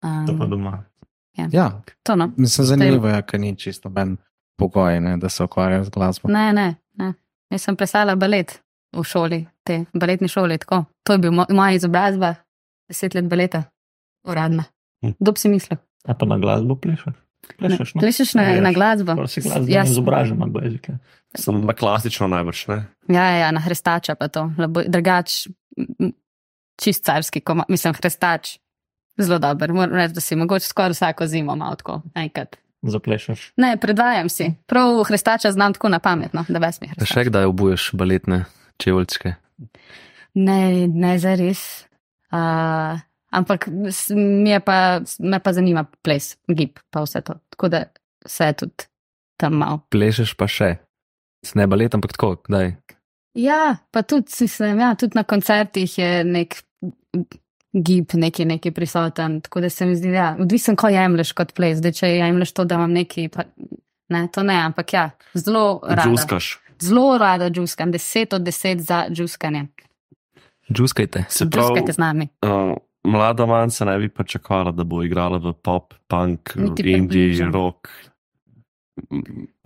To 0.00 0.08
pa 0.38 0.44
Um, 0.44 0.50
doma. 0.50 0.84
Ja, 1.50 1.70
to 2.02 2.16
no. 2.16 2.30
mislim, 2.36 2.66
zanimivo 2.66 3.08
je, 3.08 3.22
ker 3.22 3.40
ni 3.40 3.56
čisto 3.56 3.88
ben 3.88 4.16
pogoj, 4.56 5.00
ne, 5.00 5.16
da 5.16 5.28
se 5.28 5.44
ukvarjajo 5.44 5.84
z 5.84 5.90
glasbo. 5.90 6.28
Ne, 6.28 6.52
ne, 6.52 6.74
ne. 6.94 7.12
Jaz 7.50 7.62
sem 7.62 7.76
plesala 7.76 8.14
balet 8.14 8.62
v 8.92 9.02
šoli, 9.02 9.40
te 9.62 9.84
baletni 9.92 10.28
šoli. 10.28 10.58
Tako. 10.58 10.84
To 11.02 11.12
je 11.12 11.18
bil 11.18 11.32
mo 11.32 11.46
moja 11.48 11.72
izobrazba, 11.72 12.34
deset 12.86 13.14
let 13.14 13.24
baleta, 13.24 13.64
uradna. 14.22 14.64
Hm. 15.02 15.16
Kdo 15.16 15.32
bi 15.32 15.38
si 15.38 15.48
mislil? 15.48 15.78
A 16.04 16.14
pa 16.14 16.24
na 16.24 16.38
glasbo 16.38 16.76
plešeš? 16.76 17.14
Plešeš, 17.58 17.94
no? 17.94 18.00
Plešeš 18.00 18.34
na, 18.34 18.42
Ja, 18.44 18.60
na 18.60 18.72
glasbo. 18.72 19.12
Jaz- 19.66 19.90
izobražen 19.90 20.34
na 20.36 20.46
jezike. 20.60 20.98
Sem 21.34 21.60
na 21.60 21.72
klasično 21.72 22.26
najbrž, 22.26 22.66
ne? 22.66 22.78
Ja, 23.06 23.22
ja, 23.24 23.36
ja, 23.38 23.50
na 23.50 23.60
hrestača 23.60 24.14
pa 24.14 24.26
to. 24.26 24.50
Drugač, 24.88 25.46
čist 26.76 27.04
carski, 27.04 27.40
koma, 27.40 27.64
mislim, 27.68 27.94
hrestač. 27.94 28.56
Zelo 29.16 29.38
dober, 29.38 29.72
moram 29.72 29.94
reči, 29.94 30.12
da 30.12 30.20
si 30.20 30.36
mogoče 30.36 30.66
skoraj 30.66 30.90
vsako 30.90 31.26
zimo 31.26 31.54
malo 31.56 31.74
tako, 31.74 32.02
enkrat. 32.14 32.56
Zaplešeš. 32.82 33.52
Ne, 33.56 33.76
predvajam 33.76 34.28
si. 34.28 34.50
Prav 34.66 35.04
hrestača 35.04 35.52
znam 35.52 35.72
tako 35.72 35.88
na 35.88 35.98
pametno, 35.98 36.44
da 36.48 36.58
ves 36.58 36.80
mi 36.80 36.88
Še 36.88 36.94
hrestač. 36.94 37.26
kdaj 37.26 37.44
obuješ 37.44 37.90
baletne 37.92 38.44
čevlčke? 38.82 39.34
Ne, 40.36 40.86
ne 40.86 41.12
zares. 41.18 41.86
Uh, 42.34 42.98
ampak 43.30 43.68
mi 44.14 44.50
je 44.50 44.60
pa, 44.60 45.00
me 45.18 45.40
pa 45.40 45.52
zanima 45.52 45.86
ples, 46.02 46.34
gib, 46.48 46.80
pa 46.90 47.04
vse 47.06 47.22
to. 47.24 47.38
Tako 47.54 47.70
da 47.72 47.84
vse 48.26 48.52
tudi 48.58 48.88
tam 49.40 49.60
malo. 49.62 49.80
Plešeš 49.92 50.34
pa 50.36 50.48
še. 50.50 50.76
S 51.46 51.54
ne 51.54 51.66
balet, 51.70 51.94
ampak 51.94 52.16
tako, 52.16 52.36
kdaj? 52.48 52.74
Ja, 53.36 53.76
pa 53.92 54.02
tudi, 54.02 54.32
mislim, 54.40 54.80
ja, 54.80 54.94
tudi 54.98 55.18
na 55.18 55.22
koncertih 55.28 55.98
je 55.98 56.24
nek 56.24 56.56
gib, 57.76 58.14
neki, 58.14 58.46
neki 58.48 58.70
prisoten. 58.70 59.40
Tako 59.44 59.60
da 59.60 59.70
se 59.70 59.86
mi 59.86 59.96
zdi, 59.96 60.14
ja, 60.16 60.30
odvisen, 60.40 60.76
ko 60.76 60.88
jemliš 60.88 61.34
kot 61.36 61.52
ples. 61.56 61.78
Zdaj, 61.82 61.98
če 62.00 62.12
jemliš 62.16 62.54
to, 62.56 62.64
da 62.64 62.80
imam 62.80 62.96
neki, 62.96 63.28
pa, 63.32 63.44
ne, 64.12 64.26
to 64.32 64.42
ne, 64.46 64.56
ampak 64.70 64.96
ja, 64.96 65.10
zelo 65.34 65.66
rada. 65.84 66.08
Džuskaš. 66.08 66.54
Zelo 66.80 67.18
rada 67.18 67.50
džuskam, 67.50 67.92
deset 67.92 68.32
od 68.32 68.42
deset 68.42 68.80
za 68.80 69.04
džuskanje. 69.10 69.66
Džuskajte. 70.72 71.24
Se 71.28 71.50
pravi, 71.50 71.66
Džuskajte 71.68 71.92
z 71.92 71.98
nami. 71.98 72.28
uh, 72.42 72.76
mlada 73.04 73.46
manjca 73.46 73.84
ne 73.84 73.98
bi 73.98 74.08
pričakovala, 74.08 74.72
da 74.72 74.84
bo 74.84 75.02
igrala 75.02 75.38
v 75.38 75.52
pop, 75.52 75.94
punk, 76.08 76.56
indie, 76.84 77.50
rock. 77.52 77.88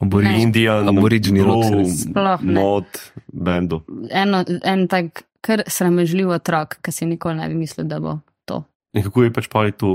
Aboriž, 0.01 0.43
Indian, 0.43 0.89
Aboriginal 0.89 1.47
rock. 1.47 1.87
Sploh 1.87 2.43
ne. 2.43 2.61
mod, 2.61 2.85
bendu. 3.33 3.83
Eno, 4.11 4.45
en 4.65 4.89
tak 4.89 5.23
kar 5.41 5.63
sramežljiv 5.67 6.29
otrok, 6.35 6.81
ki 6.83 6.93
si 6.93 7.07
nikoli 7.07 7.39
ne 7.39 7.49
bi 7.49 7.55
mislil, 7.55 7.87
da 7.87 8.01
bo 8.01 8.19
to. 8.45 8.65
In 8.93 9.07
kako 9.07 9.23
je 9.23 9.33
pač 9.33 9.49
pa 9.49 9.65
je 9.69 9.73
tu? 9.73 9.93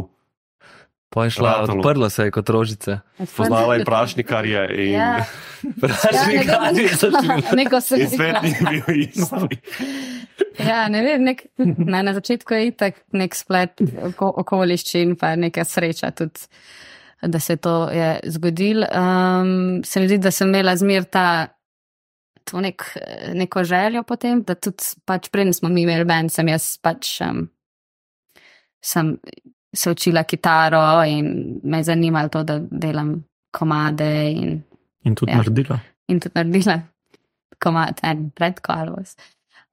Pa 1.16 1.24
je 1.24 1.32
šla, 1.38 1.52
Ratalo. 1.64 1.80
odprla 1.80 2.10
se 2.12 2.24
je 2.28 2.32
kot 2.36 2.50
rožice. 2.52 2.98
Poznala 3.38 3.76
je 3.76 3.86
prašnikarje 3.88 4.64
in, 4.84 4.92
Ja. 4.94 5.26
Prašnikarji 5.82 6.88
so 6.92 7.08
šli. 7.08 7.44
Neko 7.64 7.80
se 7.82 8.00
in 8.04 8.10
svet 8.10 8.36
ni 8.44 8.52
bil 8.60 9.00
isti. 9.00 9.60
Ja, 10.60 10.88
ne 10.92 11.02
vem, 11.06 11.24
nek, 11.24 11.46
na, 11.88 12.02
na 12.04 12.14
začetku 12.14 12.54
je 12.54 12.68
itak 12.68 13.00
nek 13.16 13.36
splet 13.36 13.80
oko, 14.12 14.34
okoliščin, 14.44 15.16
pa 15.16 15.34
neka 15.40 15.64
sreča 15.64 16.12
tudi, 16.12 16.44
da 17.24 17.40
se 17.40 17.56
to 17.64 17.78
je 17.96 18.20
zgodilo. 18.36 18.88
Um, 18.92 19.84
se 19.88 20.04
mi 20.04 20.12
zdi, 20.12 20.20
da 20.20 20.32
sem 20.36 20.52
imela 20.52 20.76
zmer 20.76 21.08
ta, 21.08 21.48
to 22.44 22.60
nek, 22.62 22.84
neko 23.34 23.64
željo 23.64 24.04
potem, 24.04 24.44
da 24.44 24.56
tudi 24.60 24.84
pač 25.08 25.32
preden 25.32 25.56
smo 25.56 25.72
mi 25.72 25.88
imeli 25.88 26.06
band, 26.06 26.36
sem 26.36 26.52
jaz 26.52 26.74
pač 26.84 27.22
um, 27.24 27.46
sem 28.84 29.16
se 29.76 29.92
učila 29.92 30.24
kitaro 30.24 31.04
in 31.04 31.60
me 31.64 31.78
je 31.78 31.84
zanimalo 31.92 32.30
to, 32.30 32.44
da 32.44 32.60
delam 32.72 33.24
komade 33.52 34.32
in 34.32 34.64
In 35.06 35.16
tudi 35.16 35.32
Ja. 35.32 35.38
naredila. 35.38 35.80
in 36.10 36.20
tudi 36.20 36.34
naredila 36.36 36.80
komat 37.60 38.00
en 38.04 38.30
pred 38.36 38.60
Karlos. 38.62 39.16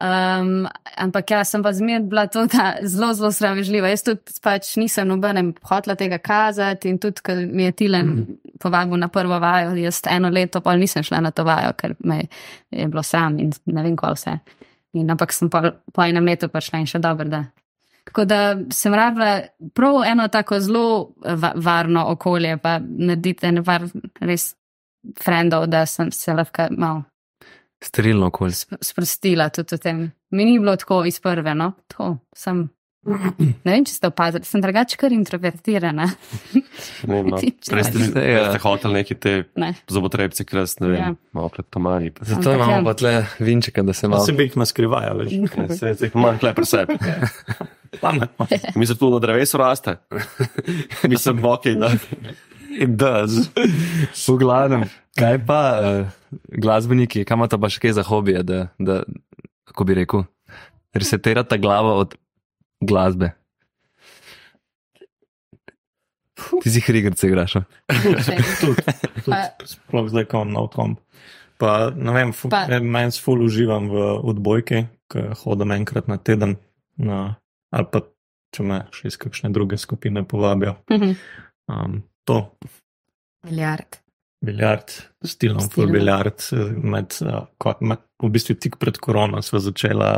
Um, 0.02 0.66
ampak 0.98 1.30
ja, 1.30 1.44
sem 1.46 1.62
pa 1.62 1.70
zmer 1.72 2.00
bila 2.02 2.24
to 2.26 2.42
da 2.50 2.72
zelo, 2.82 3.12
zelo 3.14 3.30
sramežljiva. 3.30 3.86
Jaz 3.92 4.02
tudi 4.02 4.34
pač 4.42 4.72
nisem 4.76 5.06
nobenem 5.08 5.52
hotla 5.62 5.94
tega 5.94 6.18
kazati 6.18 6.90
in 6.90 6.98
tudi, 6.98 7.22
ker 7.22 7.46
mi 7.46 7.62
je 7.68 7.72
Tilen 7.72 8.10
povabil 8.60 8.98
na 8.98 9.08
prvo 9.08 9.38
vajo, 9.38 9.76
jaz 9.78 10.00
eno 10.10 10.28
leto 10.28 10.60
pa 10.60 10.74
nisem 10.76 11.02
šla 11.06 11.20
na 11.22 11.30
to 11.30 11.44
vajo, 11.46 11.72
ker 11.78 11.94
me 12.04 12.24
je 12.70 12.88
bilo 12.88 13.02
sram 13.02 13.38
in 13.38 13.52
ne 13.66 13.82
vem, 13.82 13.96
kaj 13.96 14.14
vse. 14.18 14.34
In, 14.94 15.10
ampak 15.10 15.32
sem 15.32 15.48
pa 15.50 15.70
po 15.92 16.02
enem 16.02 16.26
letu 16.26 16.48
prišla 16.48 16.78
in 16.82 16.86
še 16.90 16.98
dobro, 16.98 17.28
da. 17.28 17.44
Tako 18.04 18.24
da 18.24 18.38
sem 18.70 18.94
rabila 18.94 19.40
prav 19.72 20.02
eno 20.04 20.28
tako 20.28 20.60
zelo 20.60 20.84
va 21.36 21.52
varno 21.56 22.04
okolje, 22.08 22.56
pa 22.56 22.78
narediti 22.80 23.46
en 23.46 23.60
var 23.60 23.84
res 24.20 24.54
frendov, 25.18 25.66
da 25.66 25.86
sem 25.86 26.10
se 26.12 26.32
lahko 26.32 26.66
malo 26.72 27.04
Sterilno 27.82 28.26
okolje. 28.26 28.52
sp- 28.54 28.78
sprostila 28.80 29.48
tudi 29.48 29.74
v 29.74 29.80
tem. 29.80 30.02
Mi 30.30 30.44
ni 30.44 30.58
bilo 30.58 30.76
tako 30.76 31.04
iz 31.04 31.20
prve, 31.20 31.54
no, 31.54 31.72
tako 31.88 32.16
sem. 32.32 32.68
Ne 33.04 33.66
vem, 33.66 33.84
če 33.84 33.92
ste 33.92 34.06
opazili, 34.06 34.44
sem 34.44 34.60
drugače 34.60 34.96
kar 34.96 35.10
introvertirana. 35.10 36.04
Ne 37.02 37.16
vem, 37.16 37.26
no. 37.26 37.40
Prej 37.72 37.84
ste, 37.84 37.98
prej 38.12 38.30
ja. 38.32 38.44
ste 38.46 38.58
hoteli 38.58 38.94
neki 38.94 39.14
te 39.16 39.32
Ne. 39.56 39.72
zobotrebce, 39.88 40.44
kras, 40.44 40.76
ne 40.78 40.88
vem, 40.88 41.00
Ja. 41.00 41.14
malo 41.32 41.48
pred 41.48 41.66
tomani. 41.66 42.12
se- 42.12 42.24
Zato 42.28 42.50
Ampak 42.50 42.54
imamo 42.56 42.72
ja. 42.72 42.84
pa 42.84 42.94
tle 42.94 43.14
vinčeka, 43.40 43.82
da 43.82 43.92
se 43.92 44.06
Malo 44.08 44.22
se 44.22 44.32
bi 44.32 44.42
jih 44.44 44.56
naskrivaja, 44.56 45.12
veš. 45.14 45.34
Se 45.70 45.94
se 45.96 46.06
jih 46.06 46.14
manj 46.16 46.38
kle 46.38 46.54
pri 46.54 46.66
sebi. 46.66 46.98
Pametno. 48.00 48.46
Mislim, 48.80 48.98
tu 48.98 49.10
na 49.10 49.18
drevesu 49.18 49.58
raste. 49.58 49.96
Mislim, 51.08 51.44
ok, 51.44 51.66
da. 51.76 51.92
It 52.70 52.88
does. 52.88 53.30
V 54.28 54.38
glavnem. 54.38 54.84
Kaj 55.18 55.46
pa 55.46 55.60
uh, 55.80 56.06
glasbeniki, 56.48 57.24
kam 57.28 57.42
imate 57.42 57.58
pa 57.60 57.68
še 57.68 57.82
kaj 57.82 57.98
za 57.98 58.04
hobije, 58.08 58.40
da, 58.48 58.62
da 58.80 59.02
kako 59.68 59.84
bi 59.84 59.98
rekel, 60.00 60.24
resetirate 60.96 61.58
glavo 61.60 61.98
od 62.00 62.16
glasbe? 62.80 63.34
Ti 66.62 66.70
si 66.70 66.80
hrigrce 66.80 67.28
igraš. 67.28 67.52
Sploh 69.72 70.08
zdaj, 70.08 70.26
ko 70.30 70.42
imam 70.42 70.56
nov 70.56 70.72
komp. 70.72 70.98
Pa, 71.60 71.92
ne 71.94 72.16
vem, 72.16 72.32
meni 72.88 73.20
ful 73.22 73.44
uživam 73.44 73.92
v 73.92 74.08
odbojki, 74.32 74.86
ki 75.12 75.28
hodim 75.44 75.76
enkrat 75.76 76.08
na 76.10 76.16
teden, 76.18 76.56
na, 76.98 77.36
ali 77.72 77.88
pa 77.92 78.00
če 78.52 78.62
me 78.68 78.82
še 78.92 79.08
iz 79.08 79.16
kakšne 79.16 79.50
druge 79.54 79.78
skupine 79.80 80.24
povabijo. 80.28 80.76
Mhm. 80.92 81.12
Um, 81.72 82.02
to, 82.28 82.38
Milijard. 83.46 83.96
biljard, 84.44 84.90
stilno 85.24 85.60
ful 85.62 85.70
Stilno. 85.86 85.92
biljard, 85.92 86.42
med, 86.82 87.14
uh, 87.22 87.46
ko, 87.58 87.74
med, 87.80 88.02
v 88.22 88.30
bistvu 88.34 88.54
tik 88.58 88.76
pred 88.78 88.98
korono 89.02 89.40
sva 89.42 89.58
začela. 89.62 90.10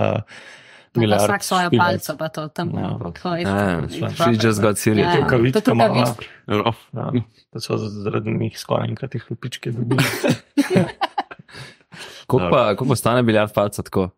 Pa 0.95 1.01
biljard 1.03 1.27
Vsak 1.27 1.43
svojo 1.45 1.69
špilati. 1.69 1.99
palco, 1.99 2.17
pa 2.19 2.29
to 2.29 2.49
tam. 2.49 2.71
Ja. 2.79 2.91
tako 2.99 3.35
je. 3.37 3.47
Ah, 3.47 3.83
It's 3.83 4.15
she 4.17 4.33
just 4.39 4.61
got 4.63 4.79
serious. 4.79 5.11
Ja, 5.11 5.21
Rokavička 5.23 5.61
to 5.61 5.75
mala. 5.75 6.05
rokavička. 6.49 6.75
Ja, 6.93 7.11
da 7.53 7.61
so 7.61 7.77
zaradi 7.79 8.31
njih 8.31 8.59
skoraj 8.59 8.89
enkrat 8.89 9.15
jih 9.15 9.27
lupičke 9.31 9.73
dobili. 9.73 10.03
Koliko 12.27 12.51
pa, 12.51 12.65
koliko 12.67 12.89
pa 12.89 12.97
stane 12.97 13.23
biljard 13.23 13.53
palca 13.55 13.83
tako? 13.83 14.09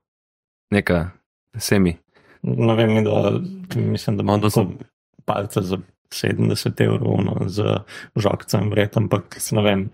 Neka 0.71 1.11
semi. 1.59 1.97
Ne 2.43 2.75
vem, 2.75 3.05
da, 3.05 3.41
mislim, 3.77 4.17
da 4.17 4.23
No, 4.23 4.33
imam 4.33 4.41
tako 4.41 4.51
sem- 4.51 4.79
palce 5.25 5.61
za 5.61 5.79
70 6.11 6.81
evrov 6.81 7.25
no, 7.25 7.49
z 7.49 7.63
žogcem 8.17 8.71
vred, 8.71 8.91
ampak 8.97 9.37
ne 9.53 9.63
vem. 9.63 9.91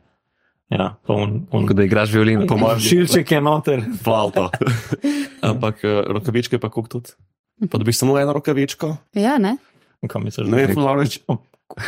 Ja, 0.71 0.97
pa 1.07 1.15
on, 1.15 1.47
on, 1.51 1.67
Kot 1.67 1.77
da 1.77 1.85
igraš 1.85 2.13
violino. 2.13 2.47
Po 2.47 2.57
mojem 2.57 2.81
šilček 2.81 3.31
je 3.31 3.41
noter. 3.41 3.83
Flavto. 4.05 4.51
Ampak 5.43 5.85
eh, 5.85 6.03
rokavičke 6.07 6.59
pa 6.59 6.71
koliko 6.71 6.89
tudi? 6.89 7.11
Pa 7.71 7.79
dobiš 7.79 7.99
samo 7.99 8.19
eno 8.19 8.33
rokavičko? 8.33 8.97
Ja, 9.13 9.39
ne? 9.39 9.57
Kaj 10.09 10.23
misliš, 10.23 10.49
Ne 10.49 10.67
vem, 10.67 10.77
reči. 10.99 11.21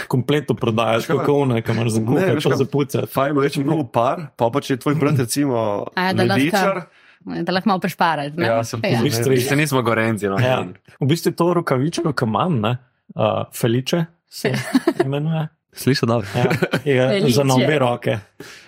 kompletno 0.09 0.55
prodajaš, 0.55 1.07
kako 1.07 1.45
ne, 1.45 1.63
kam 1.63 1.77
imaš 1.77 1.89
za 1.89 2.01
veš 2.01 2.45
pa 2.45 2.57
za 2.57 2.65
pucati. 2.65 3.07
Fajn, 3.13 3.41
reči 3.41 3.65
mnogo 3.65 3.85
par, 3.85 4.27
pa 4.37 4.51
pa 4.51 4.61
če 4.61 4.75
je 4.75 4.79
tvoj 4.79 4.95
brat 4.95 5.19
recimo 5.19 5.87
A, 5.95 6.13
da 7.25 7.53
lahko-. 7.53 7.63
Da 7.63 7.63
malo 7.67 7.81
prešparaš. 7.81 8.33
ne? 8.33 8.47
Ja, 8.47 8.65
sem 8.65 8.81
ja. 8.83 9.01
V 9.01 9.05
bistvu- 9.05 9.41
Se 9.41 9.57
nismo 9.57 9.83
gorenci. 9.83 10.29
No. 10.29 10.39
Ja. 10.39 10.65
V 11.01 11.07
bistvu 11.07 11.29
je 11.29 11.37
to 11.37 11.55
rokavičko, 11.55 12.13
ki 12.13 12.25
imam, 12.25 12.61
ne? 12.61 12.77
Uh, 13.11 13.23
Feliče 13.53 14.05
se 14.29 14.53
imenuje. 15.05 15.49
Slišiš, 15.73 16.01
da 16.03 16.15
Ja, 16.85 17.03
je 17.05 17.09
Felice. 17.11 17.35
za 17.35 17.55
obe 17.55 17.79
roke. 17.79 18.19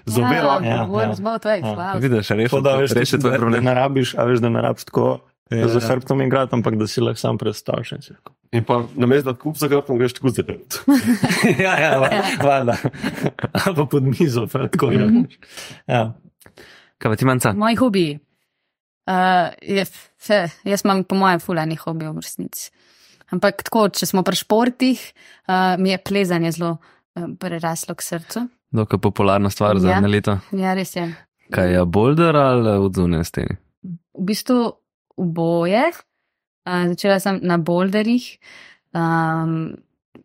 Z 0.06 0.18
obe 0.18 0.40
roke. 0.42 0.66
Ja, 0.66 0.74
Ja, 0.74 1.02
ja. 1.02 1.14
zelo 1.14 1.38
tvoj, 1.38 1.54
Ja. 1.54 1.62
wow. 1.64 2.00
vidiš, 2.00 2.28
Tako 2.28 2.60
da 2.60 2.76
veš, 2.76 2.90
reši 2.92 3.16
da, 3.16 3.20
tvoj 3.20 3.32
da 3.32 3.38
problem. 3.38 3.64
ne 3.64 3.74
rabiš, 3.74 4.14
a 4.14 4.24
veš, 4.24 4.38
da 4.38 4.48
ne 4.48 4.60
rabiš 4.60 4.84
tako 4.84 5.20
Ja, 5.50 5.58
ja, 5.58 5.68
za 5.68 5.78
ja. 5.78 5.86
hrbtom 5.86 6.22
igrati, 6.22 6.50
ampak 6.52 6.74
da 6.74 6.86
si 6.86 7.00
lahko 7.00 7.18
sam 7.18 7.38
predstavljaš. 7.38 8.10
in 8.52 8.64
pa 8.64 8.82
na 8.94 9.06
mestu, 9.06 9.32
da 9.32 9.38
kup 9.38 9.56
za 9.56 9.68
grobom 9.68 9.98
greš 9.98 10.12
tako 10.12 10.28
zelo. 10.30 10.58
ja, 11.58 11.78
ja, 11.78 11.98
valjda. 12.42 12.76
Ali 13.60 13.76
pa 13.76 13.84
pod 13.84 14.02
mizo, 14.02 14.46
pa 14.46 14.66
tako 14.68 14.90
je. 14.90 15.24
Ja. 15.86 16.12
Kaj 16.98 17.10
pa 17.10 17.16
ti 17.16 17.24
manjca? 17.24 17.52
Moji 17.52 17.74
hobiji. 17.76 18.18
Uh, 19.06 19.52
je, 19.62 19.84
vse, 20.18 20.38
jaz 20.66 20.82
imam, 20.84 21.04
po 21.04 21.14
mojem, 21.14 21.40
fulani 21.40 21.76
hobi 21.78 22.08
v 22.08 22.16
resnici. 22.18 22.70
Ampak 23.30 23.62
tako, 23.66 23.88
če 23.88 24.06
smo 24.06 24.22
pri 24.26 24.36
športih, 24.38 25.00
uh, 25.48 25.74
mi 25.78 25.90
je 25.90 25.98
plezanje 25.98 26.50
zelo 26.52 26.72
uh, 26.78 27.28
preraslo 27.38 27.94
k 27.94 28.02
srcu. 28.02 28.42
Dokaj 28.74 28.98
popularna 28.98 29.50
stvar 29.50 29.78
za 29.78 29.90
Ja. 29.90 29.98
eno 29.98 30.08
leto. 30.10 30.38
Ja, 30.52 30.74
res 30.74 30.96
je. 30.96 31.06
Kaj 31.54 31.72
je 31.72 31.84
boulder 31.86 32.36
ali 32.36 32.74
odzune 32.82 33.22
steni? 33.24 33.56
V 33.86 34.24
bistvu 34.26 34.72
oboje. 35.16 35.84
Uh, 36.66 36.88
začela 36.90 37.20
sem 37.22 37.38
na 37.46 37.58
boulderjih, 37.62 38.24
um, 38.94 39.76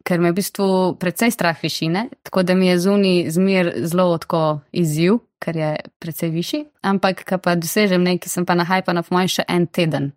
ker 0.07 0.21
me 0.21 0.31
v 0.31 0.39
bistvu 0.39 0.67
precej 0.99 1.33
strah 1.33 1.57
višine, 1.63 2.07
tako 2.23 2.43
da 2.43 2.55
mi 2.55 2.67
je 2.67 2.79
zunaj 2.79 3.29
zmer 3.35 3.73
zelo 3.85 4.17
tako 4.17 4.61
izziv, 4.71 5.19
ker 5.41 5.57
je 5.57 5.71
precej 5.99 6.29
višji. 6.29 6.65
Ampak, 6.85 7.23
ko 7.25 7.37
pa 7.41 7.55
dosežem 7.57 8.03
nekaj, 8.05 8.29
sem 8.29 8.45
pa 8.45 8.55
nahajpana 8.57 9.03
po 9.03 9.15
mojem 9.15 9.31
še 9.39 9.47
en 9.49 9.65
teden 9.67 10.11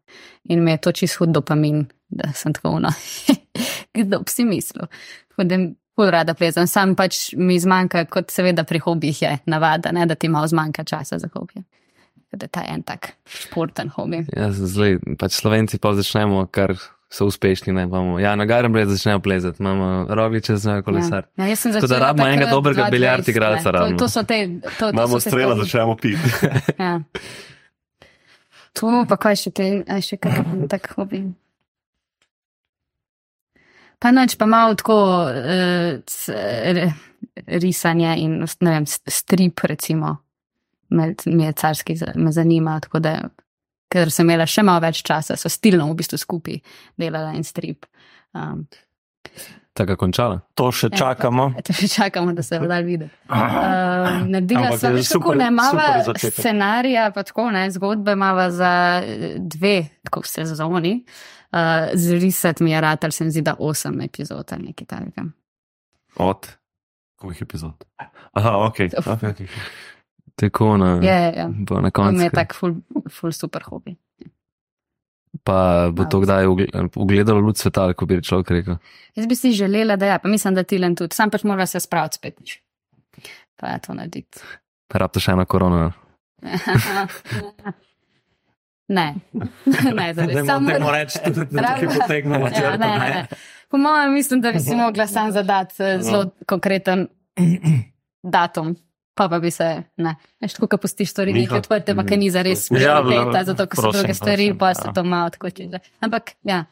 in 0.49 0.65
mi 0.65 0.75
je 0.75 0.83
to 0.85 0.93
čist 0.93 1.21
hud 1.21 1.33
dopamin, 1.33 1.87
da 2.09 2.33
sem 2.37 2.53
tako 2.53 2.77
una. 2.81 2.93
Kdo 3.97 4.21
bi 4.21 4.33
si 4.33 4.45
mislil? 4.45 4.91
Tako 5.33 5.49
da 5.49 5.65
Pol 5.95 6.11
rada 6.11 6.35
plezam, 6.35 6.67
sam 6.67 6.97
pač 6.99 7.29
mi 7.39 7.55
zmanjka, 7.63 8.09
kot 8.11 8.33
seveda 8.35 8.65
pri 8.67 8.81
hobijih 8.83 9.21
je 9.23 9.31
navada, 9.47 9.93
ne, 9.95 10.07
da 10.11 10.17
ti 10.19 10.27
malo 10.29 10.49
zmanjka 10.51 10.83
časa 10.91 11.21
za 11.23 11.29
hobije. 11.31 11.63
Da 12.35 12.49
je 12.49 12.51
ta 12.51 12.65
en 12.67 12.83
tak 12.83 13.13
športen 13.31 13.93
hobi. 13.95 14.25
Ja, 14.35 14.49
zlej, 14.51 14.99
pač 15.21 15.37
Slovenci 15.39 15.79
pa 15.79 15.93
začnemo, 15.95 16.49
kar 16.51 16.75
so 17.15 17.27
uspešni. 17.27 17.73
Ne, 17.73 17.83
imamo, 17.83 18.19
ja, 18.19 18.37
na 18.37 18.45
garem 18.45 18.75
red 18.77 18.89
začnejo 18.89 19.21
plezati, 19.21 19.63
imamo 19.63 20.07
rogliče, 20.09 20.57
znajo 20.57 20.83
kolesar. 20.83 21.27
Ja, 21.37 21.47
jaz 21.47 21.59
sem 21.59 21.73
Tako 21.73 21.87
da 21.87 21.99
rabimo 21.99 22.27
enega 22.29 22.51
dobrega 22.51 22.83
20, 22.83 22.91
biljard 22.91 23.29
igralca. 23.29 23.73
To, 23.73 23.97
to 23.99 24.09
so 24.09 24.23
te, 24.23 24.49
to, 24.63 24.71
to 24.79 24.91
Imamo 24.91 25.21
te 25.21 25.31
strela, 25.31 25.57
začnemo 25.57 25.97
piti. 25.97 26.31
Ja. 26.85 27.01
Tu 28.75 28.91
pa 29.09 29.17
kaj 29.17 29.37
še 29.39 29.51
a 29.87 30.01
še 30.03 30.17
kaj 30.19 30.41
tak 30.69 30.89
hobi. 30.97 31.23
Pa 34.03 34.11
noč 34.11 34.35
pa 34.35 34.49
malo 34.51 34.75
tako 34.75 34.97
uh, 35.31 36.91
risanje 37.47 38.17
in 38.19 38.43
vem, 38.61 38.87
strip 38.91 39.63
recimo. 39.63 40.17
Me, 40.91 41.15
mi 41.27 41.45
je 41.45 41.53
carski, 41.53 41.95
me 42.15 42.33
zanima, 42.33 42.81
tako 42.81 42.99
da, 42.99 43.15
ker 43.95 44.11
sem 44.11 44.27
imela 44.27 44.47
še 44.51 44.65
malo 44.67 44.83
več 44.83 45.05
časa, 45.07 45.37
so 45.39 45.51
stilno 45.53 45.87
v 45.93 46.01
bistvu 46.03 46.19
skupaj 46.19 46.59
delala 46.99 47.31
in 47.39 47.47
strip. 47.47 47.87
Um, 48.35 48.65
Tako 49.75 49.97
končala. 49.99 50.37
To 50.55 50.69
še 50.71 50.87
Ja, 50.93 50.99
čakamo. 51.01 51.49
To 51.67 51.75
še 51.75 51.89
čakamo, 51.91 52.31
da 52.35 52.45
se 52.47 52.61
bo 52.63 52.69
dal 52.71 52.85
videti. 52.87 53.11
Uh, 53.27 54.23
naredila 54.31 54.69
Ampak 54.69 54.79
sem 54.79 54.93
je 54.93 54.99
več 55.01 55.09
kako 55.11 55.33
super- 55.33 55.41
ne, 55.41 55.49
mava 55.51 55.87
začetek. 56.07 56.37
scenarija, 56.37 57.07
pa 57.15 57.25
tako 57.27 57.49
ne, 57.51 57.65
zgodbe 57.75 58.15
mava 58.15 58.51
za 58.55 58.71
eh, 59.03 59.35
dve, 59.43 59.77
tako 60.07 60.23
sezoni. 60.31 60.95
Uh, 61.55 61.91
zrisati 61.95 62.63
mi 62.67 62.71
je 62.71 62.81
rad, 62.83 63.03
ali 63.03 63.15
se 63.15 63.25
mi 63.27 63.35
zdi, 63.35 63.43
da 63.47 63.57
osem 63.59 63.99
epizod 64.07 64.47
ali 64.55 64.71
nekaj 64.71 64.87
takega. 64.91 65.27
Od 66.23 66.49
koliko 67.19 67.43
epizod? 67.47 67.85
Aha, 68.35 68.55
ok. 68.69 68.79
okay, 68.95 69.31
okay. 69.33 69.49
Tako 70.35 70.77
na, 70.77 70.89
Je, 70.97 71.33
ja. 71.37 71.47
bo 71.49 71.75
na 71.77 71.91
To 71.91 72.03
mi 72.03 72.09
koncu. 72.09 72.23
je 72.23 72.31
tak 72.31 72.55
ful, 72.55 72.75
ful 73.11 73.33
super 73.33 73.63
hobi. 73.63 73.97
Pa 75.45 75.57
bo 75.91 76.05
to 76.05 76.21
kdaj 76.21 76.47
ugle- 76.47 76.71
ugledalo 76.97 77.41
luč 77.41 77.57
sveta, 77.57 77.93
ko 77.93 78.07
bi 78.07 78.19
človek 78.19 78.51
rekel. 78.51 78.77
Jaz 79.15 79.27
bi 79.27 79.35
si 79.35 79.53
želela, 79.53 79.97
da 79.97 80.07
ja, 80.07 80.19
pa 80.19 80.29
mislim, 80.29 80.55
da 80.55 80.63
Tilen 80.63 80.95
tudi, 80.95 81.13
sam 81.13 81.31
pač 81.31 81.43
mora 81.43 81.67
se 81.67 81.81
spraviti 81.81 82.15
spet. 82.15 82.35
Pa 83.57 83.67
je 83.69 83.79
to 83.81 83.95
narediti. 83.95 84.39
Rabite 84.91 85.21
še 85.21 85.33
eno 85.33 85.45
korono. 85.45 85.93
ne, 88.89 89.15
ne, 89.95 90.15
zares. 90.15 90.47
Samo- 90.47 90.69
temu 90.69 90.91
reči, 90.91 91.19
tudi 91.25 91.47
da 91.53 91.75
tukaj 91.75 91.89
potegnemo 91.97 92.47
Ja, 92.47 92.53
črto. 92.53 92.79
ne, 92.79 92.87
ne, 92.91 93.09
ne. 93.11 93.27
Po 93.69 93.77
mojem, 93.79 94.13
mislim, 94.13 94.41
da 94.41 94.53
bi 94.53 94.61
si 94.61 94.77
mogla 94.77 95.07
sam 95.07 95.33
zadati 95.33 95.75
eh, 95.79 95.99
zelo 96.01 96.31
konkreten 96.47 97.09
datum. 98.25 98.77
Pa 99.15 99.29
pa 99.29 99.39
bi 99.39 99.51
se, 99.51 99.67
ne, 99.97 100.13
veš, 100.41 100.55
tako, 100.55 100.67
ko 100.69 100.79
pustiš 100.79 101.11
stvari 101.11 101.33
nekaj 101.33 101.61
odprte, 101.61 101.95
pa 101.95 102.03
kaj 102.03 102.19
ni 102.19 102.31
za 102.31 102.43
res 102.43 102.67
Ja, 102.69 102.99
prioriteta, 102.99 103.45
zato 103.45 103.67
ker 103.67 103.77
so 103.77 103.83
prosim, 103.83 104.01
druge 104.01 104.15
stvari, 104.15 104.47
prosim, 104.49 104.59
pa 104.59 104.69
ja. 104.69 104.75
se 104.75 104.89
to 104.91 105.05
malo 105.05 105.31
tako 105.31 105.51
čiže. 105.51 105.79
Ampak, 106.01 106.33
ja. 106.43 106.65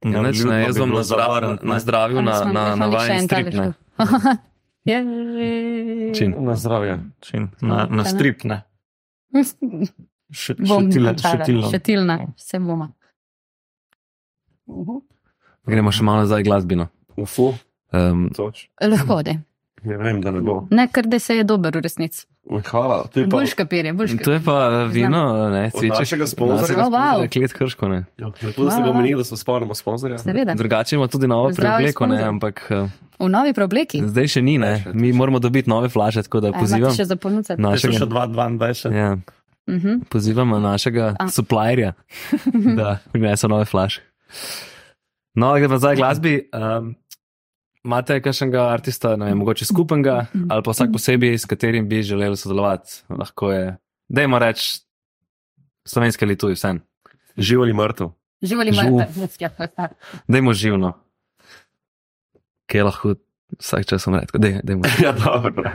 Ja, 0.00 0.20
neč, 0.22 0.42
ne, 0.44 0.58
jaz 0.62 0.76
bi 0.76 0.80
bom 0.80 0.90
bilo 0.90 1.02
na, 1.02 1.58
na 1.64 1.78
zdravju, 1.78 2.22
na, 2.22 2.34
na, 2.44 2.64
na 2.76 2.84
še 2.84 2.92
vajen 2.92 3.16
en 3.16 3.24
strip. 3.24 3.54
Ne. 3.54 3.72
Je. 4.84 4.98
Čin. 6.14 6.34
Na 6.38 6.54
zdravje. 6.54 6.98
Čin, 7.20 7.48
Na, 7.60 7.86
na 7.86 8.04
strip, 8.04 8.44
ne. 8.44 8.62
Še- 10.30 10.54
Bom 10.60 10.86
Šetilno. 10.86 11.14
tale, 11.14 11.38
šetilno. 11.38 11.70
Šetilna, 11.70 12.16
vse 12.36 12.60
bomo. 12.60 12.86
Gremo 15.64 15.92
še 15.92 16.04
malo 16.04 16.22
nazaj 16.22 16.44
glasbino. 16.44 16.88
Ufu, 17.16 17.54
Um, 17.88 18.26
toč. 18.28 18.66
Lahko 18.84 19.22
da. 19.24 19.32
Ne 19.84 19.96
vem, 19.96 20.20
da 20.20 20.30
ne 20.30 20.40
bo. 20.40 20.66
Ne, 20.70 20.88
ker 20.88 21.06
da 21.06 21.18
se 21.18 21.36
je 21.36 21.44
dober 21.44 21.70
v 21.70 21.80
resnici. 21.80 22.26
Hvala. 22.48 23.04
To 23.04 23.20
je 23.20 23.24
pa 23.24 23.30
Boljš 23.30 23.52
kapir 23.54 23.84
je, 23.84 23.92
boljš 23.92 24.12
to 24.18 24.32
je 24.32 24.40
pa 24.40 24.54
vino, 24.84 25.20
ne, 25.50 25.64
od 25.66 25.72
cviček. 25.74 25.98
našega 25.98 26.26
sponzorja. 26.26 26.76
Oh, 26.78 26.88
wow. 26.88 27.28
Klet 27.28 27.52
krško, 27.52 27.88
ne. 27.88 28.04
Lepo, 28.18 28.64
da 28.64 28.70
ste 28.70 28.82
ga 28.82 28.90
omenili, 28.90 29.16
da 29.16 29.24
se 29.24 29.36
spomnimo 29.36 29.74
sponzorja. 29.74 30.18
Seveda. 30.18 30.54
Drugače 30.54 30.96
ima 30.96 31.06
tudi 31.06 31.26
novo 31.26 31.50
preobleko, 31.50 32.06
ne, 32.06 32.22
ampak 32.24 32.64
eh, 32.70 32.88
V 33.18 33.28
novi 33.28 33.52
preobleki. 33.52 34.00
zdaj 34.04 34.26
še 34.28 34.42
ni, 34.42 34.58
ne. 34.58 34.84
Mi 34.94 35.12
moramo 35.12 35.38
dobiti 35.38 35.70
nove 35.70 35.88
flaše, 35.88 36.22
tako 36.22 36.40
da 36.40 36.52
pozivam 36.52 36.90
še 36.90 37.04
za 37.04 37.16
so 37.16 37.28
še 37.44 37.56
našega. 37.56 38.06
2,22. 38.06 38.94
Ja, 38.94 39.16
Mhm. 39.68 40.08
pozivamo 40.08 40.58
našega 40.58 41.14
A. 41.18 41.28
supplierja, 41.28 41.92
da 42.78 42.98
prinese 43.12 43.48
nove 43.48 43.64
flaše. 43.64 44.00
No, 45.34 45.52
gremo 45.54 45.76
k 45.76 45.94
glasbi. 45.94 46.48
Um, 46.52 46.94
Imate 47.88 48.18
kakšnega 48.20 48.66
artista, 48.68 49.14
ne 49.16 49.30
vem, 49.30 49.38
mogoče 49.40 49.64
skupnega 49.64 50.26
ali 50.52 50.64
pa 50.64 50.72
vsak 50.74 50.90
posebej, 50.92 51.38
s 51.40 51.48
katerim 51.48 51.86
bi 51.88 52.02
želeli 52.04 52.36
sodelovati? 52.36 53.00
Lahko 53.08 53.48
je, 53.52 53.76
dajmo 54.12 54.38
reči, 54.38 54.82
slovenski 55.88 56.26
ali 56.28 56.36
tuji, 56.36 56.58
vse. 56.58 56.74
Živ 57.36 57.64
ali 57.64 57.72
mrtev? 57.72 58.12
Živ. 58.42 58.62
imate. 58.68 59.08
Dajmo 60.28 60.52
živno. 60.52 60.92
Kaj 62.68 62.82
lahko 62.90 63.14
vsak 63.56 63.88
čas 63.88 64.06
umre? 64.06 64.26
Tako, 64.28 64.38
Daj, 64.38 64.60
dajmo. 64.62 64.84
Ja, 65.04 65.16
dobro. 65.16 65.72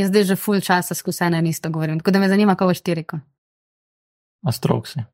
Jaz 0.00 0.08
zdaj 0.08 0.24
že 0.24 0.40
full 0.40 0.64
časa 0.64 0.96
skozi 0.96 1.26
ene 1.28 1.44
in 1.44 1.52
isto 1.52 1.70
govorim, 1.70 2.00
tako 2.00 2.16
da 2.16 2.18
me 2.18 2.28
zanima, 2.28 2.56
kako 2.56 2.72
boš 2.72 2.80
ti 2.80 2.94
rekel. 2.94 3.20
A 4.40 4.52
stroksi. 4.52 5.04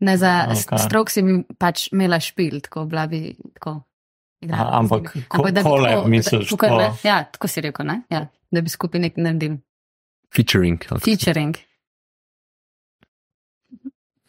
Ne 0.00 0.16
za 0.16 0.54
strok 0.54 1.10
si 1.10 1.22
mi 1.22 1.42
pač 1.58 1.88
imela 1.92 2.20
špil, 2.20 2.60
tako 2.62 2.84
bila 2.84 3.06
bi 3.06 3.34
tako. 3.54 3.82
Igrala 4.42 4.62
Aha, 4.64 4.78
ampak 4.78 5.12
ko- 5.28 5.44
da 5.44 5.50
bi 5.52 5.62
kole 5.62 5.88
tako- 5.90 6.08
misliš, 6.08 6.48
tako, 6.50 6.66
ne, 6.68 6.88
to- 6.90 6.98
Ja, 7.04 7.24
tako 7.24 7.48
si 7.48 7.60
rekel, 7.60 7.86
ne? 7.86 7.96
Ja, 8.08 8.20
da 8.50 8.60
bi 8.60 8.68
skupaj 8.68 9.00
nekaj 9.00 9.22
naredili. 9.22 9.58
Featuring. 10.30 10.78
Featuring. 10.98 11.56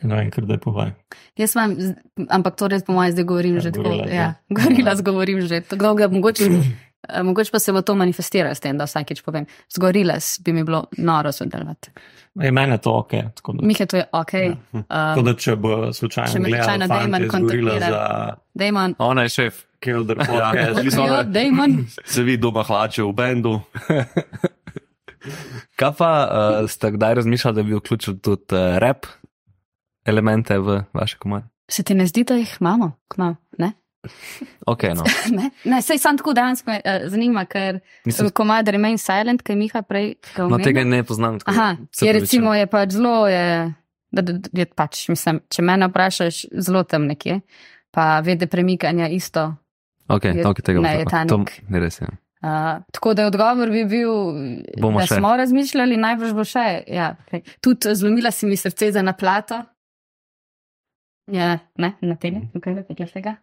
Ne 0.02 0.16
vem, 0.18 0.30
kar 0.30 0.44
da 0.44 0.54
je 0.54 0.60
povaj. 0.60 0.90
Jaz 1.38 1.56
vam, 1.56 1.76
ampak 2.30 2.56
to 2.56 2.68
res 2.68 2.84
po 2.84 2.92
mojem 2.92 3.12
zdaj 3.12 3.24
govorim 3.26 3.56
Ja, 3.56 3.62
že 3.62 3.72
tako. 3.72 3.84
gorila, 3.86 4.06
Ja, 4.06 4.14
ja. 4.14 4.34
gorila 4.50 4.96
zgovorim 4.96 5.42
že. 5.42 5.62
Tako 5.62 5.80
dolgo, 5.82 6.10
mogoče 6.10 6.44
Eh, 6.46 6.72
Mogoče 7.24 7.52
pa 7.52 7.60
se 7.60 7.74
bo 7.74 7.82
to 7.82 7.96
manifestiralo 7.96 8.56
s 8.56 8.60
tem, 8.60 8.78
da 8.78 8.86
vsakeč 8.88 9.22
povem. 9.22 9.46
Z 9.70 9.80
gorilas 9.80 10.40
bi 10.44 10.54
mi 10.54 10.64
bilo 10.64 10.86
noro 10.98 11.32
sodelovati. 11.32 11.92
Je 12.36 12.52
meni 12.52 12.78
to 12.78 12.92
ok. 12.98 13.12
Da, 13.12 13.68
Mike, 13.68 13.86
to 13.86 13.98
je 13.98 14.06
ok. 14.12 14.34
Ja. 14.34 14.56
Uh, 14.72 14.82
tako 14.88 15.22
da 15.22 15.34
če 15.36 15.56
bo 15.56 15.94
slučajno 15.94 16.32
Če 16.32 16.40
me 16.40 16.50
slučajno 16.50 16.86
izgovorila 16.86 17.30
kontaktira. 17.30 17.80
za 17.80 18.34
Damon, 18.54 18.96
Ona 18.98 19.22
je 19.22 19.30
šef. 19.30 19.64
Kilder 19.84 20.18
Ja, 20.18 20.52
vi 20.52 20.90
jo, 20.96 21.24
Damon. 21.24 21.86
Se 22.06 22.24
vidi 22.24 22.38
doma 22.42 22.64
hlače 22.64 23.04
v 23.04 23.12
bendu. 23.14 23.60
Kaj 25.76 25.92
pa 25.98 26.10
uh, 26.24 26.70
ste 26.70 26.92
kdaj 26.92 27.14
razmišljali, 27.14 27.56
da 27.56 27.64
bi 27.64 27.76
vključili 27.76 28.20
tudi 28.20 28.56
uh, 28.56 28.78
rap 28.78 29.06
elemente 30.06 30.58
v 30.60 30.84
vaše 30.94 31.18
komade? 31.18 31.48
Se 31.70 31.84
ti 31.84 31.94
ne 31.94 32.06
zdi, 32.08 32.24
da 32.24 32.36
jih 32.36 32.58
imamo? 32.60 32.92
Kma, 33.08 33.36
ne? 33.58 33.72
Ok, 34.66 34.84
no. 34.96 35.04
ne? 35.38 35.50
ne, 35.64 35.82
sej 35.82 35.98
sam 35.98 36.18
tako 36.20 36.34
dejansko 36.36 36.72
me 36.72 36.80
uh, 36.84 37.06
zanima, 37.12 37.46
ker 37.46 37.80
Mislim, 38.06 38.30
komad 38.36 38.68
Remain 38.68 38.98
Silent, 38.98 39.44
ki 39.44 39.54
je 39.54 39.60
Miha 39.60 39.82
prej 39.88 40.16
no, 40.38 40.58
tega 40.60 40.84
ne 40.84 41.04
poznam. 41.04 41.40
tako 41.40 41.52
Aha, 41.52 41.70
je 42.02 42.14
recimo 42.14 42.54
je 42.54 42.68
pač 42.68 42.98
zelo, 42.98 43.28
je, 43.28 43.74
da, 44.12 44.22
da, 44.22 44.34
da, 44.34 44.50
je 44.54 44.66
pač, 44.66 45.08
mislim, 45.10 45.40
če 45.50 45.64
mene 45.64 45.88
vprašaš, 45.88 46.46
zelo 46.60 46.84
tam 46.84 47.08
nekje, 47.08 47.40
pa 47.92 48.20
vede 48.20 48.48
premikanja 48.48 49.08
isto. 49.08 49.54
Ok, 50.12 50.26
je- 50.26 50.48
ok, 50.48 50.60
tega 50.62 50.84
ne, 50.84 50.90
ne 50.90 51.00
je. 51.00 51.06
Tanik. 51.08 51.56
To 51.64 51.76
je 51.76 51.80
res. 51.80 52.02
Ja. 52.02 52.12
Uh, 52.44 52.84
tako 52.92 53.14
da 53.16 53.28
odgovor 53.28 53.70
bi 53.72 53.86
bil, 53.88 54.12
Bomo 54.76 55.00
da 55.00 55.08
še. 55.08 55.16
smo 55.16 55.32
razmišljali, 55.40 55.96
najbrž 55.96 56.34
bo 56.36 56.44
še. 56.44 56.84
Ja, 56.92 57.14
okay. 57.24 57.40
Tudi 57.64 57.96
zlomila 57.96 58.32
si 58.36 58.46
mi 58.46 58.58
srce 58.60 58.92
za 58.92 59.02
naplato. 59.02 59.62
Ja, 61.32 61.60
ne, 61.80 61.94
na 62.04 62.16
tele, 62.20 62.42
tukaj 62.52 62.74
je 62.74 62.84
nekaj 62.84 63.08
tega. 63.14 63.36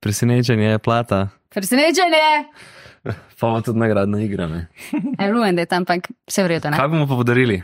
Presenečenje 0.00 0.64
je 0.66 0.78
plata, 0.78 1.28
Presenečenje! 1.48 2.44
pa 3.40 3.48
ima 3.48 3.60
tudi 3.60 3.78
nagradna 3.78 4.20
igra. 4.20 4.46
Ne? 4.46 4.66
Elujem, 5.20 5.56
da 5.56 5.62
je 5.62 5.66
tam, 5.66 5.82
ampak 5.82 6.08
vse 6.26 6.42
v 6.42 6.48
redu. 6.48 6.68
Kaj 6.70 6.88
bomo 6.88 7.06
pa 7.06 7.14
podarili? 7.14 7.62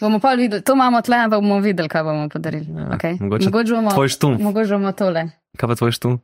Bomo 0.00 0.18
pa 0.18 0.34
videli, 0.34 0.62
to 0.62 0.72
imamo 0.72 1.00
tle, 1.00 1.16
pa 1.24 1.28
bomo 1.30 1.60
videli, 1.60 1.88
kaj 1.88 2.02
bomo 2.02 2.28
podarili. 2.28 2.66
Ja, 2.68 2.88
okay? 2.90 3.16
mogoče 3.20 3.44
mogoče 3.44 3.72
bomo, 3.72 3.90
Tvoj 3.90 4.08
štum. 4.08 4.36
mogoče 4.42 4.72
bomo 4.72 4.92
tole. 4.92 5.22
Kaj 5.56 5.68
pa 5.68 5.74
tvoj 5.74 5.92
štum? 5.92 6.18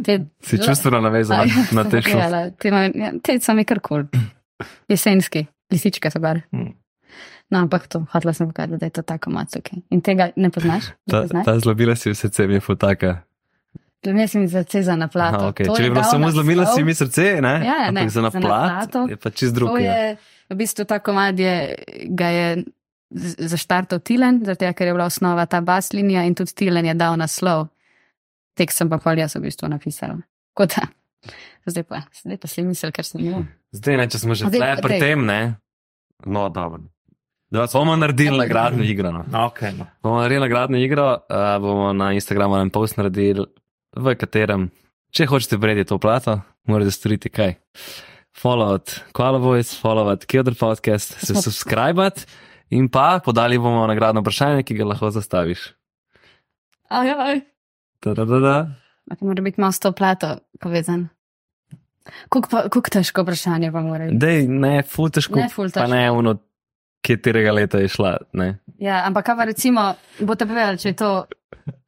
Te, 0.00 0.14
Si 0.40 0.58
čustveno 0.58 1.00
navezan 1.00 1.44
na 1.72 1.84
te. 1.84 2.00
Ja, 2.10 2.50
te, 2.50 2.68
ima- 2.68 2.88
ja, 2.90 3.12
te 3.22 3.38
so 3.40 3.54
mi 3.54 3.64
kar 3.64 3.80
kul. 3.80 4.06
Cool. 4.06 4.24
Jesenski, 4.88 5.44
lisička 5.70 6.10
so 6.10 6.18
bar. 6.18 6.40
Mm. 6.50 6.63
No, 7.54 7.60
ampak 7.62 7.86
to, 7.86 8.02
hotela 8.10 8.32
sem 8.34 8.48
pokazati, 8.50 8.80
da 8.80 8.86
je 8.88 8.94
to 8.98 9.02
tako 9.06 9.30
macoke. 9.30 9.78
In 9.94 10.00
tega 10.02 10.32
ne 10.34 10.50
poznaš? 10.50 10.90
Ne 11.06 11.10
Ta, 11.12 11.20
poznaš? 11.22 11.44
ta 11.46 11.52
zlobila 11.62 11.94
si 11.94 12.10
v 12.10 12.18
srce 12.18 12.48
mi 12.50 12.58
je 12.58 12.62
futaka. 12.66 13.12
Zlomila 14.02 14.26
si 14.26 14.38
mi 14.38 14.48
srce 14.50 14.82
za 14.82 14.96
naplato. 14.98 15.38
Aha, 15.38 15.52
okay. 15.54 15.64
To 15.64 15.76
Če 15.78 15.86
bi 15.86 15.90
bilo 15.94 16.02
dal 16.02 16.10
samo 16.10 16.30
zlomila 16.34 16.66
si 16.66 16.82
mi 16.84 16.92
srce, 16.92 17.38
ne? 17.40 17.52
Ja, 17.62 17.76
ja, 17.86 17.90
ne, 17.94 18.02
Ampak 18.02 18.10
za 18.10 18.20
za 18.20 18.24
naplat 18.26 18.66
naplato. 18.68 19.06
je 19.08 19.16
pa 19.16 19.30
čist 19.30 19.54
drug. 19.54 19.70
To 19.70 19.78
ja. 19.78 20.16
v 20.50 20.56
bistvu 20.58 20.84
ta 20.84 20.98
komad, 20.98 21.38
je, 21.38 21.54
ga 22.10 22.28
je 22.28 22.48
zaštartal 23.38 24.02
Tilen, 24.02 24.42
zato 24.44 24.66
ker 24.74 24.90
je 24.90 24.92
bila 24.92 25.06
osnova 25.06 25.46
ta 25.46 25.62
bas 25.62 25.92
linija 25.94 26.26
in 26.26 26.34
tudi 26.34 26.52
Tilen 26.52 26.84
je 26.90 26.94
dal 26.94 27.16
naslov. 27.16 27.70
Tekst 28.58 28.82
sem 28.82 28.90
pa 28.90 28.98
pol 28.98 29.18
jaz 29.18 29.38
v 29.38 29.46
bistvu 29.46 29.70
napisal. 29.70 30.18
Kot 30.52 30.74
da. 30.76 30.90
Zdaj 31.64 31.86
pa, 31.88 32.02
zdaj 32.12 32.36
pa 32.36 32.46
si 32.50 32.60
misel, 32.66 32.92
ker 32.92 33.06
sem 33.08 33.22
jo. 33.24 33.40
Zdaj, 33.72 33.96
ne, 33.96 34.04
če 34.10 34.18
smo 34.20 34.34
že 34.36 34.50
Zdaj, 34.52 34.82
pri 34.84 34.98
daj. 34.98 35.00
tem, 35.00 35.24
ne? 35.24 35.40
No, 36.26 36.50
dobro. 36.52 36.84
Bomo 37.72 37.96
naredili 37.96 38.38
nagradno 38.38 38.84
igro. 38.84 39.12
No. 39.12 39.22
Okay, 39.30 39.70
no. 39.78 39.86
Bomo 40.02 40.20
naredili 40.20 40.40
nagradno 40.40 40.78
igro, 40.78 41.12
uh, 41.12 41.62
bomo 41.62 41.92
na 41.92 42.12
Instagramu 42.12 42.56
en 42.58 42.70
post 42.70 42.96
naredili, 42.96 43.46
v 43.96 44.14
katerem, 44.18 44.68
če 45.14 45.28
hočete 45.30 45.58
bredi 45.62 45.84
to 45.86 45.98
plato, 46.02 46.40
morate 46.66 46.90
storiti 46.90 47.30
kaj. 47.30 47.54
Followat 48.34 48.98
Koala 49.14 49.38
Voice, 49.38 49.76
followat 49.78 50.26
Kilder 50.26 50.56
Podcast, 50.58 51.14
se 51.22 51.34
subscribat 51.38 52.24
in 52.74 52.88
pa 52.90 53.20
podali 53.24 53.58
bomo 53.58 53.86
nagradno 53.86 54.24
vprašanje, 54.24 54.64
ki 54.66 54.74
ga 54.74 54.88
lahko 54.90 55.12
zastaviš. 55.14 55.68
Ajaj. 56.90 57.40
Da, 58.02 58.14
da, 58.14 58.24
da, 58.24 58.38
da. 58.42 58.56
To 59.18 59.26
mora 59.26 59.42
biti 59.42 59.60
malo 59.60 59.72
s 59.72 59.78
to 59.78 59.92
plato 59.92 60.38
povezan. 60.60 61.08
Kako 62.28 62.82
težko 62.90 63.22
vprašanje 63.22 63.70
pa 63.72 63.80
mora 63.80 64.04
biti? 64.10 64.18
Dej, 64.18 64.48
ne, 64.48 64.82
ful 64.82 65.10
težko. 65.14 65.38
Ne, 65.38 65.48
ful 65.48 65.70
Pa 65.70 65.86
težko. 65.86 65.94
ne, 65.94 66.10
ono, 66.10 66.34
katerega 67.04 67.52
leta 67.52 67.78
je 67.78 67.88
šla. 67.92 68.16
Ne. 68.32 68.54
Ja, 68.80 69.02
ampak 69.06 69.26
kaj 69.28 69.36
pa 69.36 69.44
recimo, 69.48 69.82
boste 70.20 70.46
povedali, 70.48 70.80
če 70.80 70.88
je 70.94 70.96
to. 70.98 71.10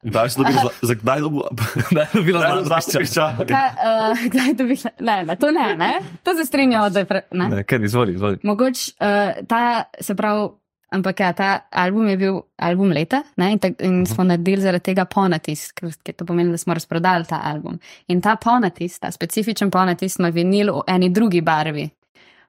Kdaj 0.01 0.29
si 0.29 0.37
dobil, 0.39 0.55
zla- 0.57 0.77
za 0.81 0.93
kdaj 0.97 1.19
dobil? 1.21 1.41
Da 1.95 2.05
je 2.13 2.21
bila 2.23 2.39
Kdaj 2.39 2.53
dobil 2.53 2.63
zlata 2.65 2.85
zlatopišča? 2.85 3.25
Kaj, 3.49 3.67
uh, 3.77 4.21
kdaj 4.31 4.53
to 4.57 4.63
bi 4.69 4.75
šla? 4.79 4.91
Ne, 4.99 5.17
ne, 5.27 5.35
to 5.35 5.51
ne, 5.51 5.67
ne. 5.77 5.91
To 6.23 6.33
se 6.37 6.45
strinjamo, 6.45 6.89
da 6.89 7.03
je. 7.03 7.09
Pre, 7.09 7.21
ne. 7.31 7.49
Ne, 7.49 7.63
kaj, 7.67 7.83
izvoli, 7.85 8.15
izvoli. 8.15 8.39
Mogoče 8.43 8.91
uh, 9.01 9.43
ta, 9.47 9.83
se 10.01 10.15
pravi, 10.15 10.47
ampak 10.95 11.19
ja, 11.19 11.33
ta 11.33 11.49
album 11.83 12.07
je 12.07 12.17
bil 12.17 12.39
album 12.57 12.95
leta 12.95 13.21
ne, 13.37 13.51
in, 13.51 13.59
tak, 13.59 13.77
in 13.83 14.05
smo 14.07 14.23
naredili 14.23 14.63
zaradi 14.63 14.87
tega 14.87 15.05
ponatis, 15.05 15.67
ker 15.75 15.91
ker 16.01 16.15
to 16.15 16.25
pomeni, 16.25 16.55
da 16.55 16.57
smo 16.57 16.73
razprodali 16.73 17.27
ta 17.29 17.41
album. 17.51 17.77
In 18.07 18.23
ta 18.23 18.37
ponatis, 18.41 18.97
ta 19.03 19.11
specifičen 19.11 19.69
ponatis, 19.73 20.17
ima 20.17 20.31
vinil 20.33 20.71
v 20.79 20.87
eni 20.95 21.11
drugi 21.13 21.43
barvi, 21.43 21.85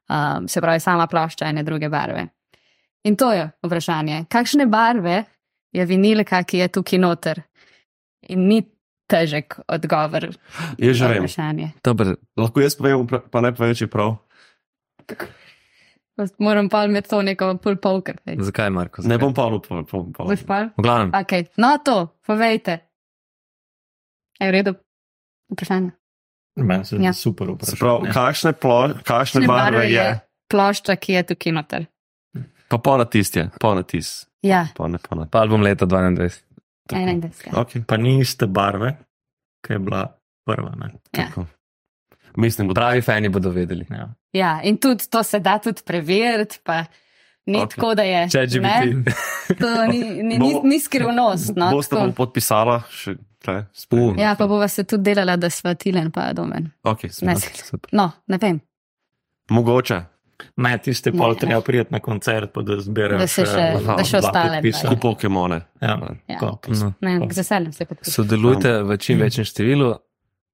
um, 0.09 0.49
se 0.49 0.63
pravi, 0.65 0.81
sama 0.81 1.11
plošča 1.11 1.51
ene 1.51 1.67
druge 1.67 1.91
barve. 1.93 2.29
In 3.05 3.17
to 3.17 3.33
je 3.33 3.51
vprašanje, 3.63 4.25
kakšne 4.29 4.67
barve 4.67 5.25
je 5.73 5.85
vinilka, 5.85 6.43
ki 6.43 6.59
je 6.59 6.69
tukaj 6.69 6.99
noter? 6.99 7.43
In 8.29 8.49
ni 8.49 8.63
težek 9.09 9.61
odgovor 9.69 10.29
Jaz 10.79 10.97
že 10.97 11.07
vem. 11.09 11.25
Lahko 12.37 12.61
jaz 12.61 12.75
povem, 12.77 13.07
pa 13.07 13.41
ne 13.41 13.53
povem, 13.53 13.75
če 13.75 13.85
je 13.85 13.91
prav. 13.91 14.19
Moram 16.39 16.67
pa 16.69 16.85
imeti 16.85 17.09
to 17.09 17.23
neko 17.23 17.57
pull 17.57 17.77
poker. 17.77 18.19
zakaj, 18.27 18.71
Marko? 18.71 19.03
Zakaj? 19.03 19.09
Ne 19.09 19.19
bom 19.19 19.33
pa 19.33 19.47
upal. 19.47 19.85
Boš 20.27 20.43
pa? 20.45 20.75
V 20.75 20.83
glavnem, 20.83 21.15
Okay. 21.15 21.47
No, 21.57 21.79
to, 21.79 22.11
povejte. 22.27 22.83
Je 24.41 24.49
v 24.49 24.53
redu? 24.53 24.75
Vprašanje. 25.49 25.95
Meni 26.57 26.85
se 26.85 26.97
Ja. 26.97 27.13
super 27.13 27.47
Se 27.47 27.53
vprašanje. 27.53 27.79
pravi, 27.79 28.13
kakšne, 28.13 28.53
plo, 28.53 28.95
kakšne 29.05 29.47
barve 29.47 29.87
je? 29.87 30.21
plošča, 30.49 30.97
ki 30.97 31.13
je 31.13 31.23
tukaj 31.23 31.53
noter? 31.53 31.87
Pa 32.69 32.79
ponatis 32.79 33.37
je, 33.37 33.49
ponatis. 33.61 34.27
Ja, 34.43 34.67
Pa 34.77 34.89
ne 34.89 34.99
ponatis. 34.99 35.31
pa 35.31 35.41
album 35.41 35.63
leta 35.63 35.87
22. 35.87 36.29
21. 36.93 37.53
Okay. 37.53 37.85
Pa 37.87 37.97
ni 37.97 38.21
iste 38.21 38.47
barve, 38.47 38.95
ki 39.67 39.73
je 39.73 39.79
bila 39.79 40.07
prva. 40.47 40.73
Ne? 40.77 40.93
Ja. 41.17 41.27
Tako. 41.27 41.47
Mislim, 42.37 42.69
da 42.69 42.75
Pravi 42.75 43.03
fani 43.03 43.29
bodo 43.29 43.51
vedeli. 43.51 43.87
Ja. 43.91 44.09
ja, 44.33 44.61
in 44.63 44.77
tudi 44.77 45.09
to 45.11 45.23
se 45.23 45.41
da 45.41 45.59
tudi 45.59 45.83
preveriti, 45.87 46.59
pa 46.65 46.85
ni 47.47 47.59
Ok. 47.59 47.65
okay. 47.65 47.75
tako, 47.77 47.95
da 47.95 48.03
je. 48.03 48.29
Če 48.31 48.47
že 48.47 48.61
ne? 48.61 48.83
biti. 48.85 49.13
To 49.59 49.87
ni, 49.87 49.99
ni, 50.23 50.39
ni, 50.39 50.61
ni 50.65 50.81
skrivnost. 50.81 51.57
No, 51.57 51.71
boste 51.71 51.95
tako. 51.97 52.07
bom 52.07 52.15
podpisala 52.15 52.83
še 52.93 53.17
tle. 53.43 53.65
Uh. 53.91 54.15
ja, 54.19 54.35
pa 54.39 54.47
bova 54.47 54.69
se 54.69 54.85
tudi 54.85 55.03
delala, 55.11 55.37
da 55.37 55.51
sva 55.51 55.75
tilen 55.75 56.11
pa 56.11 56.33
domen. 56.33 56.71
Okay, 56.85 57.11
Ne, 57.23 57.35
no, 57.93 58.11
ne 58.27 58.39
vem. 58.41 58.61
Mogoče. 59.51 60.03
Ne, 60.57 60.79
tiste 60.79 61.11
pol 61.11 61.31
ne. 61.31 61.37
treba 61.37 61.61
prijeti 61.61 61.91
na 61.91 61.99
koncert, 61.99 62.53
pa 62.53 62.63
da 62.63 62.79
zberaš. 62.79 63.19
Da 63.19 63.27
se 63.29 63.43
še- 63.45 63.59
eh, 63.75 63.83
da 63.89 64.05
še 64.05 64.19
ostale. 64.19 64.63
Kot 64.63 65.01
Pokemone. 65.01 65.63
Ja, 65.79 65.99
Ja. 66.27 66.39
to, 66.39 66.59
No. 66.69 66.95
Ne, 67.01 67.27
z 67.29 67.39
veseljem 67.39 67.73
se 67.73 67.85
podpišem. 67.85 68.13
Sodelujte 68.13 68.83
v 68.83 68.97
čim 68.97 69.19
večjem 69.19 69.45
številu. 69.45 69.99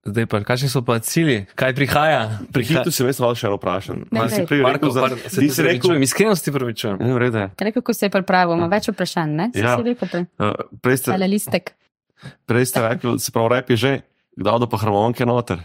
Zdaj 0.05 0.27
pa, 0.27 0.41
kakšni 0.43 0.69
so 0.69 0.81
pa 0.81 0.99
cilji? 0.99 1.47
Kaj 1.51 1.73
prihaja? 1.73 2.45
Pri 2.51 2.61
hitu 2.63 2.91
si 2.91 3.01
še 3.35 3.47
eno 3.47 3.57
vprašam. 3.57 4.05
Ne, 4.07 4.21
Ma, 4.21 4.29
si 4.29 4.45
prej 4.45 4.61
Marko, 4.61 4.85
rekel, 4.85 4.91
za- 4.91 5.01
par, 5.01 5.11
se 5.23 5.41
ti 5.41 5.49
si 5.49 5.63
rekel, 5.63 5.91
rekel, 5.91 6.03
iskrenosti 6.03 6.51
pravičujem. 6.51 6.97
Ne, 6.99 7.09
v 7.09 7.19
redu 7.19 7.39
je. 7.39 7.47
Rekel, 7.59 7.81
kako 7.81 7.93
se 7.95 8.05
je 8.05 8.11
pripravil, 8.11 8.53
ima 8.55 8.69
več 8.69 8.85
vprašanj, 8.87 9.31
ne? 9.33 9.47
Si 9.51 9.61
Ja. 9.61 9.77
si 9.77 9.83
rekel, 9.83 10.09
je 10.11 10.27
Uh, 10.39 10.53
prej, 10.79 10.97
ste, 10.99 11.09
tale 11.11 11.25
listek. 11.27 11.73
prej 12.47 12.65
ste 12.67 12.81
rekli, 12.83 13.17
se 13.19 13.33
pravi, 13.33 13.49
rep 13.51 13.69
je 13.71 13.77
že, 13.79 13.93
kdaj 14.37 14.59
do 14.59 14.67
pa 14.67 14.77
harmonike 14.77 15.25
noter. 15.25 15.65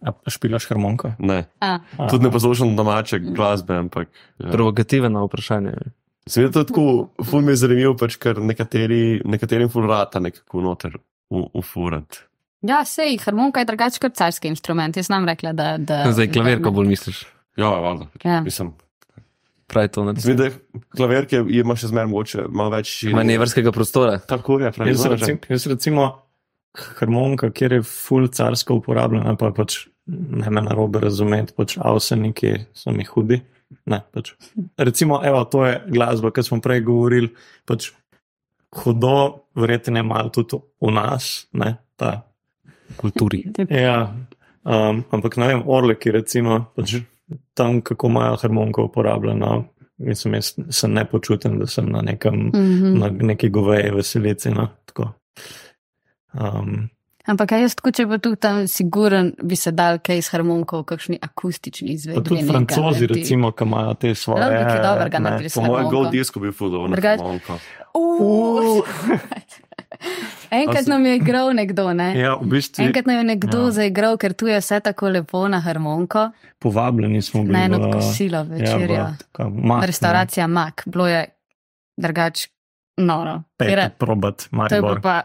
A 0.00 0.12
špilaš 0.32 0.64
harmoniko? 0.70 1.12
Ne, 1.18 1.44
A, 1.60 1.78
tudi 2.08 2.24
ne 2.24 2.30
poslušam 2.32 2.76
domače 2.76 3.18
glasbe, 3.20 3.76
ampak. 3.76 4.08
Ja. 4.38 4.50
Provokativno 4.50 5.24
vprašanje. 5.26 5.72
Se 6.26 6.40
mi 6.40 6.46
je 6.46 6.52
tako, 6.52 6.84
ful 7.24 7.40
mi 7.40 7.52
je 7.52 7.56
zanimivo, 7.56 7.96
pač, 7.96 8.16
ker 8.16 8.38
nekateri, 8.38 9.20
nekaterim 9.24 9.68
ful 9.68 9.84
rata 9.88 10.20
nekako 10.20 10.60
noter 10.60 10.96
u- 11.30 11.50
ufurat. 11.54 12.22
ja, 12.62 12.84
sej, 12.84 13.18
harmonika 13.18 13.60
je 13.60 13.64
drugače 13.64 14.00
kot 14.00 14.14
carski 14.14 14.48
inštrument. 14.48 14.96
Jaz 14.96 15.08
nam 15.08 15.28
rekla, 15.28 15.52
da. 15.52 15.76
da 15.78 16.12
Zdaj, 16.12 16.32
klavir, 16.32 16.62
ko 16.62 16.70
bolj 16.70 16.88
misliš. 16.88 17.26
Ja, 17.56 17.68
valjda. 17.68 18.06
Ja. 18.24 18.40
Mislim, 18.40 18.72
Pravi 19.66 19.88
to 19.88 20.04
na 20.04 20.14
Zdi, 20.18 20.34
da 20.34 20.48
klavirke 20.96 21.44
ima 21.48 21.76
še 21.76 21.86
zmeraj 21.86 22.08
mogoče 22.10 22.44
malo 22.48 22.70
več 22.70 23.04
manevrskega 23.06 23.70
prostora. 23.72 24.16
Tako 24.18 24.58
je, 24.60 24.72
pravi. 24.72 24.90
Jaz, 24.90 25.04
no, 25.04 25.12
recim, 25.14 25.38
jaz 25.48 25.66
recimo 25.66 26.06
harmonika, 26.98 27.50
kjer 27.50 27.72
je 27.72 27.82
full 27.82 28.28
carsko 28.28 28.74
uporabljena, 28.80 29.36
pa 29.38 29.50
pač 29.54 29.86
ne 30.10 30.50
me 30.50 30.62
narobe 30.62 31.00
razumeti, 31.00 31.54
pač 31.56 31.76
avseniki 31.78 32.54
so 32.74 32.92
mi 32.94 33.04
hudi. 33.04 33.40
Ne, 33.86 34.00
pač. 34.12 34.32
Recimo, 34.78 35.20
evo, 35.24 35.44
to 35.46 35.62
je 35.66 35.76
glasba, 35.86 36.32
ki 36.34 36.42
smo 36.42 36.58
prej 36.64 36.82
govorili, 36.86 37.30
pač 37.68 37.92
hudo, 38.82 39.46
verjetno 39.58 40.02
je 40.02 40.06
malo 40.06 40.32
tudi 40.34 40.58
v 40.82 40.92
nas, 40.94 41.30
ne, 41.52 41.76
ta 41.96 42.20
kulturi. 42.98 43.44
Ja, 43.70 44.10
um, 44.66 45.04
ampak 45.10 45.38
ne 45.38 45.52
vem, 45.52 45.62
orleki, 45.66 46.10
recimo, 46.14 46.64
pač 46.74 46.98
tam, 47.54 47.78
kako 47.86 48.10
imajo 48.10 48.40
harmoniko 48.42 48.88
uporabljeno, 48.90 49.64
mislim, 50.02 50.34
jaz 50.34 50.54
se 50.70 50.88
ne 50.88 51.04
počutim, 51.06 51.58
da 51.58 51.66
sem 51.66 51.86
na, 51.90 52.02
nekem, 52.02 52.34
Mm 52.34 52.52
-hmm. 52.52 52.98
na 52.98 53.10
neki 53.26 53.48
goveji 53.48 53.90
veselici. 53.90 54.50
No, 54.50 54.68
tako. 54.86 55.12
um, 56.34 56.88
Ampak 57.22 57.52
jaz, 57.52 57.74
tako, 57.74 57.90
če 57.90 58.06
bo 58.06 58.18
tu 58.18 58.34
tam 58.34 58.66
siguren, 58.66 59.34
bi 59.38 59.54
se 59.54 59.70
dal 59.72 59.98
kaj 59.98 60.18
iz 60.18 60.28
harmonikov, 60.28 60.84
kakšni 60.84 61.18
akustični 61.20 61.88
izvedbi. 61.90 62.24
tudi 62.24 62.42
francozi, 62.44 63.06
recimo, 63.06 63.52
ki 63.52 63.64
imajo 63.64 63.94
te 63.94 64.14
svoje. 64.14 64.40
Lahko 64.40 64.54
bi 64.54 64.64
kaj 64.64 64.80
dobrega 64.82 65.18
ne, 65.18 65.24
naredili 65.26 65.50
Po 65.50 65.60
mojem 65.60 65.74
harmoniko. 65.74 65.90
gol 65.94 66.10
disku 66.10 66.40
bi 66.40 66.50
fudal 66.50 66.88
na 66.88 66.96
Drugače- 66.96 67.18
harmoniko. 67.18 67.58
Enkrat 70.52 70.86
nam 70.86 71.06
je 71.06 71.16
igral 71.16 71.52
nekdo, 71.52 71.92
ne? 71.92 72.14
Ja, 72.14 72.34
v 72.34 72.46
bistvu 72.48 72.82
Enkrat 72.82 73.06
nam 73.06 73.16
je 73.16 73.24
nekdo 73.26 73.58
Ja. 73.58 73.64
ja. 73.64 73.70
zaigral, 73.72 74.16
ker 74.16 74.32
tu 74.32 74.46
je 74.46 74.56
vse 74.56 74.80
tako 74.80 75.08
lepo 75.10 75.48
na 75.48 75.60
harmoniko. 75.60 76.30
povabljeni 76.58 77.22
smo 77.22 77.42
bili 77.42 77.52
Na 77.52 77.64
eno 77.64 77.78
v- 77.80 77.92
kosilo 77.92 78.42
večerjo. 78.44 78.94
Ja, 78.94 79.14
Mak, 79.46 79.84
Restauracija 79.84 80.46
Mak, 80.46 80.82
bilo 80.86 81.06
je 81.06 81.26
drugač 81.96 82.46
noro. 82.96 83.42
Ker- 83.58 83.90
probat, 83.92 84.36
To 84.38 84.44
je, 84.44 84.48
Maribor. 84.52 85.00
pa, 85.00 85.22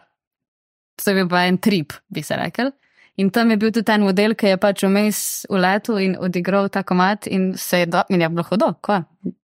to 1.00 1.12
je 1.12 1.16
bil 1.20 1.30
pa 1.30 1.46
en 1.50 1.58
trip, 1.58 1.94
bi 2.10 2.24
se 2.24 2.38
rekel. 2.40 2.72
In 3.18 3.30
tam 3.32 3.52
je 3.52 3.58
bil 3.58 3.72
tudi 3.72 3.92
en 3.92 4.04
model, 4.04 4.36
ki 4.36 4.54
je 4.54 4.60
pač 4.60 4.84
vmes 4.84 5.20
v 5.48 5.60
letu 5.64 5.96
in 6.04 6.18
odigral 6.20 6.68
ta 6.70 6.84
komat 6.84 7.28
in 7.32 7.54
se 7.58 7.84
je, 7.84 7.92
do, 7.92 8.04
in 8.12 8.22
je 8.22 8.30
bilo 8.30 8.44
hudo, 8.44 8.74
kva, 8.84 9.04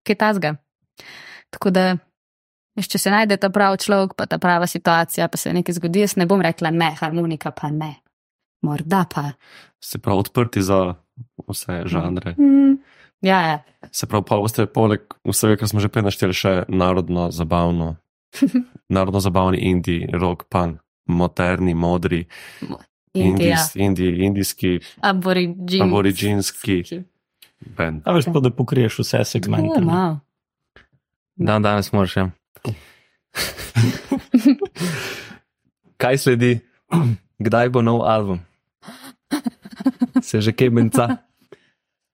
kaj 0.07 0.19
tazga. 0.19 0.53
Tako 1.51 1.73
da, 1.75 1.87
če 2.79 3.01
se 3.03 3.11
najde 3.11 3.39
ta 3.43 3.51
pravi 3.51 3.81
človek, 3.83 4.15
pa 4.15 4.29
ta 4.31 4.39
prava 4.39 4.69
situacija, 4.71 5.27
pa 5.29 5.41
se 5.41 5.53
nekaj 5.55 5.79
zgodi, 5.81 6.05
jaz 6.07 6.15
ne 6.21 6.29
bom 6.31 6.43
rekla 6.45 6.71
ne, 6.71 6.93
harmonika 7.01 7.51
pa 7.51 7.73
ne. 7.75 7.97
Morda 8.63 9.05
pa. 9.11 9.33
Se 9.83 9.99
pravi, 9.99 10.27
odprti 10.27 10.63
za 10.63 10.95
vse 11.49 11.83
žanre. 11.91 12.35
Mm. 12.39 12.79
Ja, 13.27 13.41
ja. 13.43 13.59
Se 13.91 14.07
pravi, 14.07 14.27
pa 14.29 14.39
boste 14.39 14.67
poleg 14.71 15.03
vsega, 15.27 15.59
kar 15.59 15.71
smo 15.71 15.83
že 15.83 15.91
prej 15.91 16.07
našteli, 16.07 16.35
še 16.35 16.53
narodno 16.71 17.31
zabavno, 17.35 17.97
narodno 18.97 19.23
zabavni 19.23 19.63
indij, 19.71 20.07
rock, 20.15 20.47
pan, 20.51 20.79
moderni, 21.09 21.75
modri, 21.75 22.27
indijs, 23.15 23.75
indi, 23.75 24.09
indijski, 24.25 24.79
aboriginski. 25.01 25.83
aboriginski 25.83 26.83
bend. 27.77 28.03
A 28.05 28.13
veš 28.13 28.25
pa, 28.33 28.41
da 28.41 28.51
pokriješ 28.51 28.99
vse 28.99 29.25
segmente. 29.25 29.81
Wow. 29.81 30.19
Dan 31.37 31.63
danes 31.63 31.93
moraš. 31.93 32.17
Ja. 32.17 32.31
Kaj 36.03 36.19
sledi? 36.19 36.59
Kdaj 37.39 37.69
bo 37.69 37.83
nov 37.83 38.03
album? 38.03 38.41
Se 40.23 40.41
že 40.41 40.53
kaj 40.53 40.71
menca? 40.71 41.17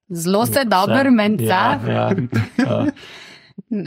Zelo 0.09 0.45
se 0.45 0.65
dobro 0.65 1.11
menca. 1.11 1.45
Ja, 1.45 1.79
ja. 1.87 2.09
Uh, 2.61 2.89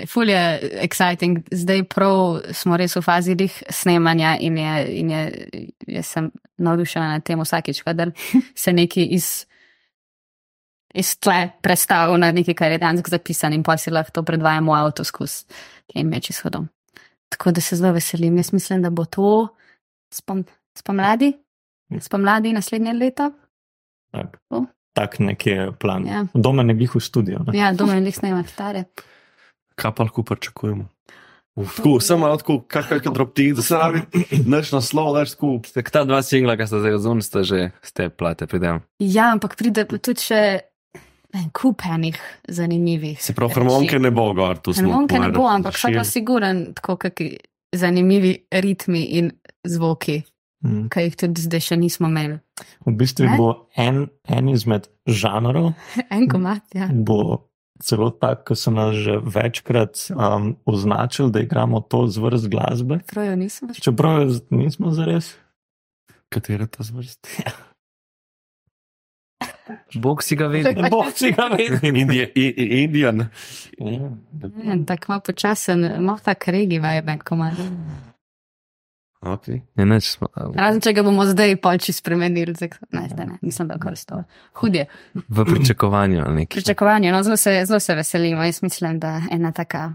Ful 0.06 0.30
je 0.30 0.42
exciting, 0.84 1.42
zdaj 1.52 1.84
prav 1.88 2.40
smo 2.52 2.76
res 2.76 2.96
v 2.96 3.02
fazi 3.02 3.34
dih 3.38 3.52
snemanja 3.70 4.36
in, 4.40 4.58
je, 4.58 4.74
in 5.00 5.10
je, 5.10 5.22
jaz 5.98 6.14
sem 6.16 6.30
navdušena 6.58 7.12
nad 7.14 7.24
tem 7.24 7.40
vsakič, 7.40 7.82
kadar 7.86 8.12
se 8.62 8.72
neki 8.72 9.06
iz, 9.16 9.46
iz 10.94 11.14
tle 11.18 11.50
predstavi 11.62 12.18
na 12.18 12.32
nekaj, 12.32 12.54
kar 12.54 12.72
je 12.72 12.80
danes 12.82 13.06
zapisano 13.06 13.54
in 13.54 13.62
pa 13.62 13.76
si 13.76 13.90
lahko 13.90 14.20
to 14.20 14.22
predvajamo 14.22 14.72
v 14.72 14.80
avto 14.80 15.04
skozi 15.04 15.44
in 15.94 16.08
meč 16.08 16.30
izhodom. 16.30 16.68
Tako 17.28 17.52
da 17.52 17.60
se 17.60 17.76
zelo 17.76 17.92
veselim. 17.92 18.36
Jaz 18.36 18.52
mislim, 18.52 18.82
da 18.82 18.90
bo 18.90 19.04
to 19.04 19.48
spom, 20.10 20.44
spomladi, 20.78 21.32
spomladi 22.00 22.52
naslednje 22.52 22.92
leto. 22.92 23.30
tak, 24.12 24.38
tak 24.92 25.18
nekje 25.18 25.52
je 25.52 25.72
plan. 25.72 26.06
Ja. 26.06 26.26
Doma 26.34 26.62
ne 26.62 26.74
bih 26.74 26.94
v 26.94 27.00
studio. 27.00 27.44
Ne? 27.46 27.58
Ja, 27.58 27.72
doma 27.72 27.94
jih 27.94 28.16
snemati 28.16 28.48
stare. 28.48 28.84
Kaj 29.78 29.92
pa 29.94 30.02
lahko 30.02 30.24
pričakujemo? 30.26 30.88
Tako, 31.58 31.96
sem 31.98 32.20
malo 32.22 32.38
tako, 32.38 32.60
kakšen 32.70 33.10
dropti, 33.10 33.48
da 33.52 33.62
se 33.62 33.74
rabi 33.74 34.02
naš 34.46 34.70
naslov, 34.72 35.10
daš 35.16 35.34
tako. 35.34 35.56
Tak 35.74 35.90
ta 35.90 36.04
dva 36.06 36.20
singla, 36.22 36.54
ki 36.54 36.66
sta 36.70 36.78
zdaj 36.78 36.94
odzun, 36.94 37.22
sta 37.22 37.42
že 37.42 37.70
z 37.82 37.90
te 37.92 38.06
plate, 38.10 38.46
pridem. 38.46 38.78
Ja, 39.02 39.32
ampak 39.34 39.56
pride 39.58 39.82
tudi 39.90 40.22
še 40.22 40.40
en 41.34 41.50
kup 41.50 41.82
enih 41.82 42.18
zanimivih. 42.48 43.18
Se 43.22 43.34
pravi, 43.34 43.54
harmonike 43.58 43.98
ne 43.98 44.10
bo 44.14 44.30
gor, 44.38 44.62
tu 44.62 44.70
smo. 44.72 44.86
Harmonike 44.86 45.18
ne 45.18 45.32
bo, 45.34 45.48
ampak 45.50 45.74
so 45.76 45.90
pa 45.90 46.06
siguren, 46.06 46.68
tako 46.78 46.96
kakšni 46.96 47.38
zanimivi 47.74 48.36
ritmi 48.54 49.04
in 49.18 49.32
zvoki, 49.66 50.22
Mm. 50.58 50.88
ki 50.90 51.02
jih 51.04 51.14
tudi 51.14 51.42
zdaj 51.44 51.60
še 51.62 51.76
nismo 51.78 52.08
imeli. 52.10 52.40
V 52.82 52.90
bistvu 52.98 53.28
Ne? 53.28 53.36
bo 53.38 53.68
en, 53.78 54.08
en 54.26 54.48
izmed 54.50 54.88
žanrov, 55.06 55.68
En 56.10 56.26
komat, 56.26 56.64
ja. 56.74 56.88
bo 56.90 57.46
celo 57.78 58.10
tak, 58.10 58.44
ko 58.44 58.54
so 58.54 58.70
nas 58.70 58.94
že 58.94 59.18
večkrat 59.18 60.10
um, 60.10 60.56
označili, 60.64 61.30
da 61.30 61.40
igramo 61.40 61.80
to 61.80 62.06
zvrst 62.06 62.48
glasbe. 62.48 62.98
Trojo 63.06 63.36
nismo. 63.36 63.68
Čeprav 63.74 64.20
je 64.20 64.28
z- 64.30 64.42
nismo 64.50 64.90
zares. 64.90 65.34
Katera 66.28 66.66
ta 66.66 66.82
zvrst? 66.82 67.26
Bog 69.94 70.22
si 70.22 70.36
ga. 70.36 70.48
Pač- 70.48 70.90
Bog 70.90 71.06
si 71.12 71.32
ga 71.32 71.48
vidi. 71.48 71.88
Indija- 71.92 72.30
i- 72.34 72.54
i- 72.56 72.82
Indijan. 72.82 73.28
Ja, 73.78 74.10
Tako 74.86 75.04
malo 75.08 75.20
počasen, 75.20 75.80
malo 75.98 76.18
tak 76.18 76.48
regi 76.48 76.78
vibe, 76.78 77.08
en 77.08 77.18
komat. 77.18 77.54
Okay. 79.18 79.60
Neč 79.74 80.12
smo. 80.14 80.28
Razen 80.54 80.78
če 80.84 80.92
ga 80.94 81.02
bomo 81.02 81.24
zdaj 81.26 81.56
polči 81.62 81.90
spremenili, 81.94 82.54
zdaj, 82.54 82.70
ne, 82.94 83.08
zdaj 83.10 83.26
ne, 83.26 83.38
nisem 83.42 83.66
dal 83.66 83.80
koristov. 83.82 84.22
Hudje. 84.60 84.86
V 85.14 85.46
pričakovanju 85.48 86.22
nekaj. 86.22 86.60
Pričakovanje, 86.60 87.10
no, 87.12 87.22
zelo 87.26 87.36
se, 87.36 87.56
zelo 87.66 87.80
se 87.82 87.96
veselimo. 87.98 88.46
Jaz 88.46 88.62
mislim, 88.62 89.00
da 89.02 89.18
ena 89.34 89.50
taka 89.52 89.90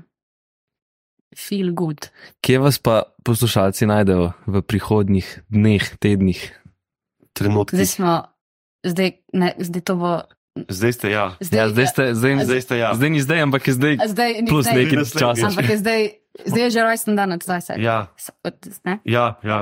feel 1.39 1.71
good. 1.71 2.09
Kje 2.43 2.59
vas 2.59 2.79
pa 2.83 3.01
poslušalci 3.23 3.87
najdejo 3.87 4.33
v 4.45 4.61
prihodnjih 4.61 5.31
dneh, 5.47 5.87
tednih? 6.03 6.43
Trenutki. 7.33 7.79
Zdaj 7.79 7.89
smo, 7.95 8.11
zdaj, 8.83 9.17
ne, 9.33 9.55
zdaj 9.57 9.87
to 9.87 9.95
bo. 9.95 10.13
Zdaj 10.55 10.91
ste 10.93 11.07
ja. 11.09 11.33
Zdaj, 11.39 11.57
Ja, 11.57 11.65
zdaj, 11.67 11.85
ste, 11.87 12.03
zdaj, 12.13 12.33
Zdaj 12.39 12.61
ste 12.61 12.75
ja. 12.77 12.89
zdaj 12.91 13.09
ni 13.09 13.19
zdaj, 13.19 13.39
ampak 13.41 13.63
je 13.63 13.73
zdaj 13.73 13.93
zdaj, 14.05 14.29
ni 14.37 14.47
plus 14.47 14.65
zdaj, 14.65 14.77
nekaj 14.79 14.97
časa. 15.07 15.45
Ampak 15.47 15.65
je 15.65 15.77
zdaj, 15.77 16.01
zdaj 16.45 16.61
je 16.61 16.69
že 16.69 16.79
rojsten 16.83 17.13
dan 17.15 17.29
od 17.31 17.41
20. 17.41 17.81
Ja, 17.81 18.13
Od, 18.39 18.55
ne? 18.83 19.01
ja, 19.01 19.25
ja. 19.41 19.59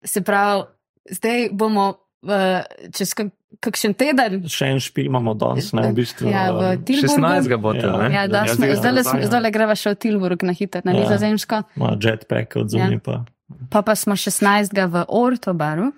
Se 0.00 0.20
pravi, 0.20 0.64
zdaj 1.06 1.52
bomo 1.52 1.84
uh, 2.22 2.64
čez 2.88 3.12
kak, 3.12 3.28
kakšen 3.60 3.92
teden. 3.92 4.40
Še 4.42 4.64
en 4.66 4.80
špil 4.80 5.04
imamo 5.04 5.36
danes, 5.36 5.68
ne 5.70 5.84
v 5.84 6.00
bistvu. 6.00 6.32
Ja, 6.32 6.48
v 6.48 6.64
um, 6.72 6.80
Tilburgu. 6.80 7.20
16. 7.20 7.52
bo 7.58 7.70
to, 7.72 7.84
Ja. 7.84 7.96
ne? 7.98 8.08
Ja, 8.10 8.22
da 8.24 8.38
Ja, 8.40 8.56
zdaj 8.56 8.72
zdaj, 8.74 8.92
gremo 8.94 9.04
zdaj, 9.04 9.28
zdaj 9.28 9.52
greva 9.52 9.74
še 9.74 9.88
v 9.90 9.96
Tilburg 9.98 10.40
na 10.42 10.52
hitro, 10.52 10.80
na 10.80 10.92
Ja. 10.92 10.98
nizozemsko. 10.98 11.68
Ima 11.76 11.92
jetpack 11.94 12.56
od 12.56 12.72
zunaj 12.72 13.00
pa. 13.00 13.28
Pa 13.68 13.80
pa 13.82 13.92
smo 13.92 14.14
16. 14.14 14.72
v 14.72 15.04
Ortobaru. 15.06 15.92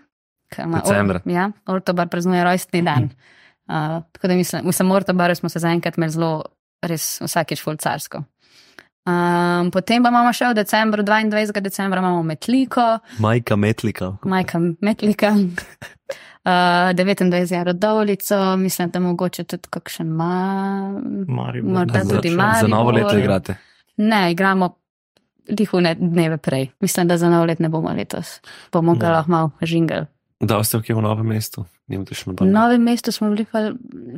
Decembra. 0.51 1.23
Or, 1.23 1.31
ja, 1.31 1.45
Ortobar 1.65 2.11
praznuje 2.11 2.43
rojstni 2.43 2.83
dan. 2.83 3.11
Uh, 3.71 4.03
tako 4.13 4.27
da 4.27 4.35
mislim, 4.35 4.67
v 4.67 4.73
samem 4.73 4.93
Ortobaru 4.93 5.35
smo 5.35 5.49
se 5.49 5.59
zaenkrat 5.59 5.97
imeli 5.97 6.11
zelo, 6.11 6.45
res 6.83 7.21
vsakeč 7.21 7.63
fulcarsko. 7.63 8.25
Um, 9.07 9.71
potem 9.71 10.03
pa 10.03 10.11
imamo 10.11 10.33
še 10.33 10.51
v 10.51 10.55
decembru, 10.55 11.03
22. 11.03 11.61
decembra 11.61 12.01
imamo 12.01 12.23
Metliko, 12.23 12.99
Majka 13.19 13.57
Metlika. 13.57 14.11
Majka 14.25 14.59
Metlika, 14.81 15.31
uh, 16.45 16.91
29. 16.93 17.53
je 17.53 17.65
Rodovlico, 17.65 18.57
mislim, 18.57 18.91
da 18.91 19.01
mogoče 19.01 19.45
tudi 19.45 19.69
kakšen 19.71 20.07
ma. 20.07 20.33
Maribor. 21.29 21.73
Morda 21.73 22.05
Za- 22.05 22.11
tudi 22.11 22.31
Maribor. 22.31 22.61
Za 22.61 22.67
novo 22.69 22.91
leto 22.91 23.19
igrate. 23.19 23.57
Ne, 23.97 24.33
igramo 24.33 24.75
lihune 25.51 25.95
dneve 25.95 26.37
prej. 26.37 26.69
Mislim, 26.81 27.09
da 27.09 27.17
za 27.17 27.31
nov 27.31 27.47
let 27.47 27.59
ne 27.59 27.69
bomo 27.69 27.91
letos. 27.91 28.41
Bomo 28.73 28.95
ga 28.95 29.07
Ja. 29.07 29.13
lahko 29.13 29.31
malo 29.31 29.51
žingali. 29.63 30.07
Da 30.41 30.65
ste 30.65 30.79
v 30.79 31.03
novem 31.03 31.27
mestu, 31.27 31.65
nimate 31.65 31.69
še 31.71 31.80
V 31.91 32.45
novem 32.45 32.83
mestu 32.83 33.11
smo 33.11 33.29
bili 33.29 33.45
pa 33.45 33.71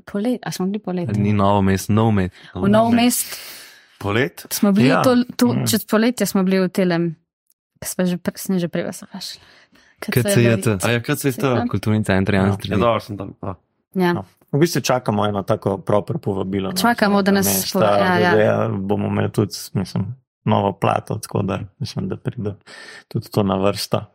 poleti, 0.04 0.38
a 0.42 0.50
smo 0.50 0.66
bili 0.66 0.78
poleti. 0.78 1.16
Ni 1.16 1.32
novo 1.32 1.62
mesto, 1.62 1.92
nov 1.92 2.12
met. 2.12 2.32
V 2.54 2.68
novem 2.68 2.94
mestu 2.96 3.36
Polet? 3.98 4.46
smo 4.50 4.72
bili, 4.72 4.88
Ja. 4.88 4.94
ja. 4.94 5.02
to, 5.02 5.16
to, 5.36 5.46
Mm. 5.48 5.66
čez 5.66 5.84
poletje 5.84 6.26
smo 6.26 6.42
bili 6.42 6.58
v 6.58 6.68
telem, 6.68 7.16
smo 7.80 8.04
že, 8.04 8.18
sem 8.34 8.58
že 8.58 8.68
prej 8.68 8.84
vas 8.84 9.02
vprašal. 9.02 9.40
KCJT. 10.02 10.66
A 10.78 10.90
ja, 10.90 11.00
kaj 11.00 11.16
se 11.16 11.28
je 11.28 11.32
to? 11.34 11.64
Kulturni 11.70 12.02
center 12.02 12.34
Ja. 12.34 12.56
Ja, 12.60 12.76
dobro, 12.76 13.00
sem 13.00 13.16
tam. 13.16 13.34
A. 13.40 13.54
Ja. 13.94 14.12
No. 14.12 14.24
V 14.52 14.58
bistvu 14.58 14.80
čakamo 14.82 15.24
eno 15.24 15.42
tako 15.42 15.78
proper 15.78 16.18
povabilo. 16.18 16.68
no, 16.68 16.76
Čakamo, 16.76 17.22
da 17.22 17.30
nas 17.32 17.72
po- 17.72 17.80
ja, 17.80 18.18
ja. 18.18 18.30
zdaj 18.30 18.78
Bomo 18.78 19.06
imeli 19.06 19.30
tudi, 19.30 19.54
mislim, 19.72 20.14
novo 20.44 20.72
plato, 20.72 21.14
tako 21.16 21.42
da 21.42 21.60
mislim, 21.78 22.08
da 22.08 22.16
pride 22.16 22.54
tudi 23.08 23.30
to 23.30 23.42
na 23.42 23.56
vrsta. 23.56 24.10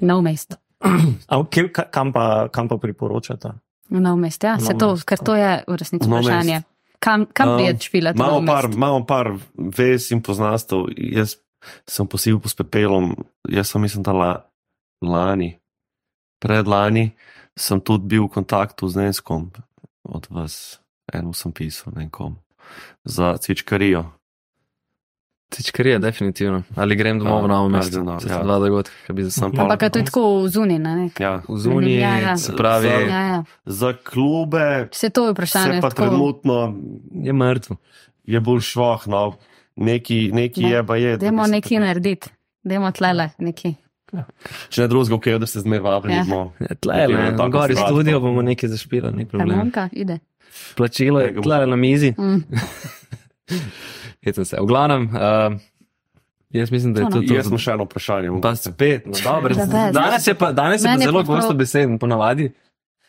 Nov 0.00 0.22
mest. 0.22 0.54
Ka- 1.72 1.88
kam, 1.90 2.12
pa, 2.12 2.48
kam 2.48 2.68
pa 2.68 2.76
priporočate? 2.76 3.52
V 3.90 4.00
nov 4.00 4.16
mest, 4.16 4.42
ja, 4.44 4.58
se 4.58 4.74
to, 4.74 4.96
ker 5.04 5.18
to 5.20 5.34
je 5.36 5.64
v 5.68 5.74
resnici 5.76 6.08
vprašanje. 6.08 6.62
Kam, 7.02 7.26
kam 7.26 7.48
Um, 7.48 7.56
prijeti 7.58 7.86
špilati? 7.90 8.18
v 8.18 8.22
Imamo 8.22 8.46
par, 8.46 8.64
imamo 8.70 9.06
par 9.06 9.26
vez 9.58 10.10
in 10.14 10.22
poznastov. 10.22 10.86
Jaz 10.96 11.36
sem 11.86 12.06
posil 12.06 12.40
s 12.46 12.54
pepelom, 12.54 13.14
jaz 13.48 13.70
sem 13.70 13.82
mislim, 13.82 14.02
da 14.02 14.12
la, 14.12 14.32
lani, 15.02 15.58
predlani 16.38 17.12
sem 17.58 17.80
tudi 17.80 18.06
bil 18.06 18.26
v 18.26 18.34
kontaktu 18.38 18.88
z 18.88 18.96
Nenskom, 18.96 19.50
od 20.08 20.26
vas, 20.30 20.80
eno 21.12 21.34
sem 21.34 21.52
pisal, 21.52 21.92
ne 21.92 22.06
vem 22.06 22.10
kom, 22.10 22.38
za 23.04 23.36
cvičkarijo. 23.38 24.06
Tičkarija, 25.52 25.98
definitivno. 25.98 26.62
Ali 26.74 26.96
grem 26.96 27.18
domov 27.18 27.34
Ja, 27.34 27.42
v 27.42 27.48
novo 27.48 27.62
ali 27.62 27.72
mesto. 27.72 28.00
To 28.00 28.16
sta 28.18 28.32
ja. 28.32 28.42
dva 28.42 28.58
dogodka, 28.58 28.92
ki 29.06 29.12
bi 29.12 29.22
Sem 29.22 29.30
zasam. 29.30 29.52
pa- 29.52 29.62
Ampak 29.62 29.80
to 29.86 29.98
je 29.98 30.04
tako 30.04 30.22
zunaj, 30.48 30.78
ne? 30.80 31.10
Ja. 31.18 31.42
V 31.44 31.58
zuniji, 31.58 31.98
Ja, 31.98 32.14
ja. 32.18 32.36
se 32.36 32.52
pravi, 32.52 32.88
Za- 32.88 32.94
Ja, 33.06 33.20
ja. 33.22 33.40
Za 33.66 33.90
klube 33.94 34.88
Vse 34.90 35.10
to 35.10 35.26
je 35.26 35.32
vprašanje. 35.32 35.74
se 35.74 35.80
pa 35.80 35.90
tako- 35.90 36.02
trenutno 36.04 36.74
je 37.14 37.32
mrtev. 37.34 37.76
je 38.24 38.40
bolj 38.40 38.60
švoh, 38.62 39.06
no. 39.06 39.36
neki, 39.74 40.30
neki 40.30 40.62
Ne, 40.62 40.70
je 40.70 40.80
pa 40.82 40.96
je. 40.96 41.10
da 41.10 41.16
Dajmo 41.18 41.44
se 41.44 41.50
nekaj 41.50 41.78
narediti, 41.78 42.28
dajmo 42.62 42.90
tlele 42.90 43.30
nekaj. 43.38 43.74
Če 44.68 44.80
ne 44.80 44.88
drugega, 44.88 45.14
okay, 45.14 45.38
da 45.38 45.46
ste 45.46 45.60
zmer 45.60 45.80
vabljeni. 45.80 46.16
Ja. 46.16 46.24
smo. 46.24 46.52
Ja, 46.60 46.74
tle, 46.76 47.06
ne, 47.08 47.30
na 47.30 47.36
tako 47.38 47.50
gori 47.50 47.76
studio 47.76 48.20
bomo 48.20 48.42
nekaj 48.42 48.68
zašpili, 48.68 49.12
ni 49.12 49.24
problem. 49.24 49.48
Harmonika, 49.50 49.88
ide. 49.92 50.18
Plačilo 50.76 51.20
je 51.20 51.32
tle 51.34 51.66
na 51.66 51.76
mizi. 51.76 52.12
Mm. 52.12 52.44
Hecam 54.24 54.44
se. 54.44 54.56
V 54.56 54.66
glavnem, 54.66 55.08
uh, 55.08 55.56
jaz 56.50 56.70
mislim, 56.70 56.94
da 56.94 57.00
je 57.00 57.06
To 57.06 57.10
to 57.10 57.20
ne. 57.20 57.26
to. 57.26 57.34
Jaz 57.34 57.46
sem 57.46 57.58
še 57.58 57.70
eno 57.70 57.84
vprašanje. 57.84 58.28
Pa 58.40 58.54
spet, 58.54 59.06
no, 59.06 59.12
dobro. 59.14 59.54
Da, 59.54 59.66
da. 59.66 59.90
Danes 59.92 60.26
je 60.26 60.34
pa, 60.34 60.52
danes 60.52 60.82
je 60.82 60.88
pa 60.88 60.98
zelo 60.98 61.20
prav- 61.20 61.36
gosto 61.36 61.54
beseden, 61.54 61.98
ponavadi. 61.98 62.52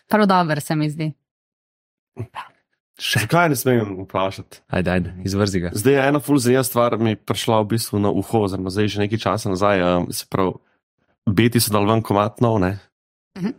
Prav 0.07 0.25
dobro 0.25 0.59
se 0.59 0.75
mi 0.75 0.89
zdi. 0.89 1.11
Zakaj 2.95 3.49
ne 3.49 3.55
smem 3.55 3.95
vprašati? 3.99 4.61
Ajde, 4.69 4.91
ajde, 4.91 5.13
izvrzi 5.23 5.59
ga. 5.59 5.69
Zdaj 5.73 5.93
je 5.93 6.07
ena 6.07 6.19
ful 6.19 6.37
zanimiva 6.37 6.63
stvar, 6.63 6.97
mi 6.97 7.09
je 7.09 7.15
prišla 7.17 7.61
v 7.61 7.67
bistvu 7.67 7.99
na 7.99 8.11
uho, 8.11 8.41
oziroma 8.41 8.69
zdaj 8.69 8.87
že 8.87 8.99
nekaj 8.99 9.17
časa 9.19 9.49
nazaj. 9.49 9.81
Um, 9.81 10.11
se 10.11 10.25
pravi, 10.29 10.53
beti 11.25 11.59
so 11.59 11.73
dal 11.73 11.85
ven 11.85 12.01
komatno, 12.01 12.57
ne? 12.59 12.77
Mhm. 13.37 13.51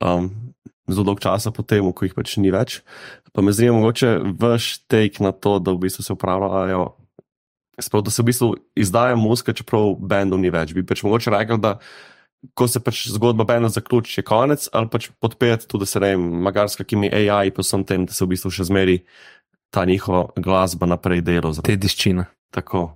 Um, 0.00 0.53
zelo 0.88 1.04
dolg 1.04 1.20
časa 1.24 1.50
potem, 1.54 1.86
ko 1.92 2.04
jih 2.04 2.14
pač 2.16 2.36
ni 2.36 2.52
več. 2.54 2.82
Pa 3.32 3.42
me 3.42 3.52
zanima, 3.52 3.80
mogoče 3.80 4.18
vaš 4.38 4.84
take 4.90 5.22
na 5.24 5.32
to, 5.32 5.58
da 5.58 5.72
v 5.74 5.86
bistvu 5.86 6.04
se 6.04 6.12
upravljajo. 6.12 6.94
Sprav, 7.80 8.04
da 8.06 8.10
se 8.14 8.22
v 8.22 8.28
bistvu 8.30 8.48
izdaja 8.78 9.16
muzika, 9.18 9.54
čeprav 9.56 9.96
bendov 9.98 10.38
ni 10.38 10.52
več. 10.54 10.74
Bi 10.76 10.84
pač 10.86 11.02
mogoče 11.02 11.32
rekel, 11.34 11.58
da 11.58 11.78
ko 12.54 12.68
se 12.68 12.80
pač 12.84 13.06
zgodba 13.08 13.46
benda 13.48 13.70
zaključi, 13.72 14.20
je 14.20 14.26
konec, 14.28 14.68
ali 14.72 14.90
pač 14.92 15.08
podpirati 15.20 15.66
tudi, 15.66 15.82
da 15.82 15.88
se 15.88 16.00
ne 16.00 16.12
vem, 16.12 16.26
magarska, 16.44 16.84
ki 16.84 17.00
mi 17.00 17.08
AI, 17.08 17.50
pa 17.50 17.64
vsem 17.64 17.84
tem, 17.88 18.04
da 18.06 18.12
se 18.12 18.24
v 18.24 18.34
bistvu 18.36 18.52
še 18.52 18.68
zmeri 18.68 19.00
ta 19.74 19.86
njihova 19.88 20.28
glasba 20.36 20.86
naprej 20.86 21.24
delo. 21.24 21.50
Zato- 21.56 21.66
Dediščina. 21.66 22.28
Tako. 22.54 22.92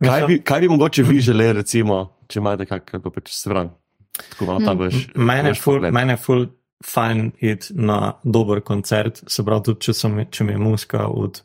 Kaj 0.00 0.26
bi, 0.26 0.40
kaj 0.44 0.60
bi 0.60 0.68
mogoče 0.68 1.04
vi 1.04 1.20
želeli, 1.20 1.60
recimo, 1.60 2.16
če 2.28 2.40
imate 2.40 2.66
kakšno 2.66 3.12
pač 3.12 3.32
stran? 3.36 3.70
Tako 4.18 4.44
malo 4.46 4.60
ta 4.64 4.72
veš. 4.72 5.08
Mene 5.14 5.48
je 5.48 5.54
vaš 5.54 5.60
ful, 5.60 5.80
mene 5.92 6.16
ful 6.16 6.46
fajn 6.86 7.32
iti 7.40 7.74
na 7.76 8.12
dober 8.24 8.60
koncert, 8.64 9.22
se 9.28 9.44
pravi, 9.44 9.62
tudi 9.68 9.80
če, 9.80 9.94
sem, 9.94 10.26
če 10.30 10.44
mi 10.44 10.52
je 10.52 10.58
muska 10.58 11.06
od 11.08 11.42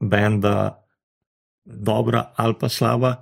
benda 0.00 0.78
dobra 1.64 2.32
ali 2.36 2.54
pa 2.58 2.68
slaba, 2.68 3.16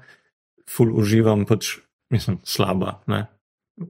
ful 0.70 0.92
uživam, 0.96 1.44
pač, 1.44 1.74
mislim, 2.10 2.38
slaba. 2.44 3.00
Ne? 3.06 3.26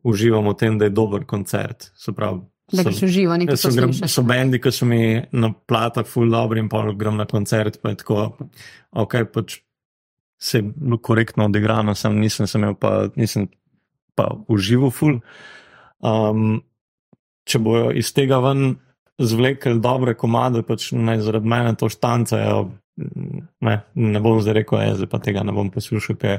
Uživam 0.04 0.48
v 0.50 0.54
tem, 0.58 0.78
da 0.78 0.84
je 0.88 0.94
dober 0.94 1.24
koncert. 1.24 1.90
Se 1.94 2.12
pravi, 2.12 2.40
Da 2.72 2.84
sem- 2.84 2.92
nekaj 3.38 3.48
Ja, 3.50 3.56
so, 3.56 3.68
poslušaš. 3.68 4.10
so 4.10 4.22
bendi, 4.22 4.60
ki 4.60 4.70
so 4.70 4.86
mi 4.86 5.22
na 5.32 5.52
platah 5.66 6.06
ful 6.06 6.30
dobri 6.30 6.60
in 6.60 6.68
pa 6.68 6.84
grem 6.92 7.16
na 7.16 7.24
koncert, 7.26 7.80
pa 7.82 7.88
je 7.90 7.96
tako, 7.96 8.36
ok, 8.92 9.14
pač 9.32 9.56
se 10.38 10.58
je 10.58 10.64
korektno 11.02 11.44
odigrano, 11.46 11.94
sem 11.94 12.14
nisem 12.18 12.46
se 12.46 12.58
imel 12.58 12.74
pa, 12.74 13.08
nisem 13.16 13.48
pa 14.20 14.28
užival 14.52 14.92
ful. 14.92 15.18
Um, 16.04 16.60
če 17.48 17.60
bojo 17.64 17.90
iz 17.96 18.12
tega 18.12 18.38
ven 18.44 18.74
zvlekli 19.20 19.80
dobre 19.80 20.14
komade, 20.16 20.62
pač 20.64 20.90
naj 20.96 21.24
zaradi 21.24 21.48
mene 21.52 21.74
to 21.76 21.88
štancajo, 21.92 22.60
ne, 23.60 23.74
ne 23.94 24.20
bom 24.20 24.40
zdaj 24.40 24.60
rekel, 24.60 24.80
je, 24.84 24.98
zdaj 25.00 25.10
pa 25.12 25.20
tega 25.24 25.44
ne 25.44 25.54
bom 25.56 25.72
poslušal, 25.72 26.16
ker 26.20 26.38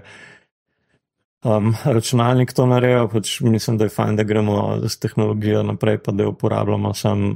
um, 1.46 1.74
računalnik 1.98 2.54
to 2.58 2.66
nareja, 2.70 3.06
pač 3.12 3.40
mislim, 3.46 3.78
da 3.78 3.90
je 3.90 3.96
fajn, 3.96 4.18
da 4.18 4.28
gremo 4.28 4.58
s 4.88 4.98
tehnologijo 5.02 5.64
naprej, 5.68 6.02
pa 6.06 6.16
da 6.16 6.26
jo 6.26 6.34
uporabljamo. 6.36 6.94
Sam 6.98 7.28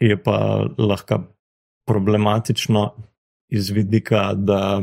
je 0.00 0.16
pa 0.22 0.66
lahko 0.78 1.22
problematično 1.88 2.90
iz 3.52 3.70
vidika, 3.70 4.32
da 4.34 4.82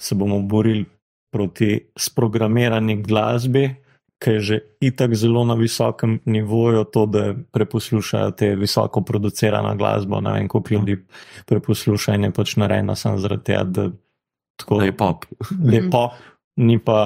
se 0.00 0.14
bomo 0.14 0.40
borili 0.40 0.84
proti 1.34 1.80
sprogramirani 1.98 3.00
glasbi, 3.02 3.64
ki 4.22 4.36
je 4.36 4.40
že 4.40 4.58
itak 4.80 5.16
zelo 5.18 5.42
na 5.44 5.56
visokem 5.58 6.20
nivoju, 6.24 6.84
to, 6.94 7.06
da 7.10 7.24
preposlušajo 7.52 8.30
te 8.38 8.52
visoko 8.56 9.02
producirana 9.02 9.74
glasba. 9.74 10.20
Ne 10.22 10.36
vem, 10.38 10.48
koliko 10.48 10.74
ljudi 10.78 10.96
preposluša 11.50 12.14
in 12.14 12.28
je 12.28 12.30
pač 12.36 12.54
narejena 12.62 12.94
samo 12.96 13.18
zaradi 13.18 13.50
tega, 13.50 13.64
da 13.64 13.88
tako 14.56 14.78
Da 14.78 14.84
je 14.84 14.96
pop. 14.96 15.26
da 15.50 15.76
je 15.76 15.90
pop, 15.90 16.12
ni 16.56 16.78
pa 16.78 16.98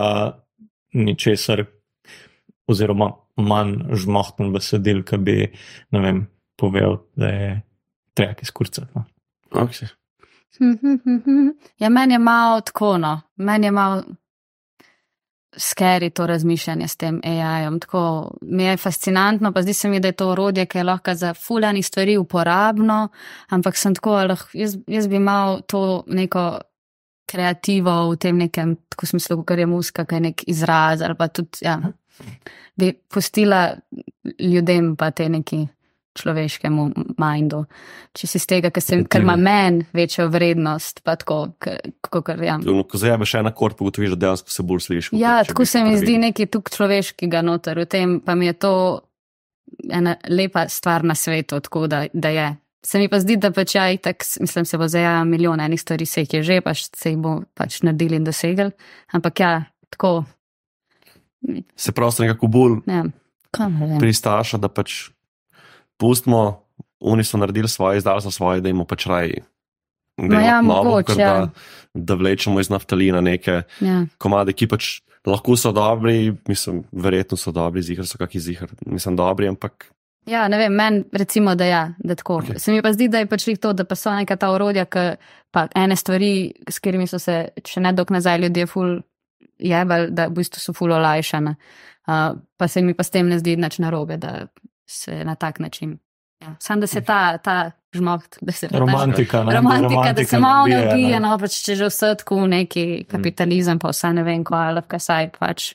ničesar, 0.93 1.65
oziroma 2.69 3.15
manj 3.37 3.95
žmohtno 3.97 4.51
besedil, 4.53 5.03
ki 5.09 5.19
bi, 5.25 5.37
vem, 5.95 6.27
povedal, 6.61 7.01
da 7.17 7.33
je 7.33 7.53
treba 8.15 8.45
izkurcati. 8.45 8.93
No. 8.95 9.05
Okay. 9.65 9.89
Ja, 11.79 11.89
meni 11.89 12.15
je 12.15 12.19
malo 12.19 12.61
tako, 12.61 12.99
no. 12.99 13.21
meni 13.37 13.67
je 13.67 13.71
malo 13.71 14.03
skeri 15.57 16.11
to 16.11 16.27
razmišljanje 16.27 16.89
s 16.89 16.97
tem 16.97 17.21
AI-jem. 17.25 17.81
Tako 17.81 18.31
mi 18.43 18.65
je 18.65 18.77
fascinantno, 18.77 19.53
pa 19.53 19.63
zdi 19.63 19.75
se 19.75 19.89
mi, 19.89 20.01
da 20.01 20.09
je 20.09 20.13
to 20.13 20.31
orodje, 20.31 20.67
ki 20.67 20.79
je 20.79 20.85
lahko 20.85 21.15
za 21.15 21.35
fulani 21.35 21.83
stvari 21.83 22.17
uporabno, 22.17 23.09
ampak 23.49 23.77
sem 23.77 23.95
tako, 23.95 24.11
lahko, 24.11 24.51
jaz, 24.53 24.77
jaz 24.87 25.09
bi 25.09 25.17
imel 25.17 25.61
to 25.67 26.05
neko 26.07 26.59
kreativo 27.29 28.11
v 28.11 28.17
tem 28.17 28.39
nekem, 28.39 28.77
tako 28.89 29.07
smislu, 29.07 29.43
kar 29.45 29.59
je 29.59 29.67
muska, 29.67 30.05
kaj 30.05 30.17
je 30.17 30.21
nek 30.21 30.45
izraz 30.49 31.03
ali 31.03 31.15
pa 31.15 31.29
tudi, 31.29 31.59
ja, 31.61 31.81
bi 32.77 32.93
pustila 33.15 33.77
ljudem 34.39 34.97
pa 34.97 35.11
te 35.11 35.29
neki 35.29 35.67
človeškemu 36.19 36.85
mindu. 37.21 37.63
Če 38.19 38.31
si 38.31 38.41
z 38.43 38.51
tega, 38.51 38.71
ker, 38.75 38.85
sem, 38.85 39.05
ker 39.07 39.25
ima 39.25 39.37
meni 39.39 39.87
večjo 39.97 40.29
vrednost, 40.33 41.03
pa 41.07 41.17
tako, 41.21 41.55
kot 42.03 42.25
kar 42.27 42.43
ja. 42.43 42.59
Ono, 42.61 42.85
Ko 42.89 43.01
zajameš 43.01 43.35
en 43.41 43.51
akord, 43.51 43.79
pa 43.79 43.87
ugotoviš, 43.87 44.15
da 44.17 44.27
dejansko 44.27 44.53
se 44.53 44.67
bolj 44.67 44.85
slišiš. 44.87 45.11
Ja, 45.19 45.41
tako 45.47 45.67
se 45.69 45.83
mi 45.85 45.99
zdi 46.01 46.19
nekaj 46.29 46.51
tukaj 46.55 46.77
človeškega 46.77 47.43
noter, 47.47 47.83
v 47.85 47.91
tem 47.91 48.17
pa 48.25 48.35
mi 48.39 48.51
je 48.51 48.57
to 48.59 48.73
ena 49.93 50.17
lepa 50.29 50.67
stvar 50.73 51.05
na 51.05 51.15
svetu, 51.15 51.61
tako 51.61 51.87
da, 51.87 52.07
da 52.13 52.33
je. 52.35 52.49
Se 52.85 52.99
mi 53.03 53.09
pa 53.11 53.19
zdi, 53.21 53.37
da 53.37 53.51
pač 53.53 53.75
ja, 53.75 53.89
itak, 53.93 54.23
mislim, 54.41 54.65
se 54.65 54.79
bo 54.79 54.87
zajela 54.89 55.25
milijon 55.29 55.61
enih 55.61 55.81
stvari, 55.81 56.07
se 56.07 56.23
jih 56.25 56.39
je 56.39 56.43
že, 56.43 56.61
pa 56.65 56.73
se 56.75 57.11
jih 57.11 57.19
bo 57.19 57.41
pač 57.59 57.83
naredili 57.83 58.17
in 58.17 58.25
dosegli. 58.25 58.71
Ampak 59.13 59.41
ja, 59.41 59.53
tako, 59.91 60.25
Se 61.77 61.93
prosto 61.93 62.23
nekako 62.23 62.47
bolj 62.47 62.81
vem. 62.87 63.13
pristaša, 64.01 64.59
da 64.59 64.69
pač 64.69 65.11
pustimo, 65.99 66.63
oni 67.01 67.25
so 67.25 67.39
naredili 67.39 67.69
svoje, 67.69 67.99
izdali 67.99 68.23
so 68.23 68.31
svoje, 68.31 68.63
da 68.65 68.71
jim 68.71 68.85
pač 68.89 69.07
raj. 69.07 69.35
No 70.19 70.41
ja, 70.41 70.63
mogoče, 70.63 71.15
ja. 71.21 71.35
da, 71.35 71.51
da 71.95 72.15
vlečemo 72.19 72.61
iz 72.61 72.71
naftalina 72.71 73.21
neke 73.21 73.63
Ja. 73.81 74.01
komade, 74.19 74.53
ki 74.53 74.67
pač 74.67 75.01
lahko 75.27 75.57
so 75.57 75.71
dobri, 75.73 76.35
mislim, 76.49 76.83
verjetno 76.93 77.37
so 77.39 77.53
dobri, 77.55 77.83
zihar 77.83 78.07
so 78.07 78.19
kakšni 78.19 78.41
zihar, 78.41 78.73
mislim, 78.87 79.17
dobri, 79.17 79.49
ampak 79.49 79.91
Ja, 80.29 80.49
ne 80.49 80.59
vem, 80.59 80.75
meni 80.77 81.05
recimo, 81.13 81.55
da 81.55 81.65
ja, 81.65 81.93
da 81.99 82.15
tako. 82.15 82.37
Ok. 82.37 82.45
Okay. 82.45 82.59
Se 82.59 82.73
mi 82.73 82.83
pa 82.83 82.93
zdi, 82.93 83.09
da 83.09 83.23
je 83.23 83.27
pač 83.27 83.47
to, 83.61 83.73
da 83.73 83.85
pa 83.89 83.97
so 83.97 84.13
neka 84.13 84.37
ta 84.37 84.51
orodja, 84.53 84.85
ki 84.85 85.17
pa 85.51 85.69
ene 85.75 85.97
stvari, 85.97 86.53
s 86.69 86.79
katerimi 86.79 87.07
so 87.09 87.19
se 87.19 87.49
še 87.65 87.81
ne 87.81 87.93
dolgo 87.97 88.13
nazaj 88.13 88.43
ljudje 88.43 88.67
ful 88.69 88.99
jebali, 89.59 90.11
da 90.13 90.29
v 90.29 90.37
bistvu 90.37 90.61
so 90.61 90.75
ful 90.77 90.93
olajšane. 90.93 91.55
Uh, 92.09 92.37
pa 92.57 92.69
se 92.69 92.83
mi 92.83 92.95
pa 92.97 93.05
s 93.05 93.13
tem 93.15 93.29
ne 93.29 93.39
zdi 93.41 93.57
nič 93.57 93.79
narobe, 93.81 94.17
da 94.21 94.49
se 94.89 95.25
na 95.25 95.35
tak 95.35 95.59
način. 95.59 95.99
Ja. 96.41 96.55
Sam 96.59 96.81
da 96.81 96.87
se 96.87 97.01
ta, 97.01 97.39
ta 97.39 97.71
žmoht, 97.93 98.39
da 98.41 98.53
se 98.53 98.69
ta 98.69 98.79
Romantika, 98.79 99.45
ne, 99.45 99.55
romantika, 99.55 100.13
da 100.13 100.25
se 100.25 100.39
malo 100.39 100.67
ne 100.67 100.79
ubije, 100.85 101.21
no 101.21 101.39
pač 101.39 101.63
če 101.63 101.75
že 101.75 101.85
vse 101.87 102.15
tako 102.15 102.47
neki 102.47 103.05
kapitalizem, 103.05 103.79
pa 103.79 103.89
vse 103.89 104.13
ne 104.13 104.23
vem, 104.23 104.45
ko 104.45 104.55
ali 104.55 104.83
kaj 104.83 105.01
saj, 105.01 105.31
pač 105.31 105.75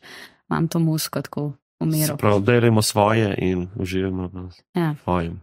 imam 0.49 0.68
to 0.68 0.80
musko 0.80 1.22
tako 1.22 1.53
v 1.80 1.85
miru. 1.85 2.18
prav, 2.18 2.40
delimo 2.41 2.81
svoje 2.81 3.35
in 3.40 3.68
uživamo 3.76 4.27
v 4.27 4.49
Ja. 4.73 4.95
svojem. 5.03 5.41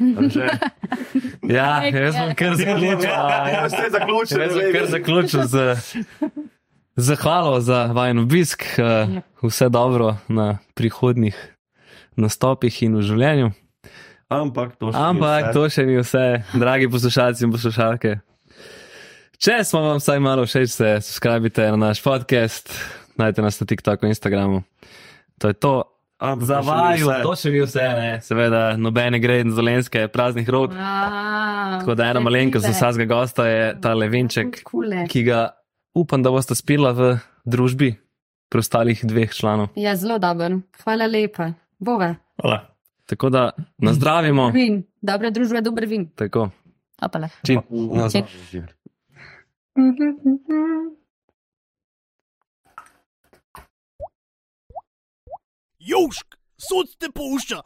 Ja, 1.42 1.82
jaz 1.84 2.14
sem 2.14 2.34
kar 2.34 2.54
zaključil. 2.54 3.02
Ja, 3.02 3.68
ste 3.68 3.90
zaključili, 3.90 4.40
Jaz 4.42 4.52
sem 4.52 4.72
kar 4.72 4.86
zaključil 4.86 5.42
z 5.42 5.76
zahvalo 6.96 7.60
za 7.60 7.84
vajen 7.86 8.18
obisk. 8.18 8.62
eh, 8.78 9.20
Vse 9.42 9.68
dobro 9.68 10.16
na 10.28 10.58
prihodnih 10.74 11.55
nastopih 12.16 12.82
in 12.82 12.96
v 12.96 13.02
življenju. 13.02 13.50
Ampak 14.26 14.74
to 14.76 14.90
še 14.90 14.96
ni 14.96 15.04
Ampak 15.04 15.42
vse. 15.44 15.52
to 15.52 15.62
še 15.68 15.82
ni 15.86 15.96
vse, 15.96 16.24
dragi 16.54 16.88
poslušalci 16.88 17.44
in 17.44 17.52
poslušalke. 17.52 18.12
Če 19.36 19.60
smo 19.62 19.82
vam 19.82 19.98
vsaj 19.98 20.18
malo 20.18 20.42
všeč, 20.42 20.70
se 20.72 20.88
subskrbite 21.00 21.66
na 21.68 21.90
naš 21.90 22.00
podcast, 22.00 22.72
najdete 23.14 23.42
nas 23.42 23.60
na 23.60 23.66
TikToku 23.66 24.02
in 24.02 24.10
Instagramu. 24.10 24.64
To 25.38 25.48
je 25.48 25.54
to. 25.54 25.74
A, 26.16 26.32
Za 26.40 26.62
vaju, 26.64 27.12
to 27.20 27.34
še 27.36 27.50
ni 27.52 27.60
vse, 27.60 27.84
ne. 27.92 28.10
Seveda, 28.24 28.72
nobene 28.74 29.20
gre 29.20 29.42
in 29.44 29.52
dolenske, 29.52 30.08
praznih 30.08 30.48
rok. 30.48 30.72
Tako 30.72 31.92
da 31.92 32.08
ena 32.08 32.22
malenkost 32.24 32.64
za 32.64 32.72
vsakega 32.72 33.04
gosta 33.06 33.44
je 33.44 33.66
ta 33.76 33.92
levinček, 33.92 34.62
Kule. 34.64 35.04
ki 35.06 35.22
ga 35.22 35.52
upam, 35.92 36.24
da 36.24 36.32
boste 36.32 36.56
spila 36.56 36.94
v 36.96 37.10
družbi 37.44 37.92
preostalih 38.48 38.96
dveh 39.04 39.28
članov. 39.28 39.68
Ja, 39.76 39.92
zelo 39.92 40.16
dober. 40.16 40.56
Hvala 40.80 41.04
lepa. 41.06 41.52
Bova. 41.78 42.14
Hvala. 42.40 42.76
Tako 43.06 43.30
da 43.30 43.50
nazdravimo. 43.78 44.50
Vin. 44.50 44.82
Dobra 45.00 45.30
družba, 45.30 45.60
dober 45.60 45.86
vin. 45.86 46.08
Tako. 46.14 46.50
Opala. 47.02 47.28
Čim. 47.46 47.60
Na 47.94 48.10
Čim. 48.10 48.24
zdravje. 48.50 48.76
Južk, 55.78 56.36
sod 56.56 56.96
te 56.98 57.06
pušča. 57.14 57.60